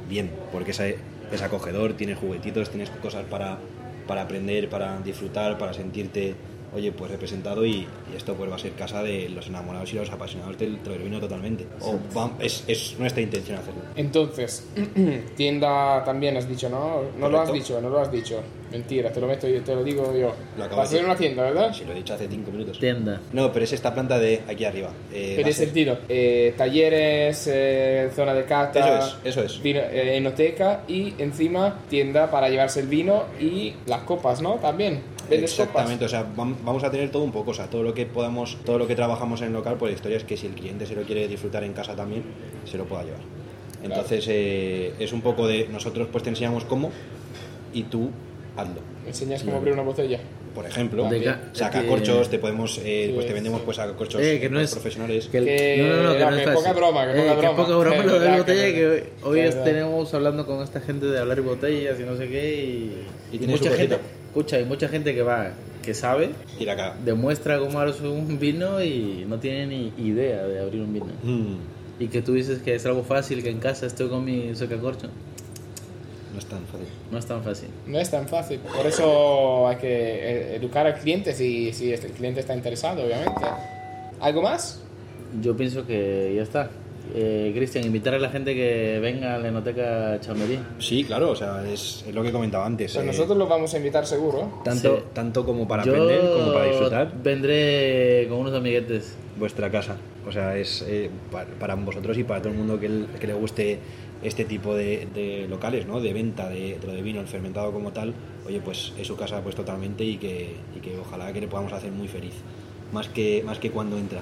bien, 0.09 0.31
porque 0.53 0.71
es, 0.73 0.81
es 0.81 1.43
acogedor, 1.43 1.95
tienes 1.95 2.19
juguetitos, 2.19 2.71
tienes 2.71 2.91
cosas 2.91 3.25
para, 3.25 3.59
para 4.07 4.23
aprender, 4.23 4.69
para 4.69 5.01
disfrutar, 5.01 5.59
para 5.59 5.73
sentirte, 5.73 6.35
oye, 6.75 6.93
pues 6.93 7.11
representado 7.11 7.65
y, 7.65 7.87
y 8.13 8.17
esto 8.17 8.35
pues 8.35 8.51
va 8.51 8.55
a 8.57 8.59
ser 8.59 8.73
casa 8.73 9.03
de 9.03 9.29
los 9.29 9.47
enamorados 9.49 9.93
y 9.93 9.97
los 9.97 10.11
apasionados 10.11 10.59
del, 10.59 10.77
vino 11.03 11.19
totalmente. 11.21 11.67
O 11.81 11.99
va- 12.17 12.33
es, 12.41 12.65
es 12.67 12.97
nuestra 12.99 13.23
intención 13.23 13.59
hacerlo. 13.59 13.81
Entonces, 13.97 14.67
tienda 15.37 16.03
también 16.05 16.37
has 16.37 16.49
dicho, 16.49 16.69
¿no? 16.69 17.03
No 17.19 17.29
lo 17.29 17.41
has 17.41 17.53
dicho, 17.53 17.81
no 17.81 17.89
lo 17.89 17.99
has 18.01 18.11
dicho. 18.13 18.41
Mentira, 18.71 19.11
te 19.13 19.21
lo 19.21 19.27
meto 19.27 19.49
yo, 19.49 19.61
te 19.63 19.75
lo 19.75 19.83
digo 19.83 20.13
yo. 20.17 20.33
Lo 20.57 20.69
Vas 20.69 20.89
a 20.89 20.93
decir. 20.93 21.05
una 21.05 21.17
tienda, 21.17 21.43
¿verdad? 21.43 21.73
Si 21.75 21.85
lo 21.85 21.91
he 21.93 21.97
dicho 21.97 22.15
hace 22.15 22.29
cinco 22.29 22.53
minutos. 22.53 22.79
Tienda. 22.79 23.21
No, 23.33 23.53
pero 23.53 23.65
es 23.65 23.73
esta 23.73 23.93
planta 23.93 24.17
de 24.21 24.43
aquí 24.49 24.65
arriba. 24.65 24.91
Eh, 25.13 25.41
va 25.43 25.49
a 25.49 25.53
ser- 25.53 25.67
sentido. 25.67 25.99
Eh, 26.09 26.55
talleres, 26.57 27.49
eh, 27.53 28.11
zona 28.15 28.33
de 28.33 28.45
cata, 28.45 28.79
Eso 28.99 29.17
es, 29.25 29.27
eso 29.37 29.43
es. 29.43 29.63
vino- 29.63 29.81
eh, 29.81 30.17
enoteca 30.19 30.83
y 30.87 31.15
encima 31.19 31.81
tienda 31.89 32.31
para 32.31 32.49
llevarse 32.49 32.79
el 32.81 32.87
vino 32.87 33.25
y 33.41 33.75
las 33.87 34.03
copas, 34.03 34.41
¿no? 34.41 34.55
También. 34.57 35.01
¿Vendes 35.31 35.51
Exactamente, 35.53 36.05
o 36.05 36.09
sea, 36.09 36.23
vam- 36.37 36.57
vamos 36.65 36.83
a 36.85 36.91
tener 36.91 37.11
todo 37.11 37.23
un 37.23 37.33
poco, 37.33 37.53
o 37.53 37.55
sea, 37.55 37.67
todo 37.71 37.83
lo 37.83 37.95
que 37.95 38.05
podamos, 38.07 38.59
todo 38.65 38.79
lo 38.79 38.87
que 38.87 38.95
trabajamos 38.97 39.41
en 39.41 39.49
el 39.49 39.53
local, 39.55 39.77
pues 39.79 39.93
la 39.93 39.97
historia 39.97 40.17
es 40.19 40.25
que 40.25 40.37
si 40.37 40.47
el 40.47 40.53
cliente 40.55 40.87
se 40.87 40.95
lo 40.95 41.03
quiere 41.03 41.27
disfrutar 41.29 41.65
en 41.65 41.73
casa 41.73 41.95
también, 41.97 42.23
se 42.71 42.77
lo 42.77 42.85
pueda 42.85 43.05
llevar. 43.05 43.21
Entonces 43.83 44.27
eh, 44.29 44.93
es 44.99 45.13
un 45.13 45.23
poco 45.23 45.47
de 45.49 45.67
nosotros 45.69 46.09
pues 46.13 46.23
te 46.25 46.31
enseñamos 46.31 46.65
cómo 46.65 46.91
y 47.73 47.85
tú 47.85 48.11
hazlo. 48.57 48.81
enseñas 49.07 49.43
cómo 49.43 49.57
abrir 49.57 49.73
una 49.73 49.83
botella? 49.83 50.21
Por 50.55 50.67
ejemplo, 50.67 51.09
De 51.09 51.23
ca- 51.23 51.41
saca 51.53 51.81
que- 51.81 51.87
corchos, 51.87 52.29
te 52.29 52.39
podemos, 52.41 52.79
eh, 52.85 53.05
Sí, 53.07 53.13
pues 53.15 53.27
te 53.27 53.33
vendemos 53.33 53.61
sí. 53.61 53.65
pues 53.67 53.79
a 53.79 53.87
corchos 53.95 54.21
Eh, 54.21 54.41
que 54.41 54.51
no 54.51 54.59
es- 54.61 54.73
profesionales. 54.73 55.29
Que 55.31 55.39
el- 55.39 55.45
Que- 55.45 55.77
no, 55.79 55.97
no, 55.97 56.03
no, 56.03 56.13
que 56.13 56.19
no, 56.19 56.31
no 56.31 56.37
es 56.37 56.41
que 56.43 56.45
fácil. 56.49 56.65
poca 56.65 56.73
broma, 56.75 57.07
que 57.07 57.11
Eh, 57.21 57.23
poca 57.23 57.35
broma. 57.37 57.57
poca 57.57 57.77
broma 57.77 57.97
Es 57.97 58.05
lo 58.05 58.13
de 58.13 58.19
verdad 58.19 58.33
la 58.33 58.39
botella, 58.39 58.65
que- 58.65 58.73
que 58.73 59.05
hoy 59.23 59.41
tenemos 59.65 60.13
hablando 60.13 60.45
con 60.45 60.61
esta 60.63 60.81
gente 60.81 61.07
de 61.07 61.19
hablar 61.21 61.37
de 61.37 61.43
botellas 61.43 62.01
y 62.01 62.03
no 62.03 62.17
sé 62.17 62.29
qué 62.29 62.55
y, 62.57 62.95
Y 63.33 63.37
y 63.37 63.39
tiene 63.39 63.57
su 63.57 63.65
mucha 63.65 63.77
gente, 63.77 63.97
escucha, 64.31 64.57
hay 64.57 64.65
mucha 64.65 64.89
gente 64.89 65.15
que 65.15 65.23
va, 65.23 65.51
que 65.83 65.93
sabe, 65.95 66.31
Y 66.59 66.65
la 66.65 66.77
caga. 66.77 66.97
demuestra 67.05 67.59
cómo 67.59 67.79
abrir 67.81 67.95
un 68.07 68.39
vino 68.39 68.83
y 68.83 69.25
no 69.29 69.39
tiene 69.39 69.67
ni 69.67 69.93
idea 70.09 70.45
de 70.47 70.61
abrir 70.61 70.83
un 70.83 70.93
vino. 70.93 71.07
Mm, 71.23 71.57
Y 71.99 72.09
que 72.09 72.23
tú 72.23 72.33
dices 72.35 72.63
que 72.63 72.75
es 72.77 72.87
algo 72.87 73.03
fácil, 73.03 73.43
que 73.43 73.51
en 73.51 73.59
casa 73.59 73.87
estoy 73.87 74.09
con 74.09 74.25
mi 74.25 74.55
sacacorcho. 74.55 75.09
no 76.33 76.39
es 76.39 76.47
tan 76.47 76.61
fácil. 76.67 76.87
No 77.11 77.19
es 77.19 77.27
tan 77.27 77.43
fácil. 77.43 77.69
No 77.87 77.99
es 77.99 78.11
tan 78.11 78.29
fácil. 78.29 78.59
Por 78.61 78.87
eso 78.87 79.67
hay 79.69 79.77
que 79.77 79.89
eh, 79.89 80.57
educar 80.57 80.87
al 80.87 80.95
cliente 80.99 81.35
si, 81.35 81.73
si 81.73 81.93
el 81.93 82.01
cliente 82.13 82.41
está 82.41 82.55
interesado, 82.55 83.03
obviamente. 83.05 83.43
¿Algo 84.21 84.41
más? 84.43 84.81
Yo 85.43 85.57
pienso 85.57 85.87
que 85.87 86.33
ya 86.37 86.43
está. 86.43 86.71
Eh, 87.15 87.53
Cristian, 87.55 87.85
invitar 87.85 88.15
a 88.15 88.19
la 88.19 88.29
gente 88.31 88.55
que 88.55 88.99
venga 89.01 89.35
a 89.35 89.39
la 89.39 89.49
Enoteca 89.49 90.19
Chamberí. 90.21 90.59
Sí, 90.79 91.05
claro, 91.05 91.31
o 91.31 91.37
sea, 91.37 91.63
es, 91.69 92.05
es 92.07 92.15
lo 92.15 92.23
que 92.23 92.31
comentaba 92.33 92.67
antes. 92.67 92.93
Pues 92.93 93.05
eh, 93.05 93.07
nosotros 93.07 93.37
lo 93.37 93.47
vamos 93.47 93.73
a 93.75 93.77
invitar 93.79 94.07
seguro. 94.07 94.61
tanto, 94.65 94.97
Sí. 94.99 95.03
tanto 95.13 95.45
como 95.45 95.67
para 95.67 95.85
Yo 95.85 95.93
aprender 95.93 96.21
como 96.33 96.53
para 96.53 96.65
disfrutar. 96.67 97.13
vendré 97.23 98.27
con 98.29 98.39
unos 98.39 98.55
amiguetes. 98.55 99.17
vuestra 99.39 99.71
casa. 99.71 99.97
O 100.29 100.33
sea, 100.33 100.55
es 100.59 100.85
eh, 100.87 101.09
pa- 101.33 101.47
para, 101.59 101.75
vosotros 101.75 102.19
y 102.19 102.25
para 102.25 102.43
todo 102.43 102.53
el 102.53 102.59
mundo 102.59 102.79
que, 102.79 102.85
el- 102.87 103.07
que 103.19 103.27
le 103.27 103.33
guste 103.33 103.79
este 104.23 104.45
tipo 104.45 104.75
de, 104.75 105.09
de 105.15 105.47
locales, 105.49 105.87
¿no? 105.87 105.99
De 105.99 106.13
venta 106.13 106.51
de, 106.51 106.77
de 106.79 106.87
lo 106.87 106.93
de 106.93 107.01
vino, 107.01 107.21
el 107.23 107.27
fermentado 107.27 107.73
como 107.73 107.91
tal. 107.91 108.13
Oye, 108.47 108.61
pues 108.63 108.93
es 108.99 109.07
su 109.07 109.17
casa 109.17 109.41
pues 109.43 109.55
totalmente 109.55 110.05
y 110.05 110.19
que, 110.19 110.55
y 110.77 110.81
que 110.81 110.99
ojalá 110.99 111.33
que 111.33 111.41
le 111.41 111.49
podamos 111.49 111.73
hacer 111.73 111.91
muy 111.91 112.07
feliz. 112.07 112.35
Más 112.93 113.09
que, 113.09 113.43
más 113.45 113.59
que 113.59 113.71
cuando 113.71 113.97
entra. 113.97 114.21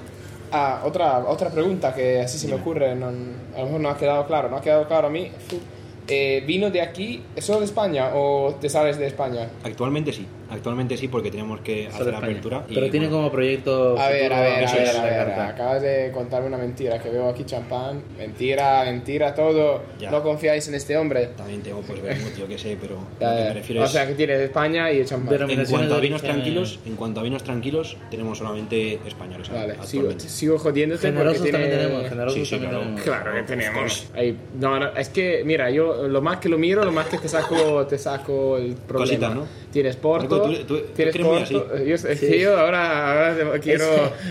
Ah, 0.51 0.81
otra, 0.85 1.19
otra 1.27 1.49
pregunta 1.51 1.93
que 1.93 2.21
así 2.21 2.37
se 2.39 2.47
me 2.47 2.55
ocurre, 2.55 2.95
no- 2.95 3.07
a 3.07 3.59
lo 3.59 3.65
mejor 3.65 3.79
no 3.81 3.89
ha 3.89 3.97
quedado 3.97 4.25
claro, 4.25 4.49
no 4.49 4.57
ha 4.57 4.61
quedado 4.61 4.87
claro 4.87 5.07
a 5.07 5.09
mí. 5.11 5.31
Eh, 6.07 6.43
¿Vino 6.47 6.71
de 6.71 6.81
aquí, 6.81 7.21
solo 7.37 7.59
de 7.59 7.65
España 7.65 8.11
o 8.15 8.55
te 8.59 8.67
sales 8.67 8.97
de 8.97 9.05
España? 9.05 9.47
Actualmente 9.63 10.11
sí, 10.11 10.25
actualmente 10.49 10.97
sí 10.97 11.07
porque 11.07 11.31
tenemos 11.31 11.59
que 11.61 11.87
hacer 11.87 12.07
España. 12.07 12.17
apertura. 12.17 12.65
y, 12.69 12.73
Pero 12.75 12.89
tiene 12.89 13.07
bueno, 13.07 13.17
como 13.23 13.31
proyecto. 13.31 13.97
A 13.99 14.09
ver, 14.09 14.31
a 14.33 14.41
ver, 14.41 14.65
a 14.67 14.73
ver, 14.73 14.87
a 14.89 14.93
la 14.93 15.03
ver, 15.03 15.29
acabas 15.41 15.81
de 15.81 16.11
contarme 16.13 16.47
una 16.47 16.57
mentira, 16.57 16.99
que 16.99 17.09
veo 17.09 17.29
aquí 17.29 17.43
champán, 17.45 18.01
mentira, 18.17 18.83
mentira, 18.85 19.33
todo, 19.33 19.81
Ya. 19.99 20.11
no 20.11 20.21
confiáis 20.23 20.67
en 20.67 20.75
este 20.75 20.97
hombre. 20.97 21.27
También 21.37 21.61
tengo 21.61 21.81
pues 21.81 22.01
vermut, 22.01 22.35
yo 22.37 22.47
qué 22.47 22.57
sé, 22.57 22.77
pero 22.79 22.97
Ya, 23.19 23.31
lo 23.31 23.37
que 23.37 23.43
me 23.43 23.53
refiero 23.53 23.81
O 23.81 23.85
es... 23.85 23.91
sea, 23.91 24.07
que 24.07 24.13
tienes 24.13 24.39
España 24.41 24.91
y 24.91 24.99
el 24.99 25.05
champán. 25.05 25.29
Pero- 25.29 25.49
En 25.49 25.65
cuanto 25.65 25.95
a 25.95 25.99
vinos 25.99 26.21
tranquilos, 26.21 26.79
en 26.85 26.95
cuanto 26.95 27.19
a 27.19 27.23
vinos 27.23 27.43
tranquilos, 27.43 27.97
tenemos 28.11 28.37
solamente 28.37 28.99
españoles 29.05 29.49
Vale, 29.49 29.73
sigo, 29.73 29.81
actualmente. 29.83 30.29
sigo 30.29 30.57
jodiéndote 30.59 31.07
Generosos 31.07 31.37
porque 31.37 31.51
también 31.51 31.71
tiene- 31.71 31.85
tenemos. 31.87 32.09
Generosos 32.09 32.39
Sí, 32.39 32.45
sí, 32.45 32.51
también 32.51 32.69
claro. 32.71 32.83
tenemos. 32.85 33.01
Claro 33.03 33.33
que 33.35 33.43
tenemos. 33.43 34.07
Ahí- 34.15 34.37
no, 34.59 34.79
no, 34.79 34.87
es 34.95 35.09
que, 35.09 35.43
mira, 35.45 35.69
yo 35.71 36.07
lo 36.07 36.21
más 36.21 36.37
que 36.37 36.49
lo 36.49 36.57
miro, 36.57 36.83
lo 36.83 36.91
más 36.91 37.07
que 37.07 37.17
te 37.17 37.27
saco, 37.27 37.85
te 37.87 37.97
saco 37.97 38.57
el 38.57 38.73
problema. 38.75 39.09
Cositas, 39.27 39.35
¿no? 39.35 39.45
Tienes 39.71 39.95
Porto, 39.97 40.38
Tú- 40.43 40.53
tú- 40.65 40.79
tú- 40.95 41.01
eres. 41.01 41.49
Yo, 41.49 42.09
es 42.09 42.19
que 42.19 42.39
yo 42.39 42.57
ahora, 42.59 43.33
ahora 43.35 43.59
quiero, 43.59 43.85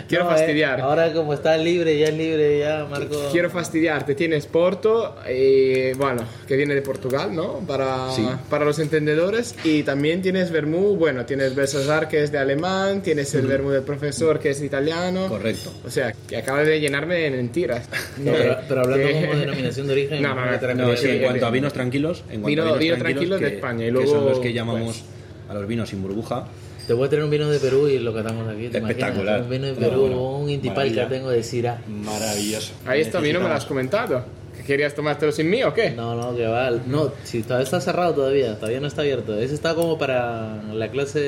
quiero 0.09 0.25
No, 0.25 0.31
eh, 0.31 0.35
fastidiar. 0.35 0.81
ahora 0.81 1.13
como 1.13 1.35
está 1.35 1.57
libre, 1.57 1.99
ya 1.99 2.07
es 2.09 2.15
libre, 2.15 2.59
ya 2.59 2.87
Marco. 2.91 3.29
Quiero 3.33 3.51
fastidiarte. 3.51 4.15
Tienes 4.15 4.47
Porto, 4.47 5.17
y, 5.31 5.93
bueno, 5.95 6.23
que 6.47 6.57
viene 6.57 6.75
de 6.75 6.83
Portugal, 6.83 7.35
¿no? 7.35 7.61
Para, 7.67 8.11
Sí. 8.13 8.27
para 8.51 8.65
los 8.65 8.79
entendedores. 8.79 9.55
Y 9.65 9.83
también 9.83 10.23
tienes 10.23 10.51
Vermú, 10.51 10.97
bueno, 10.97 11.25
tienes 11.27 11.55
Belsazar, 11.55 12.09
que 12.09 12.23
es 12.23 12.33
de 12.33 12.39
alemán, 12.39 13.03
tienes 13.03 13.35
el 13.35 13.47
Vermú 13.47 13.71
del 13.71 13.83
profesor, 13.83 14.39
que 14.39 14.51
es 14.51 14.63
italiano. 14.63 15.29
Correcto. 15.29 15.73
O 15.85 15.91
sea, 15.91 16.13
que 16.29 16.37
acaba 16.37 16.63
de 16.65 16.81
llenarme 16.81 17.17
de 17.17 17.31
mentiras. 17.31 17.89
No, 18.19 18.33
pero, 18.33 18.57
pero 18.69 18.81
hablando 18.81 19.07
Que- 19.07 19.27
como 19.27 19.35
denominación 19.41 19.87
de 19.87 19.93
origen. 19.93 20.23
No, 20.23 20.35
no, 20.35 20.45
no, 20.47 20.97
sí, 20.97 21.07
en 21.09 21.19
sí, 21.19 21.21
cuanto 21.25 21.47
a 21.47 21.49
sí. 21.49 21.55
vinos 21.55 21.73
tranquilos, 21.73 22.19
en 22.31 22.41
cuanto 22.43 22.47
Vino- 22.49 22.63
a 22.63 22.65
vinos 22.65 22.79
vino 22.79 22.97
tranquilos, 22.97 22.99
tranquilo 22.99 23.35
de 23.39 23.49
que- 23.49 23.55
España, 23.57 23.83
y 23.83 23.87
que 23.87 23.93
luego, 23.93 24.11
son 24.13 24.25
los 24.27 24.39
que 24.41 24.53
llamamos 24.53 24.97
pues- 24.99 25.18
a 25.49 25.55
los 25.55 25.67
vinos 25.67 25.89
sin 25.89 26.03
burbuja. 26.03 26.47
Te 26.87 26.95
voy 26.95 27.07
a 27.07 27.11
traer 27.11 27.25
un 27.25 27.31
vino 27.31 27.49
de 27.51 27.59
Perú 27.59 27.87
y 27.89 27.99
lo 27.99 28.15
catamos 28.15 28.49
aquí. 28.49 28.69
¿te 28.69 28.79
imaginas? 28.79 28.91
Espectacular. 28.91 29.43
Un 29.43 29.51
vino 29.51 29.67
de 29.67 29.73
No, 29.73 29.79
Perú, 29.79 30.01
bueno, 30.03 30.37
un 30.39 30.49
intipal 30.51 30.93
que 30.93 31.05
tengo 31.07 31.31
de 31.31 31.43
Syrah. 31.43 31.83
Maravilloso. 31.87 32.73
Ahí 32.87 33.01
está, 33.03 33.21
vino, 33.21 33.41
me 33.41 33.49
lo 33.49 33.55
has 33.55 33.67
comentado. 33.67 34.25
¿Que 34.57 34.63
¿Querías 34.65 34.95
tomártelo 34.95 35.31
sin 35.31 35.49
mí 35.51 35.63
o 35.63 35.73
qué? 35.75 35.91
No, 35.91 36.15
no, 36.15 36.35
que 36.37 36.47
va. 36.47 36.71
No, 36.87 37.13
si 37.25 37.43
todavía 37.43 37.65
está 37.65 37.81
cerrado 37.81 38.15
todavía, 38.15 38.57
todavía 38.57 38.81
no 38.81 38.87
está 38.87 39.03
abierto. 39.03 39.39
Ese 39.39 39.55
está 39.55 39.75
como 39.75 39.99
para 39.99 40.63
la 40.73 40.91
clase 40.91 41.21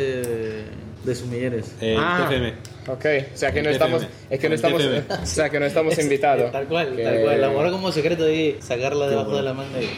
de 1.05 1.15
sumilleres. 1.15 1.75
Eh, 1.81 1.95
Ah, 1.99 2.27
TFM. 2.29 2.55
Ok, 2.89 3.05
o 3.35 3.37
sea 3.37 3.53
que 3.53 3.63
no 3.63 3.69
estamos, 3.71 4.07
es 4.31 4.41
que 4.41 4.49
no 4.49 4.55
estamos, 4.55 4.83
o 4.83 5.27
sea 5.27 5.49
que 5.51 5.61
no 5.61 5.67
estamos 5.67 5.97
invitados. 6.03 6.51
Tal 6.51 6.67
cual, 6.67 6.97
Que- 6.97 7.05
tal 7.05 7.21
cual. 7.23 7.41
La 7.41 7.51
mora 7.51 7.71
como 7.71 7.93
secreto 7.93 8.25
ahí, 8.25 8.57
sacarla 8.61 9.07
debajo 9.09 9.27
bueno. 9.31 9.39
de 9.39 9.45
la 9.45 9.53
manga 9.55 9.81
y. 9.81 9.89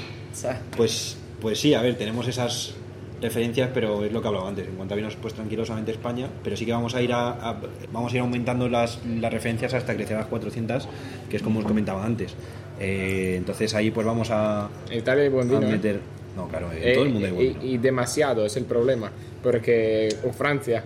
Pues, 0.76 1.16
pues 1.40 1.58
sí, 1.60 1.72
a 1.74 1.82
ver, 1.82 1.96
tenemos 1.96 2.26
esas 2.28 2.74
referencias, 3.22 3.70
pero 3.72 4.04
es 4.04 4.12
lo 4.12 4.20
que 4.20 4.28
hablaba 4.28 4.48
antes. 4.48 4.66
En 4.68 4.74
cuanto 4.74 4.94
a 4.94 4.96
vinos, 4.96 5.16
pues 5.20 5.32
tranquilos, 5.34 5.68
solamente 5.68 5.92
España, 5.92 6.28
pero 6.44 6.56
sí 6.56 6.66
que 6.66 6.72
vamos 6.72 6.94
a 6.94 7.00
ir 7.02 7.12
a, 7.12 7.30
a- 7.30 7.60
vamos 7.92 8.12
a 8.12 8.16
ir 8.16 8.20
aumentando 8.22 8.68
las, 8.68 8.98
las 9.20 9.32
referencias 9.32 9.72
hasta 9.74 9.94
crecer 9.94 10.16
a 10.16 10.20
las 10.20 10.28
400, 10.28 10.88
que 11.30 11.36
es 11.36 11.42
como 11.42 11.60
os 11.60 11.64
comentaba 11.64 12.04
antes. 12.04 12.34
Eh, 12.80 13.34
entonces 13.38 13.74
ahí 13.74 13.90
pues 13.90 14.06
vamos 14.06 14.28
a, 14.30 14.68
Italia 14.90 15.28
buen 15.30 15.48
a 15.48 15.58
vino. 15.58 15.68
¿eh? 15.68 15.72
meter... 15.72 16.00
No, 16.36 16.48
claro, 16.48 16.72
en 16.72 16.78
Eh, 16.82 16.92
todo 16.94 17.04
el 17.04 17.10
mundo 17.10 17.26
hay 17.26 17.32
buen 17.34 17.48
vino. 17.48 17.60
y, 17.62 17.74
y 17.74 17.78
demasiado 17.78 18.46
es 18.46 18.56
el 18.56 18.64
problema. 18.64 19.12
Porque, 19.42 20.08
o 20.24 20.32
Francia, 20.32 20.84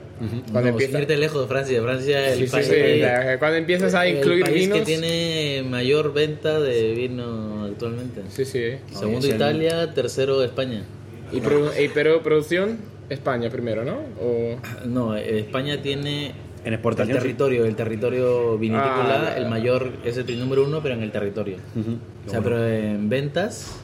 cuando 0.51 0.63
no, 0.63 0.69
empieza, 0.69 0.93
sin 0.93 1.01
irte 1.03 1.17
lejos 1.19 1.43
de 1.43 1.47
Francia. 1.47 1.83
Francia 1.83 2.27
es 2.29 2.33
el 2.33 2.39
Sí, 2.39 2.47
sí, 2.47 2.53
país, 2.53 2.67
sí, 2.67 2.73
eh, 2.77 3.37
cuando 3.39 3.59
empiezas 3.59 3.95
a 3.95 4.07
el 4.07 4.17
incluir 4.17 4.45
país 4.45 4.57
vinos. 4.63 4.79
que 4.79 4.85
tiene 4.87 5.63
mayor 5.69 6.15
venta 6.15 6.59
de 6.59 6.93
vino 6.95 7.65
actualmente. 7.67 8.23
Sí, 8.31 8.47
sí. 8.47 8.63
No, 8.95 8.99
Segundo 8.99 9.27
el- 9.29 9.35
Italia, 9.37 9.93
tercero 9.93 10.43
España. 10.43 10.85
Y, 11.33 11.41
produ- 11.41 11.73
y 11.85 11.89
pero 11.89 12.23
producción, 12.23 12.79
España 13.09 13.51
primero, 13.51 13.85
¿no? 13.85 13.99
O, 14.21 14.57
No, 14.87 15.17
eh, 15.17 15.41
España 15.41 15.81
tiene 15.83 16.29
En 16.29 16.35
el 16.67 16.75
exportación. 16.75 17.17
sí. 17.17 17.23
territorio, 17.23 17.65
el 17.65 17.75
territorio 17.77 18.59
vinitícola, 18.59 19.33
Ah, 19.35 19.37
el 19.37 19.49
mayor 19.49 19.93
es 20.05 20.17
el 20.17 20.39
número 20.39 20.65
uno, 20.65 20.81
pero 20.83 20.95
en 20.95 21.03
el 21.03 21.11
territorio. 21.13 21.57
O 21.57 22.31
sea, 22.31 22.41
Bueno. 22.41 22.43
pero 22.43 22.67
en 22.69 23.09
ventas, 23.09 23.77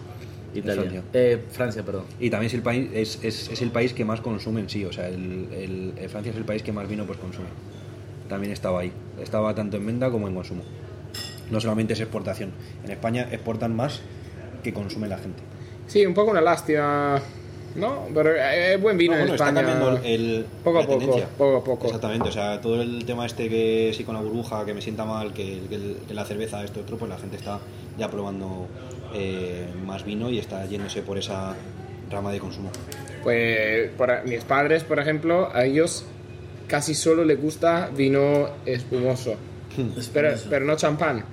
Italia. 0.54 0.82
Francia. 0.82 1.02
Eh, 1.14 1.38
Francia, 1.50 1.82
perdón. 1.82 2.04
Y 2.20 2.28
también 2.30 2.48
es 2.48 2.54
el 2.54 2.62
país 2.62 2.90
es, 2.92 3.18
es, 3.24 3.48
es 3.50 3.62
el 3.62 3.70
país 3.70 3.94
que 3.94 4.04
más 4.04 4.20
consume 4.20 4.60
en 4.60 4.68
sí, 4.68 4.84
o 4.84 4.92
sea, 4.92 5.08
el, 5.08 5.48
el- 5.52 5.92
el 5.96 6.08
Francia 6.10 6.30
es 6.30 6.36
el 6.36 6.44
país 6.44 6.62
que 6.62 6.72
más 6.72 6.88
vino 6.88 7.04
pues 7.06 7.18
consume. 7.18 7.46
También 8.28 8.52
estaba 8.52 8.80
ahí, 8.80 8.92
estaba 9.22 9.54
tanto 9.54 9.76
en 9.76 9.86
venta 9.86 10.10
como 10.10 10.28
en 10.28 10.34
consumo. 10.34 10.62
No 11.50 11.60
solamente 11.60 11.92
es 11.94 12.00
exportación. 12.00 12.50
En 12.84 12.90
España 12.90 13.28
exportan 13.30 13.74
más 13.76 14.00
que 14.62 14.72
consume 14.72 15.08
la 15.08 15.18
gente. 15.18 15.42
Sí, 15.92 16.06
un 16.06 16.14
poco 16.14 16.30
una 16.30 16.40
lástima, 16.40 17.20
¿no? 17.76 18.06
Pero 18.14 18.34
eh, 18.34 18.74
es 18.74 18.80
buen 18.80 18.96
vino 18.96 19.12
No, 19.12 19.18
bueno, 19.18 19.34
en 19.34 19.34
está 19.34 19.48
España. 19.48 19.66
cambiando 19.66 20.00
el, 20.04 20.46
Poco 20.64 20.78
a 20.78 20.86
poco, 20.86 21.20
poco 21.36 21.56
a 21.56 21.64
poco. 21.64 21.86
Exactamente, 21.86 22.28
o 22.30 22.32
sea, 22.32 22.60
todo 22.60 22.80
el 22.80 23.04
tema 23.04 23.26
este 23.26 23.48
que 23.48 23.92
sí 23.94 24.04
con 24.04 24.14
la 24.14 24.22
burbuja, 24.22 24.64
que 24.64 24.72
me 24.74 24.80
sienta 24.80 25.04
mal, 25.04 25.32
que, 25.32 25.60
que 25.68 25.96
que 26.08 26.14
la 26.14 26.24
cerveza, 26.24 26.64
esto 26.64 26.80
otro, 26.80 26.96
pues 26.96 27.10
la 27.10 27.18
gente 27.18 27.36
está 27.36 27.60
ya 27.98 28.10
probando 28.10 28.66
eh, 29.14 29.66
más 29.84 30.04
vino 30.04 30.30
y 30.30 30.38
está 30.38 30.64
yéndose 30.66 31.02
por 31.02 31.18
esa 31.18 31.54
rama 32.10 32.32
de 32.32 32.40
consumo. 32.40 32.70
Pues 33.22 33.90
por, 33.90 34.24
mis 34.24 34.44
padres, 34.44 34.84
por 34.84 34.98
ejemplo, 34.98 35.50
a 35.54 35.64
ellos 35.64 36.04
casi 36.68 36.94
solo 36.94 37.24
les 37.24 37.40
gusta 37.40 37.90
vino 37.94 38.48
espumoso, 38.64 39.34
pero, 40.12 40.30
pero 40.48 40.64
no 40.64 40.76
champán. 40.76 41.24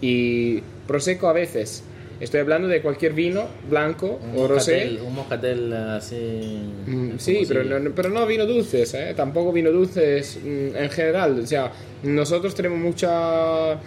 Y 0.00 0.60
prosecco 0.86 1.28
a 1.28 1.32
veces. 1.32 1.82
Estoy 2.20 2.40
hablando 2.40 2.68
de 2.68 2.80
cualquier 2.80 3.12
vino, 3.12 3.46
blanco 3.68 4.20
Un 4.22 4.38
o 4.38 4.46
rosé. 4.48 4.98
un 5.04 5.14
moscatel 5.14 5.72
así. 5.72 6.60
Mm, 6.86 7.18
Sí, 7.18 7.38
si- 7.40 7.46
pero 7.46 7.64
no, 7.80 7.90
pero 7.94 8.08
no 8.08 8.24
vino 8.26 8.46
dulces, 8.46 8.94
¿eh? 8.94 9.12
tampoco 9.16 9.52
vino 9.52 9.70
dulces 9.70 10.38
mm, 10.42 10.76
en 10.76 10.90
general. 10.90 11.40
O 11.40 11.46
sea, 11.46 11.72
nosotros 12.04 12.54
tenemos 12.54 12.78
mucha, 12.78 13.78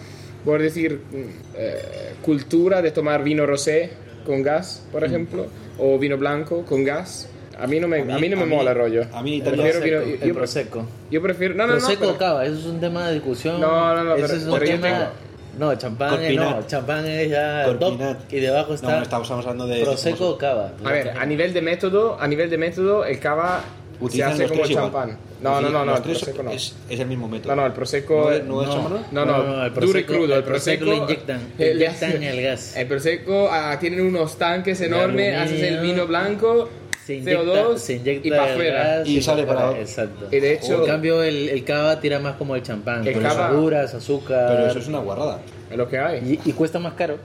por 0.44 0.62
decir, 0.62 1.00
mm, 1.12 1.16
eh, 1.58 1.78
cultura 2.22 2.82
de 2.82 2.92
tomar 2.92 3.24
vino 3.24 3.46
rosé 3.46 3.92
con 4.26 4.44
gas, 4.44 4.86
por 4.92 5.04
ejemplo, 5.06 5.48
o 5.80 5.98
vino 5.98 6.18
blanco 6.18 6.66
con 6.66 6.84
gas. 6.84 7.30
A 7.58 7.66
mí 7.66 7.80
no 7.80 7.88
me, 7.88 8.02
a 8.02 8.20
mí, 8.20 8.30
no 8.30 8.36
me 8.36 8.44
a 8.44 8.46
mí- 8.46 8.56
mola 8.56 8.72
el 8.72 8.78
rollo. 8.78 9.06
a 9.14 9.24
mí 9.24 9.36
El 9.36 9.48
Italia- 9.48 9.72
prefiero 9.72 10.02
el 10.02 10.20
yo, 10.20 10.34
prosecco. 10.36 10.86
yo 11.10 11.22
prefiero, 11.24 11.56
no, 11.56 11.66
no, 11.66 11.74
no, 11.74 11.80
prosecco 11.80 12.02
pero- 12.08 12.18
cava, 12.18 12.46
eso 12.46 12.60
es 12.60 12.66
un 12.66 12.80
tema 12.80 13.08
de 13.08 13.16
discusión. 13.16 13.60
No, 13.60 13.96
no, 13.96 14.04
no, 14.04 14.16
pero- 14.16 14.28
es 14.28 14.44
un 14.44 14.60
tema. 14.60 15.12
No, 15.58 15.74
champán 15.76 16.22
es, 16.24 16.36
no, 16.36 16.44
Corpinat. 16.44 16.68
champán 16.68 17.06
es 17.08 17.30
ya 17.30 17.64
Corpinat. 17.66 18.18
top 18.20 18.34
y 18.34 18.40
debajo 18.40 18.74
está 18.74 18.88
No, 18.92 18.96
no, 18.98 19.04
estamos 19.04 19.32
hablando 19.32 19.68
de... 19.68 19.84
prosecco 19.84 20.30
o 20.30 20.38
cava. 20.38 20.72
A 20.84 20.92
ver, 20.92 21.10
a 21.18 21.26
nivel 21.26 21.54
de 21.54 21.62
método, 21.62 22.18
a 22.20 22.28
nivel 22.28 22.50
de 22.50 22.58
método, 22.58 23.06
el 23.06 23.20
cava 23.20 23.62
se 24.00 24.04
Utilizan 24.06 24.34
hace 24.34 24.44
los 24.44 24.52
como 24.52 24.68
champán. 24.68 25.18
No, 25.42 25.60
no, 25.60 25.70
no, 25.70 25.84
no, 25.86 25.96
el 25.98 26.04
prosecco 26.04 26.44
no. 26.44 26.52
Es, 26.52 26.76
es 26.88 27.00
el 27.00 27.08
mismo 27.08 27.28
método. 27.28 27.56
No, 27.56 27.62
no, 27.62 27.68
el 27.68 27.74
prosecco 27.74 28.14
¿No 28.26 28.32
es- 28.32 28.40
es- 28.42 28.46
no 28.46 28.62
es 28.62 28.68
no. 28.68 28.74
champán? 28.76 29.06
No, 29.12 29.26
No, 29.26 29.38
no, 29.38 29.44
no, 29.58 29.66
el 29.66 29.74
duro 29.74 29.88
y 29.88 30.04
prosecco- 30.04 30.06
crudo. 30.06 30.24
El 30.26 30.32
el 30.34 30.44
prosecco 30.44 30.86
prosecco 30.86 30.86
lo 30.86 30.96
inyectan, 31.12 31.38
eh, 31.58 31.74
le 31.74 31.74
inyectan 31.86 32.10
hacen- 32.12 32.24
el 32.24 32.42
gas. 32.44 32.76
El 32.78 32.88
prosecco 32.88 33.50
ah, 33.52 33.78
tienen 33.80 34.02
unos 34.06 34.38
tanques 34.38 34.80
enormes, 34.82 35.36
haces 35.38 35.62
el 35.64 35.80
vino 35.80 36.06
blanco, 36.06 36.70
se 37.08 37.16
inyecta, 37.16 37.42
CO2 37.44 37.78
se 37.78 37.94
inyecta 37.94 38.28
y 38.28 38.32
para 38.32 38.46
el 38.46 38.52
afuera. 38.52 38.84
gas 38.98 39.08
Y 39.08 39.22
sale 39.22 39.44
para- 39.44 39.80
Exacto. 39.80 40.28
Y 40.30 40.40
de 40.40 40.54
hecho- 40.54 40.82
en 40.82 40.86
cambio 40.86 41.24
el, 41.24 41.48
el 41.50 41.64
cava 41.64 42.00
tira 42.02 42.20
más 42.20 42.36
como 42.36 42.56
el 42.56 42.64
champán, 42.64 43.08
El 43.08 43.14
con 43.14 43.24
cava- 43.24 43.50
verduras, 43.50 43.94
azúcar. 43.94 44.48
Pero 44.56 44.68
eso 44.68 44.80
es 44.80 44.88
una 44.88 45.00
guarrada. 45.00 45.40
Es 45.72 45.78
lo 45.78 45.90
que 45.90 45.98
hay. 45.98 46.40
y, 46.46 46.50
y 46.50 46.54
cuesta 46.54 46.80
más 46.80 46.94
caro. 46.94 47.18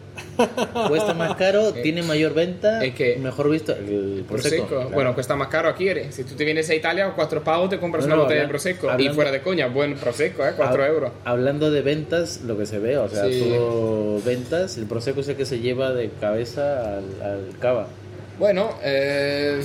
cuesta 0.89 1.15
más 1.15 1.37
caro, 1.37 1.73
tiene 1.83 2.03
mayor 2.03 2.35
venta, 2.35 2.85
es 2.85 2.95
que- 2.95 3.17
mejor 3.17 3.51
visto 3.51 3.73
el 3.73 4.25
prosecco. 4.29 4.67
Prosecco. 4.67 4.91
Bueno, 4.95 5.15
cuesta 5.15 5.37
más 5.37 5.49
caro 5.49 5.69
aquí. 5.69 5.89
¿eh? 5.89 6.09
Si 6.11 6.25
tú 6.25 6.35
te 6.35 6.45
vienes 6.45 6.69
a 6.71 6.75
Italia, 6.75 7.13
cuatro 7.15 7.43
pavos 7.43 7.71
te 7.71 7.79
compras 7.79 8.05
No, 8.05 8.09
una 8.09 8.17
no, 8.17 8.23
botella 8.25 8.43
de 8.43 8.49
prosecco. 8.49 8.87
Y 8.87 8.91
hablando- 8.91 9.15
fuera 9.15 9.31
de 9.31 9.43
coña, 9.43 9.67
buen 9.69 9.95
prosecco, 9.95 10.45
¿eh? 10.47 10.53
Cuatro 10.57 10.83
Hab- 10.83 10.89
euros. 10.89 11.13
Hablando 11.25 11.71
de 11.71 11.83
ventas, 11.83 12.41
lo 12.45 12.57
que 12.59 12.67
se 12.67 12.79
ve, 12.79 12.97
o 12.99 13.09
sea, 13.09 13.25
Sí. 13.27 13.53
ventas, 14.25 14.77
el 14.77 14.87
prosecco 14.87 15.21
es 15.21 15.29
el 15.29 15.37
que 15.37 15.45
se 15.47 15.61
lleva 15.61 15.93
de 15.93 16.11
cabeza 16.21 16.97
al, 16.99 17.05
al 17.23 17.59
cava. 17.61 17.87
Bueno, 18.39 18.71
eh, 18.83 19.61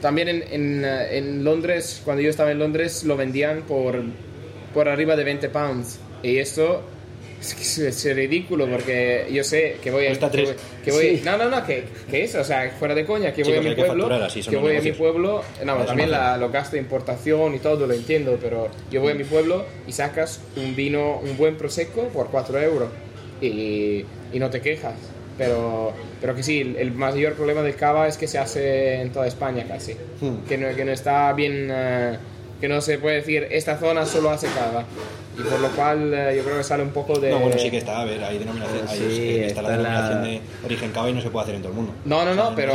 también 0.00 0.28
en, 0.28 0.42
en, 0.50 0.84
eh, 0.84 1.18
en 1.18 1.44
Londres, 1.44 2.02
cuando 2.04 2.22
yo 2.22 2.30
estaba 2.30 2.50
en 2.50 2.58
Londres, 2.58 3.04
lo 3.04 3.16
vendían 3.16 3.62
por, 3.62 4.02
por 4.74 4.88
arriba 4.88 5.16
de 5.16 5.24
20 5.24 5.48
pounds. 5.48 5.98
Y 6.22 6.38
esto 6.38 6.82
es, 7.40 7.54
que 7.54 7.62
es- 7.62 7.78
es 8.04 8.16
ridículo 8.16 8.66
porque 8.68 9.26
yo 9.32 9.44
sé 9.44 9.76
que 9.82 9.90
voy 9.90 10.06
a... 10.06 10.10
Que 10.12 10.44
voy- 10.46 10.54
que 10.84 10.90
voy- 10.92 11.16
Sí. 11.18 11.22
no, 11.24 11.38
no, 11.38 11.48
no, 11.48 11.64
que, 11.66 11.84
que 12.10 12.24
eso, 12.24 12.40
o 12.40 12.44
sea, 12.44 12.70
fuera 12.78 12.94
de 12.94 13.04
coña, 13.06 13.32
que 13.32 13.44
Sí, 13.44 13.50
voy 13.50 13.58
a 13.58 13.62
mi 13.62 13.74
que 13.74 13.84
pueblo, 13.84 14.04
que 14.50 14.50
los 14.56 14.62
voy 14.62 14.76
a 14.76 14.80
mi 14.80 14.92
pueblo, 14.98 15.42
no, 15.64 15.76
también 15.86 16.10
la, 16.10 16.36
los 16.36 16.52
gastos 16.52 16.72
de 16.72 16.78
importación 16.80 17.54
y 17.54 17.58
todo, 17.60 17.86
lo 17.86 17.94
entiendo, 17.94 18.38
pero 18.42 18.68
yo 18.90 19.00
voy 19.00 19.12
a 19.12 19.14
mi 19.14 19.24
pueblo 19.24 19.64
y 19.86 19.92
sacas 19.92 20.40
un 20.56 20.74
vino, 20.76 21.18
un 21.20 21.36
buen 21.36 21.56
prosecco 21.56 22.08
por 22.08 22.28
4 22.30 22.60
euros 22.60 22.88
y, 23.40 24.04
y 24.32 24.38
no 24.38 24.50
te 24.50 24.60
quejas. 24.60 24.94
Pero, 25.36 25.92
pero 26.20 26.34
que 26.34 26.42
sí, 26.42 26.60
el, 26.60 26.76
el 26.76 26.92
mayor 26.92 27.34
problema 27.34 27.62
del 27.62 27.74
cava 27.74 28.06
es 28.06 28.16
que 28.16 28.28
se 28.28 28.38
hace 28.38 29.00
en 29.00 29.10
toda 29.10 29.26
España 29.26 29.64
casi. 29.66 29.94
Hmm. 30.20 30.44
Que, 30.48 30.56
no, 30.56 30.74
que 30.74 30.84
no 30.84 30.92
está 30.92 31.32
bien, 31.32 31.68
eh, 31.70 32.16
que 32.64 32.68
no 32.68 32.80
se 32.80 32.96
puede 32.98 33.16
decir, 33.16 33.46
esta 33.50 33.76
zona 33.76 34.06
solo 34.06 34.30
hace 34.30 34.46
cava. 34.48 34.84
Y 35.38 35.42
por 35.42 35.60
lo 35.60 35.68
cual 35.72 36.14
eh, 36.14 36.34
yo 36.36 36.44
creo 36.44 36.56
que 36.56 36.64
sale 36.64 36.82
un 36.82 36.92
poco 36.92 37.18
de... 37.18 37.28
No, 37.30 37.40
bueno, 37.40 37.58
sí 37.58 37.70
que 37.70 37.76
está, 37.78 38.00
a 38.00 38.04
ver, 38.06 38.22
hay 38.24 38.38
denominación, 38.38 38.88
Sí, 38.88 39.36
es- 39.42 39.48
está, 39.48 39.60
la 39.60 39.70
está 39.74 39.82
la- 39.82 40.08
denominación 40.08 40.24
de 40.24 40.64
origen 40.64 40.90
cava 40.92 41.10
y 41.10 41.12
no 41.12 41.20
se 41.20 41.28
puede 41.28 41.42
hacer 41.42 41.54
en 41.56 41.60
todo 41.62 41.72
el 41.72 41.76
mundo. 41.76 41.92
No, 42.06 42.24
no, 42.24 42.30
O 42.30 42.34
sea, 42.34 42.44
no, 42.44 42.54
pero 42.56 42.72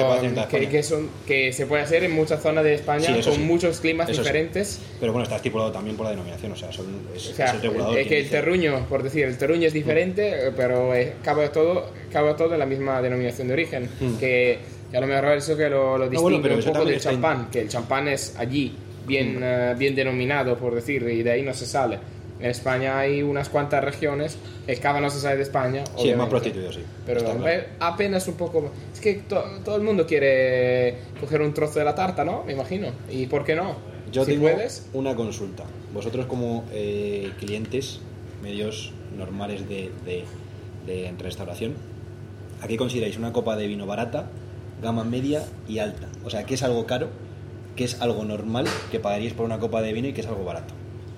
que, 0.47 0.69
que, 0.69 0.83
son, 0.83 1.09
que 1.25 1.51
se 1.53 1.65
puede 1.65 1.81
hacer 1.81 2.03
en 2.03 2.11
muchas 2.11 2.39
zonas 2.43 2.63
de 2.65 2.75
España 2.75 3.07
Sí, 3.07 3.13
con 3.23 3.33
sí. 3.33 3.39
muchos 3.39 3.79
climas 3.79 4.09
Eso 4.09 4.21
diferentes. 4.21 4.79
Pero 4.99 5.11
bueno, 5.11 5.23
está 5.23 5.37
estipulado 5.37 5.71
también 5.71 5.95
por 5.97 6.03
la 6.05 6.11
denominación, 6.11 6.51
o 6.51 6.55
sea, 6.55 6.71
son, 6.71 6.85
es, 7.15 7.29
O 7.29 7.33
sea, 7.33 7.47
es 7.47 7.53
el 7.55 7.61
regulador. 7.63 7.97
es 7.97 7.97
quien 8.05 8.09
que 8.09 8.17
el 8.17 8.23
dice- 8.25 8.35
terruño, 8.35 8.85
por 8.87 9.01
decir, 9.01 9.23
el 9.25 9.37
terruño 9.39 9.65
es 9.65 9.73
diferente, 9.73 10.49
eh, 10.49 10.51
pero 10.55 10.93
eh, 10.93 11.13
cabe 11.23 11.49
todo, 11.49 11.89
cabe 12.13 12.35
todo 12.35 12.53
en 12.53 12.59
la 12.59 12.67
misma 12.67 13.01
denominación 13.01 13.47
de 13.47 13.53
origen. 13.53 13.89
Que, 14.19 14.59
que 14.91 14.97
a 14.97 15.01
lo 15.01 15.07
mejor 15.07 15.29
eso 15.37 15.55
que 15.57 15.67
lo, 15.69 15.97
lo 15.97 16.09
distingue 16.09 16.21
bueno, 16.21 16.39
pero 16.43 16.55
un 16.57 16.63
poco 16.63 16.85
del 16.85 16.95
en- 16.95 16.99
champán, 16.99 17.49
que 17.49 17.61
el 17.61 17.69
champán 17.69 18.07
es 18.09 18.35
allí 18.37 18.75
bien, 19.07 19.39
eh, 19.41 19.75
bien 19.77 19.95
denominado, 19.95 20.57
por 20.57 20.75
decir, 20.75 21.03
y 21.03 21.23
de 21.23 21.31
ahí 21.31 21.41
no 21.41 21.53
se 21.53 21.65
sale. 21.65 21.99
En 22.39 22.45
España 22.51 22.97
hay 22.97 23.21
unas 23.21 23.49
cuantas 23.49 23.83
regiones, 23.83 24.37
el 24.65 24.79
cava 24.79 25.01
no 25.01 25.09
se 25.09 25.19
sale 25.19 25.35
de 25.37 25.43
España. 25.43 25.83
Sí, 25.97 26.09
es 26.09 26.15
más 26.17 26.29
prostituido, 26.29 26.71
sí. 26.71 26.81
Pero 27.05 27.19
claro. 27.21 27.63
apenas 27.81 28.27
un 28.29 28.35
poco. 28.35 28.71
Es 28.93 29.01
que 29.01 29.15
to- 29.15 29.43
todo 29.65 29.75
el 29.75 29.81
mundo 29.81 30.07
quiere 30.07 30.99
coger 31.19 31.41
un 31.41 31.53
trozo 31.53 31.79
de 31.79 31.85
la 31.85 31.95
tarta, 31.95 32.23
¿no? 32.23 32.43
Me 32.45 32.53
imagino. 32.53 32.87
¿Y 33.11 33.25
por 33.25 33.43
qué 33.43 33.55
no? 33.55 33.75
Yo 34.11 34.23
si 34.23 34.31
tengo 34.31 34.43
puedes. 34.49 34.87
una 34.93 35.15
consulta. 35.15 35.65
Vosotros 35.93 36.27
como 36.27 36.63
eh, 36.71 37.31
clientes 37.39 37.99
medios 38.41 38.93
normales 39.17 39.67
de, 39.67 39.91
de- 40.05 40.23
de 40.87 41.11
restauración, 41.19 41.73
¿a 42.61 42.67
qué 42.67 42.77
consideráis 42.77 43.17
una 43.17 43.33
copa 43.33 43.57
de 43.57 43.67
vino 43.67 43.85
barata, 43.85 44.29
gama 44.81 45.03
media 45.03 45.43
y 45.67 45.79
alta? 45.79 46.07
O 46.23 46.29
sea, 46.29 46.45
¿qué 46.45 46.53
es 46.53 46.63
algo 46.63 46.85
caro? 46.85 47.09
¿Qué 47.79 47.85
es 47.85 48.01
algo 48.01 48.25
normal 48.25 48.65
que 48.91 48.99
pagaríais 48.99 49.33
por 49.33 49.45
una 49.45 49.57
copa 49.57 49.81
de 49.81 49.93
vino 49.93 50.09
y 50.09 50.11
qué 50.11 50.19
es 50.19 50.27
algo 50.27 50.43
barato? 50.43 50.73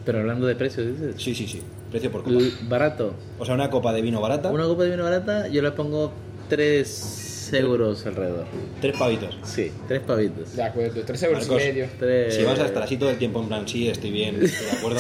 Pero 0.06 0.20
hablando 0.20 0.46
de 0.46 0.56
precios, 0.56 0.86
dices. 0.86 1.16
Sí, 1.18 1.34
sí, 1.34 1.48
sí. 1.48 1.60
Precio 1.90 2.12
por 2.12 2.22
copa. 2.22 2.36
L- 2.36 2.52
Barato. 2.70 3.16
O 3.40 3.46
sea, 3.46 3.56
una 3.56 3.72
copa 3.72 3.92
de 3.94 4.04
vino 4.04 4.22
barata, 4.22 4.52
Una 4.52 4.66
copa 4.66 4.84
de 4.84 4.92
vino 4.92 5.04
barata, 5.04 5.48
yo 5.48 5.64
le 5.64 5.72
pongo 5.72 6.12
3 6.50 7.21
euros 7.54 8.06
alrededor. 8.06 8.46
tres 8.80 8.98
pavitos. 8.98 9.38
Sí, 9.44 9.72
3 9.88 10.02
pavitos. 10.02 10.56
De 10.56 10.64
acuerdo, 10.64 11.02
3 11.06 11.24
euros 11.24 11.40
Marcos, 11.48 11.62
y 11.62 11.66
medio. 11.68 11.86
Tres... 12.00 12.36
Si 12.36 12.44
vas 12.44 12.60
a 12.60 12.66
estar 12.66 12.84
así 12.84 12.98
todo 12.98 13.10
el 13.10 13.18
tiempo 13.18 13.42
en 13.42 13.48
plan, 13.48 13.68
sí, 13.68 13.90
estoy 13.90 14.12
bien, 14.12 14.36
estoy 14.44 14.66
de 14.66 14.72
acuerdo, 14.78 15.00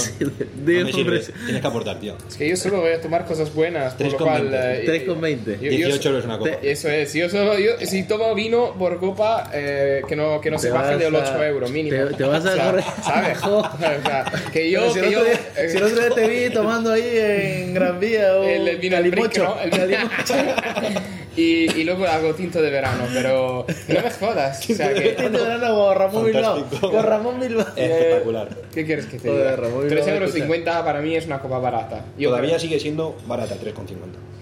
Dime 0.65 0.83
no 0.91 0.97
me. 0.97 1.19
Tienes 1.19 1.61
que 1.61 1.67
aportar, 1.67 1.99
tío. 1.99 2.15
Es 2.27 2.35
que 2.35 2.49
yo 2.49 2.55
solo 2.57 2.81
voy 2.81 2.91
a 2.91 3.01
tomar 3.01 3.25
cosas 3.25 3.53
buenas, 3.53 3.93
por 3.95 4.05
lo 4.07 4.11
3,20. 4.13 4.17
cual... 4.17 4.49
eh, 4.53 5.05
3,20. 5.07 5.45
yo- 5.59 5.71
yo- 5.71 5.77
18 5.87 6.09
euros 6.09 6.25
una 6.25 6.37
copa. 6.37 6.51
Eso 6.61 6.89
es, 6.89 7.13
yo 7.13 7.29
solo, 7.29 7.57
yo, 7.59 7.71
si 7.85 8.03
tomo 8.03 8.33
vino 8.35 8.73
por 8.77 8.99
copa, 8.99 9.49
eh, 9.53 10.01
que 10.07 10.15
no, 10.15 10.39
que 10.41 10.51
no 10.51 10.57
se 10.59 10.69
baje 10.69 10.97
de 10.97 11.09
los 11.11 11.21
a- 11.21 11.35
8 11.35 11.43
euros 11.45 11.71
mínimo. 11.71 11.97
te- 12.09 12.15
te 12.15 12.23
vas 12.23 12.45
a 12.45 12.51
O 12.51 12.55
sea, 12.55 12.71
correr- 12.71 13.03
¿Sabes? 13.03 13.37
O 13.51 13.77
sea, 13.77 14.25
que 14.53 14.69
yo, 14.71 14.91
si, 14.93 14.99
que 14.99 15.05
el 15.07 15.11
yo, 15.11 15.19
otro 15.19 15.31
día, 15.31 15.39
eh, 15.57 15.69
si 15.69 15.77
el 15.77 15.83
otro 15.83 15.99
día 15.99 16.09
te 16.15 16.27
vi 16.27 16.53
tomando 16.53 16.91
ahí 16.91 17.09
en 17.13 17.73
Gran 17.73 17.99
Vía 17.99 18.35
o 18.37 18.43
el, 18.43 18.67
el 18.67 18.77
vino 18.77 18.97
al 18.97 19.09
brick, 19.09 19.31
Calimocho. 19.33 19.43
¿no? 19.55 19.61
El 19.61 19.69
calimocho. 19.69 21.00
Y, 21.37 21.71
y 21.79 21.83
luego 21.83 22.05
hago 22.05 22.33
tinto 22.33 22.61
de 22.61 22.69
verano, 22.69 23.03
pero 23.13 23.65
no 23.87 24.01
me 24.01 24.11
jodas. 24.11 24.69
O 24.69 24.73
sea, 24.73 24.93
que, 24.93 25.11
Tinto 25.11 25.37
de 25.39 25.43
verano 25.57 25.75
con 25.75 25.95
Ramón 25.95 26.25
Bilbao. 26.25 26.65
Con 26.81 27.03
Ramón 27.03 27.39
Bilbao. 27.39 27.67
Espectacular. 27.75 28.49
¿Qué 28.73 28.85
quieres 28.85 29.05
que 29.05 29.17
te 29.17 29.29
Joder, 29.29 29.55
diga? 29.55 29.67
Ramón, 29.67 29.87
3 29.87 30.05
no, 30.07 30.13
euros 30.13 30.27
escucha. 30.29 30.43
50 30.45 30.85
para 30.85 31.01
mí 31.01 31.15
es 31.15 31.25
una 31.25 31.39
copa 31.39 31.59
barata. 31.59 32.05
Yo 32.17 32.29
Todavía 32.29 32.49
creo. 32.51 32.59
sigue 32.59 32.79
siendo 32.79 33.15
barata, 33.27 33.55
3,50. 33.55 33.75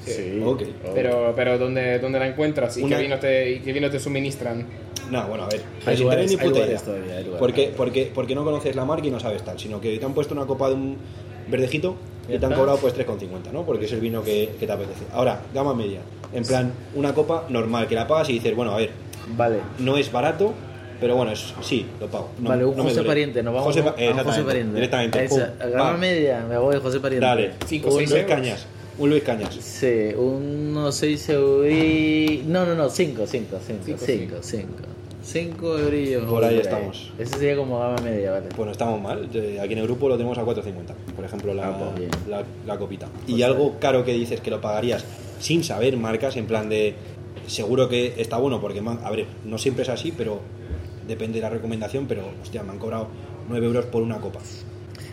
Sí. 0.05 0.41
Ok. 0.43 0.63
Pero, 0.95 1.33
pero 1.35 1.57
¿dónde, 1.59 1.99
¿dónde 1.99 2.19
la 2.19 2.27
encuentras? 2.27 2.77
¿Y 2.77 2.83
Una- 2.83 2.97
qué, 2.97 3.03
vino 3.03 3.19
te, 3.19 3.51
¿Y 3.51 3.59
qué 3.59 3.73
vino 3.73 3.89
te 3.89 3.99
suministran? 3.99 4.65
No, 5.11 5.27
bueno, 5.27 5.43
a 5.43 5.47
ver. 5.47 5.61
Hay 5.85 5.95
sin 5.95 6.03
lugares- 6.05 6.25
ni 6.27 6.31
hay 6.31 6.37
puta 6.37 6.49
lugares 6.59 6.69
idea. 6.69 6.81
todavía, 6.85 7.17
hay 7.17 7.23
lugares. 7.23 7.39
Porque, 7.39 7.73
porque, 7.75 8.11
porque 8.13 8.35
no 8.35 8.43
conoces 8.43 8.75
la 8.75 8.85
marca 8.85 9.05
y 9.07 9.11
no 9.11 9.19
sabes 9.19 9.43
tal, 9.43 9.59
sino 9.59 9.79
que 9.81 9.97
te 9.97 10.05
han 10.05 10.13
puesto 10.13 10.33
una 10.33 10.45
copa 10.45 10.69
de 10.69 10.75
un 10.75 10.97
verdejito 11.47 11.95
y 12.31 12.37
te 12.39 12.45
han 12.45 12.53
cobrado 12.53 12.77
pues 12.77 12.95
3,50, 12.95 13.51
¿no? 13.51 13.63
Porque 13.63 13.85
es 13.85 13.91
el 13.93 13.99
vino 14.01 14.23
que, 14.23 14.55
que 14.59 14.65
te 14.67 14.71
apetece. 14.71 15.05
Ahora, 15.13 15.41
gama 15.53 15.73
media. 15.73 15.99
En 16.33 16.43
plan, 16.43 16.71
una 16.95 17.13
copa 17.13 17.45
normal 17.49 17.87
que 17.87 17.95
la 17.95 18.07
pagas 18.07 18.29
y 18.29 18.33
dices, 18.33 18.55
bueno, 18.55 18.71
a 18.73 18.77
ver, 18.77 18.91
Vale. 19.35 19.57
no 19.79 19.97
es 19.97 20.11
barato, 20.11 20.53
pero 20.99 21.15
bueno, 21.15 21.31
es, 21.31 21.53
sí, 21.61 21.85
lo 21.99 22.07
pago. 22.07 22.29
No- 22.39 22.49
vale, 22.49 22.65
un 22.65 22.77
no 22.77 22.83
José. 22.83 23.03
Pariente, 23.03 23.41
nos 23.41 23.53
vamos 23.53 23.67
José, 23.75 23.79
a 23.87 24.19
a 24.19 24.23
José 24.23 24.43
Pariente. 24.43 24.75
Directamente. 24.75 25.23
Esa, 25.25 25.35
pum, 25.53 25.61
a 25.61 25.65
gama 25.67 25.97
media, 25.97 26.45
me 26.47 26.57
voy 26.57 26.77
José 26.79 26.99
Pariente. 26.99 27.25
Dale. 27.25 27.51
Cinco, 27.65 27.87
un 27.89 27.97
seis 27.97 28.09
Luis 28.11 28.21
euros. 28.21 28.35
Cañas. 28.35 28.65
Un 28.99 29.09
Luis 29.09 29.23
Cañas. 29.23 29.55
Sí, 29.55 30.13
unos 30.17 30.93
6 30.95 31.29
euros. 31.29 32.45
No, 32.47 32.65
no, 32.65 32.75
no, 32.75 32.89
5, 32.89 33.25
5, 33.25 33.57
5, 33.65 33.81
Cinco, 34.05 34.37
5, 34.41 34.67
5. 35.21 35.55
5 35.57 35.79
eurillos. 35.79 36.25
Por 36.25 36.43
ahí 36.43 36.57
estamos. 36.57 37.11
Ese 37.17 37.37
sería 37.37 37.55
como 37.55 37.79
gama 37.79 37.97
media, 38.03 38.31
vale. 38.31 38.47
Pues 38.55 38.65
no 38.65 38.71
estamos 38.71 39.01
mal. 39.01 39.29
Eh, 39.33 39.59
Aquí 39.61 39.73
en 39.73 39.79
el 39.79 39.85
grupo 39.85 40.07
lo 40.09 40.15
tenemos 40.17 40.37
a 40.37 40.43
4.50, 40.43 40.93
por 41.15 41.25
ejemplo, 41.25 41.53
la, 41.53 41.67
Ah, 41.69 41.93
pues 41.95 42.09
la, 42.27 42.43
la 42.65 42.77
copita. 42.77 43.07
Y 43.27 43.41
algo 43.41 43.75
caro 43.79 44.03
que 44.05 44.13
dices 44.13 44.39
que 44.41 44.49
lo 44.49 44.61
pagarías 44.61 45.05
sin 45.39 45.63
saber 45.63 45.95
marcas, 45.97 46.35
en 46.37 46.47
plan 46.47 46.69
de 46.69 46.95
seguro 47.47 47.89
que 47.89 48.15
está 48.17 48.37
bueno, 48.37 48.59
porque, 48.61 48.81
man- 48.81 48.99
a 49.03 49.11
ver, 49.11 49.25
no 49.45 49.57
siempre 49.57 49.83
es 49.83 49.89
así, 49.89 50.13
pero 50.15 50.39
depende 51.07 51.35
de 51.39 51.41
la 51.41 51.49
recomendación, 51.49 52.05
pero, 52.07 52.23
hostia, 52.41 52.63
me 52.63 52.71
han 52.71 52.79
cobrado 52.79 53.07
9 53.49 53.65
euros 53.65 53.85
por 53.85 54.01
una 54.03 54.17
copa. 54.19 54.39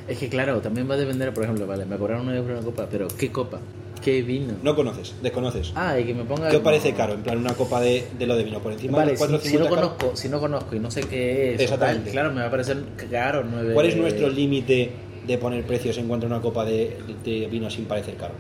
Es 0.09 0.18
que 0.18 0.28
claro, 0.28 0.61
también 0.61 0.88
va 0.88 0.94
a 0.94 0.98
depender, 0.98 1.32
por 1.34 1.42
ejemplo, 1.44 1.66
vale, 1.66 1.84
me 1.84 1.96
cobraron 1.96 2.24
9 2.26 2.38
euros 2.40 2.59
una 2.59 2.64
copa, 2.64 2.86
pero 2.90 3.09
¿qué 3.09 3.30
copa? 3.32 3.59
¿Qué 4.07 4.22
vino? 4.22 4.54
No 4.62 4.76
conoces, 4.76 5.14
desconoces. 5.20 5.72
Ah, 5.74 5.98
y 5.98 6.04
que 6.04 6.14
me 6.14 6.22
ponga. 6.22 6.48
¿Qué 6.48 6.59
os 6.59 6.62
parece 6.62 6.92
caro? 6.92 7.14
En 7.14 7.22
plan, 7.24 7.38
una 7.38 7.54
copa 7.54 7.80
de, 7.80 8.07
de 8.16 8.24
lo 8.24 8.36
de 8.36 8.44
vino 8.44 8.61
por 8.61 8.72
encima 8.72 8.98
Vale, 8.98 9.16
de 9.16 9.28
los 9.28 9.42
si, 9.42 9.48
si 9.48 9.57
no 9.59 9.64
4.50 9.64 9.68
caro? 9.68 9.80
conozco, 9.96 10.16
si 10.16 10.28
no 10.28 10.38
conozco 10.38 10.76
y 10.76 10.78
no 10.78 10.90
sé 10.92 11.00
qué 11.00 11.54
es, 11.54 11.61
Exactamente. 11.62 12.04
tal, 12.04 12.12
claro, 12.12 12.30
me 12.32 12.40
va 12.42 12.46
a 12.46 12.50
parecer 12.52 12.76
caro 13.11 13.42
9 13.44 13.74
¿Cuál 13.74 13.86
es 13.86 13.96
nuestro 13.96 14.28
límite 14.28 14.92
de 15.26 15.38
poner 15.38 15.64
precios 15.66 15.98
en 15.98 16.07
cuanto 16.07 16.26
a 16.26 16.28
una 16.28 16.40
copa 16.40 16.64
de, 16.64 16.96
de 17.24 17.48
vino 17.48 17.68
sin 17.68 17.86
parecer 17.86 18.14
caro? 18.14 18.34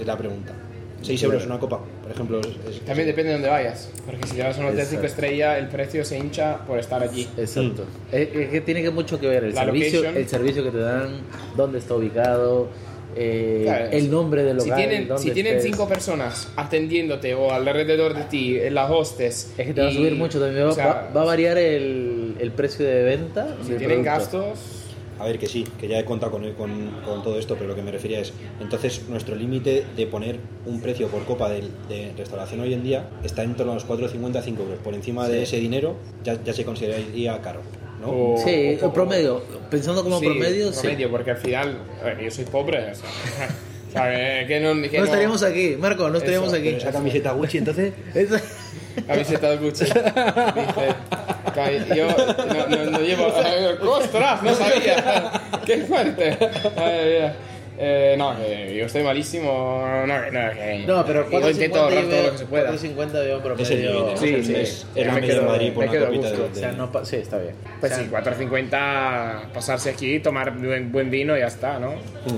Es 0.00 0.06
la 0.06 0.16
pregunta. 0.16 0.54
6 1.02 1.22
euros 1.24 1.44
una 1.44 1.58
copa, 1.58 1.80
por 2.02 2.10
ejemplo. 2.12 2.40
es- 2.40 2.46
es- 2.76 2.80
También 2.86 3.06
depende 3.06 3.28
de 3.28 3.32
dónde 3.34 3.48
vayas. 3.50 3.90
Porque 4.06 4.26
si 4.26 4.36
te 4.36 4.42
vas 4.42 4.56
a 4.56 4.60
un 4.60 4.66
hotel 4.68 4.78
5 4.86 5.02
Exacto. 5.02 5.06
estrellas, 5.06 5.58
el 5.58 5.68
precio 5.68 6.02
se 6.02 6.16
hincha 6.18 6.64
por 6.66 6.78
estar 6.78 7.02
allí. 7.02 7.28
Exacto. 7.36 7.84
Es, 8.10 8.28
es 8.34 8.48
que 8.48 8.60
tiene 8.62 8.80
que 8.82 8.90
mucho 8.90 9.20
que 9.20 9.26
ver 9.28 9.44
el 9.44 9.54
La 9.54 9.64
servicio, 9.66 9.98
location. 10.00 10.16
el 10.22 10.28
servicio 10.28 10.64
que 10.64 10.70
te 10.70 10.78
dan, 10.78 11.20
dónde 11.58 11.78
está 11.78 11.94
ubicado, 11.94 12.68
eh, 13.16 13.62
Claro, 13.64 13.86
el 13.90 14.10
nombre 14.10 14.42
del 14.44 14.60
Si 14.60 14.68
local. 14.68 14.86
tienen, 14.88 15.08
dónde 15.08 15.22
si 15.22 15.30
tienen 15.32 15.56
estés. 15.56 15.70
cinco 15.70 15.88
personas 15.88 16.48
atendiéndote 16.56 17.34
o 17.34 17.52
alrededor 17.52 18.14
de 18.14 18.24
ti, 18.24 18.56
en 18.58 18.74
las 18.74 18.90
hostes. 18.90 19.52
Es 19.58 19.66
que 19.66 19.74
te 19.74 19.80
va 19.82 19.88
a 19.88 19.92
subir 19.92 20.14
mucho 20.14 20.40
también. 20.40 20.66
Va, 20.66 20.70
o 20.70 20.74
sea, 20.74 20.86
va- 20.86 21.10
va 21.16 21.22
a 21.22 21.24
variar 21.24 21.58
el, 21.58 22.36
el 22.38 22.50
precio 22.52 22.84
de 22.86 23.02
venta. 23.02 23.48
Si 23.62 23.68
tienen 23.74 24.02
producto. 24.02 24.38
gastos. 24.38 24.58
A 25.18 25.24
ver, 25.26 25.38
que 25.38 25.46
sí, 25.46 25.64
que 25.78 25.86
ya 25.86 25.98
he 25.98 26.04
contado 26.06 26.32
con, 26.32 26.50
con, 26.54 26.70
con 27.04 27.22
todo 27.22 27.38
esto, 27.38 27.54
pero 27.56 27.68
lo 27.68 27.74
que 27.76 27.82
me 27.82 27.90
refería 27.90 28.20
es, 28.20 28.32
entonces 28.58 29.02
nuestro 29.10 29.36
límite 29.36 29.84
de 29.94 30.06
poner 30.06 30.36
un 30.64 30.80
precio 30.80 31.08
por 31.08 31.24
copa 31.26 31.50
de, 31.50 31.60
de 31.90 32.12
restauración 32.16 32.60
hoy 32.60 32.72
en 32.72 32.82
día 32.82 33.06
está 33.22 33.42
en 33.42 33.54
torno 33.54 33.72
a 33.72 33.74
los 33.74 33.86
4,50 33.86 34.40
5 34.42 34.62
euros. 34.62 34.78
Por 34.78 34.94
encima 34.94 35.28
de 35.28 35.42
ese 35.42 35.58
dinero 35.58 35.96
ya, 36.24 36.42
ya 36.42 36.54
se 36.54 36.64
consideraría 36.64 37.38
caro, 37.42 37.60
¿no? 38.00 38.08
O- 38.10 38.36
Sí, 38.44 38.50
o 38.50 38.70
el 38.72 38.78
como- 38.78 38.92
promedio. 38.92 39.42
Pensando 39.70 40.02
como 40.02 40.18
Sí, 40.18 40.24
promedio, 40.26 40.72
sí. 40.72 40.80
promedio, 40.80 41.10
porque 41.10 41.30
al 41.32 41.36
final, 41.36 41.78
a 42.00 42.04
ver, 42.06 42.20
yo 42.20 42.30
soy 42.30 42.44
pobre. 42.46 42.90
O 42.90 42.94
sea, 42.94 43.08
o 43.88 43.92
sea, 43.92 44.46
que 44.46 44.60
no, 44.60 44.74
que 44.90 44.98
No 44.98 45.04
estaríamos 45.04 45.42
aquí, 45.42 45.76
Marco, 45.78 46.08
no 46.10 46.18
estaríamos 46.18 46.48
Eso, 46.48 46.56
aquí. 46.56 46.68
Esa 46.70 46.92
camiseta 46.92 47.32
Gucci, 47.32 47.58
entonces... 47.58 47.92
Esa- 48.14 48.40
Camiseta 49.06 49.50
de 49.50 49.56
Gucci. 49.58 49.84
Dice, 49.84 50.02
yo 51.96 52.08
no, 52.08 52.66
no, 52.66 52.90
no 52.90 53.00
llevo. 53.00 53.26
¡Ostras! 53.92 54.42
No 54.42 54.54
sabía. 54.54 55.32
¡Qué 55.64 55.78
fuerte! 55.84 56.36
Ay. 56.76 57.32
Eh, 57.82 58.14
no, 58.18 58.36
que 58.36 58.76
yo 58.76 58.84
estoy 58.84 59.02
malísimo. 59.02 59.82
No, 60.06 60.06
no, 60.30 60.30
que- 60.52 60.84
No, 60.86 61.06
pero 61.06 61.30
yo 61.30 61.48
intento 61.50 61.78
4.50 61.78 61.82
ahorrar 61.82 62.04
todo 62.04 62.22
lo 62.24 62.32
que 62.32 62.38
se 62.38 62.44
pueda. 62.46 62.70
4.50 62.72 63.12
veo 63.12 63.36
un 63.38 63.42
promedio. 63.42 63.62
Es 63.64 63.70
el 63.70 63.82
límite, 63.92 64.16
Sí, 64.18 64.34
es, 64.34 64.46
sí. 64.46 64.54
es, 64.54 64.86
es 64.94 65.06
la 65.06 65.12
me 65.14 65.20
media 65.22 65.34
de 65.34 65.40
Madrid 65.46 65.72
por 65.72 65.84
me 65.84 65.90
una 65.96 66.06
copita 66.06 66.30
de. 66.30 66.36
O 66.42 66.54
sea, 66.54 66.70
de- 66.72 66.76
no 66.76 67.04
sí, 67.04 67.16
está 67.16 67.38
bien. 67.38 67.54
Pues 67.80 67.92
O 67.92 67.94
sea, 67.94 68.04
sí, 68.04 68.10
4.50, 68.10 69.52
pasarse 69.54 69.88
aquí, 69.90 70.20
tomar 70.20 70.50
buen, 70.58 70.92
buen 70.92 71.10
vino 71.10 71.34
y 71.36 71.40
ya 71.40 71.46
está, 71.46 71.78
¿no? 71.78 71.94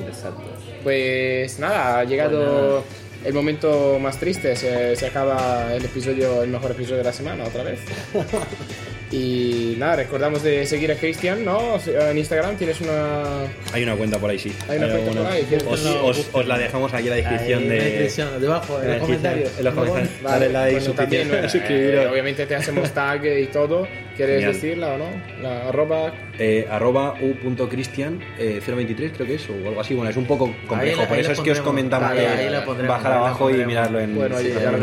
Exacto. 0.07 0.43
Pues 0.84 1.59
nada, 1.59 1.99
ha 1.99 2.05
llegado 2.05 2.84
el 3.24 3.34
momento 3.34 3.99
más 4.01 4.18
triste. 4.18 4.55
Se, 4.55 4.95
se 4.95 5.07
acaba 5.07 5.74
el 5.74 5.84
episodio, 5.84 6.45
el 6.45 6.51
mejor 6.51 6.70
episodio 6.70 6.99
de 6.99 7.05
la 7.05 7.12
semana, 7.12 7.43
otra 7.45 7.64
vez. 7.64 7.80
Y 9.12 9.74
nada, 9.78 9.96
recordamos 9.96 10.42
de 10.42 10.64
seguir 10.66 10.90
a 10.90 10.94
Cristian, 10.96 11.44
¿no? 11.44 11.78
En 11.86 12.16
Instagram 12.16 12.56
tienes 12.56 12.80
una. 12.80 13.42
Hay 13.72 13.82
una 13.82 13.94
cuenta 13.94 14.18
por 14.18 14.30
ahí, 14.30 14.38
sí. 14.38 14.52
Hay 14.68 14.78
una 14.78 14.88
cuenta 14.88 15.10
alguna. 15.10 15.22
por 15.24 15.32
ahí, 15.32 15.42
¿quieres 15.44 15.66
Os, 15.66 15.84
os- 15.84 16.28
os 16.32 16.46
la 16.46 16.56
dejamos 16.58 16.94
aquí 16.94 17.04
en 17.04 17.10
la 17.10 17.16
descripción 17.16 17.58
Ahí, 17.58 17.64
en 17.64 17.68
de... 17.70 17.76
la 17.78 17.84
descripción, 17.84 18.40
debajo, 18.40 18.82
en 18.82 18.88
los 18.90 18.98
comentarios. 19.00 19.50
En 19.58 19.64
los 19.64 19.74
comentarios. 19.74 20.10
Vale, 20.22 20.38
Dale 20.48 20.52
like, 20.52 20.78
bueno, 20.78 20.94
también, 20.94 21.28
suscribir- 21.30 21.44
eh, 21.44 21.48
suscribiros. 21.50 22.06
obviamente 22.10 22.46
te 22.46 22.54
hacemos 22.54 22.90
tag 22.92 23.24
y 23.26 23.46
todo. 23.48 23.86
¿Quieres 24.16 24.36
Genial. 24.36 24.52
decirla 24.52 24.88
o 24.94 24.98
no? 24.98 25.06
La 25.42 25.68
arroba. 25.68 26.12
Eh, 26.38 26.66
arroba 26.70 27.14
u.cristian 27.20 28.20
eh, 28.38 28.60
023 28.66 29.12
creo 29.14 29.26
que 29.26 29.34
es 29.34 29.48
o 29.50 29.52
algo 29.68 29.80
así 29.80 29.94
bueno 29.94 30.10
es 30.10 30.16
un 30.16 30.24
poco 30.24 30.54
complejo 30.66 31.04
por 31.04 31.14
ahí 31.14 31.20
eso 31.20 31.32
es 31.32 31.40
que 31.40 31.52
os 31.52 31.60
comentamos 31.60 32.10
Ahí- 32.10 32.18
que 32.20 32.26
ahí 32.26 32.50
la 32.50 32.64
pondremos, 32.64 32.96
bajar 32.96 33.12
abajo 33.12 33.50
y 33.50 33.64
mirarlo 33.66 34.00
en 34.00 34.14
Bueno, 34.14 34.40
ya 34.40 34.70
lo 34.72 34.78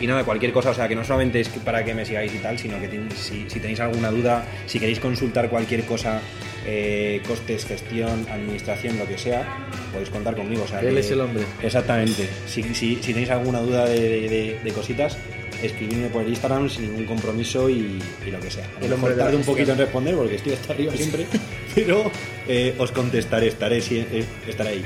y 0.00 0.06
nada 0.06 0.24
cualquier 0.24 0.52
cosa 0.52 0.70
o 0.70 0.74
sea 0.74 0.88
que 0.88 0.96
no 0.96 1.04
solamente 1.04 1.40
es 1.40 1.48
para 1.48 1.84
que 1.84 1.94
me 1.94 2.04
sigáis 2.04 2.34
y 2.34 2.38
tal 2.38 2.58
sino 2.58 2.78
que 2.80 2.88
ten- 2.88 3.08
si, 3.12 3.48
si 3.48 3.60
tenéis 3.60 3.78
alguna 3.80 4.10
duda 4.10 4.44
si 4.66 4.80
queréis 4.80 4.98
consultar 4.98 5.48
cualquier 5.48 5.84
cosa 5.84 6.20
eh, 6.66 7.22
costes 7.26 7.64
gestión 7.66 8.26
administración 8.30 8.98
lo 8.98 9.06
que 9.06 9.16
sea 9.16 9.46
podéis 9.92 10.10
contar 10.10 10.34
conmigo 10.34 10.64
o 10.64 10.66
sea 10.66 10.80
Él 10.80 10.94
que- 10.94 11.00
es 11.00 11.10
el 11.12 11.20
hombre. 11.20 11.44
exactamente 11.62 12.28
si, 12.46 12.62
si, 12.74 12.96
si 12.96 13.12
tenéis 13.12 13.30
alguna 13.30 13.60
duda 13.60 13.86
de, 13.86 14.00
de- 14.00 14.28
de- 14.28 14.58
de 14.62 14.72
cositas 14.72 15.16
escribidme 15.62 16.08
por 16.08 16.22
el 16.22 16.28
Instagram 16.28 16.68
sin 16.68 16.82
ningún 16.82 17.04
compromiso 17.06 17.68
y, 17.68 18.00
y 18.26 18.30
lo 18.30 18.40
que 18.40 18.50
sea. 18.50 18.68
A 18.78 18.84
lo 18.84 18.96
mejor 18.96 19.16
tarde 19.16 19.36
un 19.36 19.42
poquito 19.42 19.72
en 19.72 19.78
responder 19.78 20.14
porque 20.14 20.36
estoy 20.36 20.52
hasta 20.52 20.72
arriba 20.72 20.92
siempre, 20.94 21.26
pero 21.74 22.10
eh, 22.48 22.74
os 22.78 22.92
contestaré, 22.92 23.48
estaré, 23.48 23.78
eh, 23.78 24.24
estaré 24.46 24.70
ahí. 24.70 24.84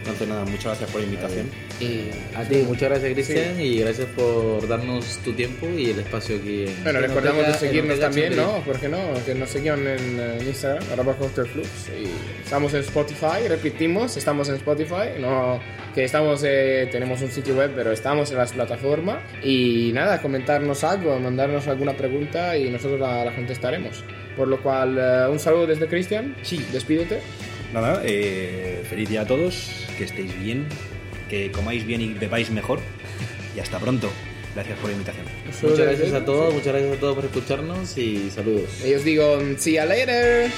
Entonces, 0.00 0.28
nada, 0.28 0.44
muchas 0.44 0.64
gracias 0.64 0.90
por 0.90 1.00
la 1.00 1.06
invitación. 1.06 1.50
Y 1.78 2.04
a 2.34 2.42
ti, 2.44 2.56
muchas 2.66 2.88
gracias 2.88 3.12
Cristian 3.12 3.60
y 3.60 3.80
gracias 3.80 4.06
por 4.16 4.66
darnos 4.66 5.18
tu 5.18 5.32
tiempo 5.32 5.66
y 5.68 5.90
el 5.90 6.00
espacio 6.00 6.36
aquí. 6.36 6.64
En 6.66 6.82
Bueno, 6.84 6.98
en 7.00 7.08
recordamos 7.08 7.46
de 7.46 7.52
en 7.52 7.58
seguirnos 7.58 8.00
también. 8.00 8.36
¿no? 8.36 8.60
¿Por 8.64 8.78
qué 8.80 8.88
no? 8.88 8.98
Que 9.26 9.34
nos 9.34 9.50
sigan 9.50 9.86
en, 9.86 10.18
eh, 10.18 10.38
Instagram, 10.46 10.82
arroba 10.92 11.14
Cocktail 11.14 11.48
Flux. 11.48 11.68
Y 11.88 12.42
estamos 12.42 12.72
en 12.74 12.80
Spotify, 12.80 13.46
repetimos, 13.48 14.16
estamos 14.16 14.48
en 14.48 14.56
Spotify. 14.56 15.20
No, 15.20 15.60
que 15.94 16.04
estamos, 16.04 16.42
eh, 16.44 16.88
tenemos 16.90 17.20
un 17.20 17.30
sitio 17.30 17.54
web, 17.56 17.72
pero 17.74 17.92
estamos 17.92 18.30
en 18.30 18.38
las 18.38 18.52
plataformas. 18.52 19.18
Y 19.42 19.90
nada, 19.92 20.20
comentarnos 20.22 20.82
algo, 20.82 21.18
mandarnos 21.18 21.68
alguna 21.68 21.96
pregunta 21.96 22.56
y 22.56 22.70
nosotros 22.70 22.98
la, 23.00 23.24
la 23.24 23.34
contestaremos. 23.34 24.02
Por 24.36 24.48
lo 24.48 24.62
cual, 24.62 24.96
eh, 24.98 25.28
un 25.30 25.38
saludo 25.38 25.66
desde 25.66 25.86
Cristian. 25.86 26.36
Sí. 26.42 26.64
Despídete. 26.72 27.20
Nada, 27.72 28.02
eh, 28.04 28.82
feliz 28.88 29.08
día 29.08 29.20
a 29.22 29.26
todos, 29.26 29.86
que 30.00 30.04
estéis 30.06 30.40
bien, 30.40 30.66
que 31.28 31.52
comáis 31.52 31.86
bien 31.86 32.00
y 32.00 32.14
bebáis 32.14 32.50
mejor. 32.50 32.80
Y 33.54 33.60
hasta 33.60 33.78
pronto. 33.78 34.10
Gracias 34.54 34.78
por 34.78 34.88
la 34.88 34.92
invitación. 34.94 35.26
Muchas 35.62 35.78
gracias 35.78 36.14
a 36.14 36.24
todos, 36.24 36.54
muchas 36.54 36.72
gracias 36.72 36.96
a 36.96 37.00
todos 37.00 37.14
por 37.16 37.24
escucharnos 37.26 37.98
y 37.98 38.30
saludos. 38.30 38.82
Y 38.82 38.94
os 38.94 39.04
digo, 39.04 39.38
see 39.58 39.74
you 39.74 39.84
later. 39.84 40.50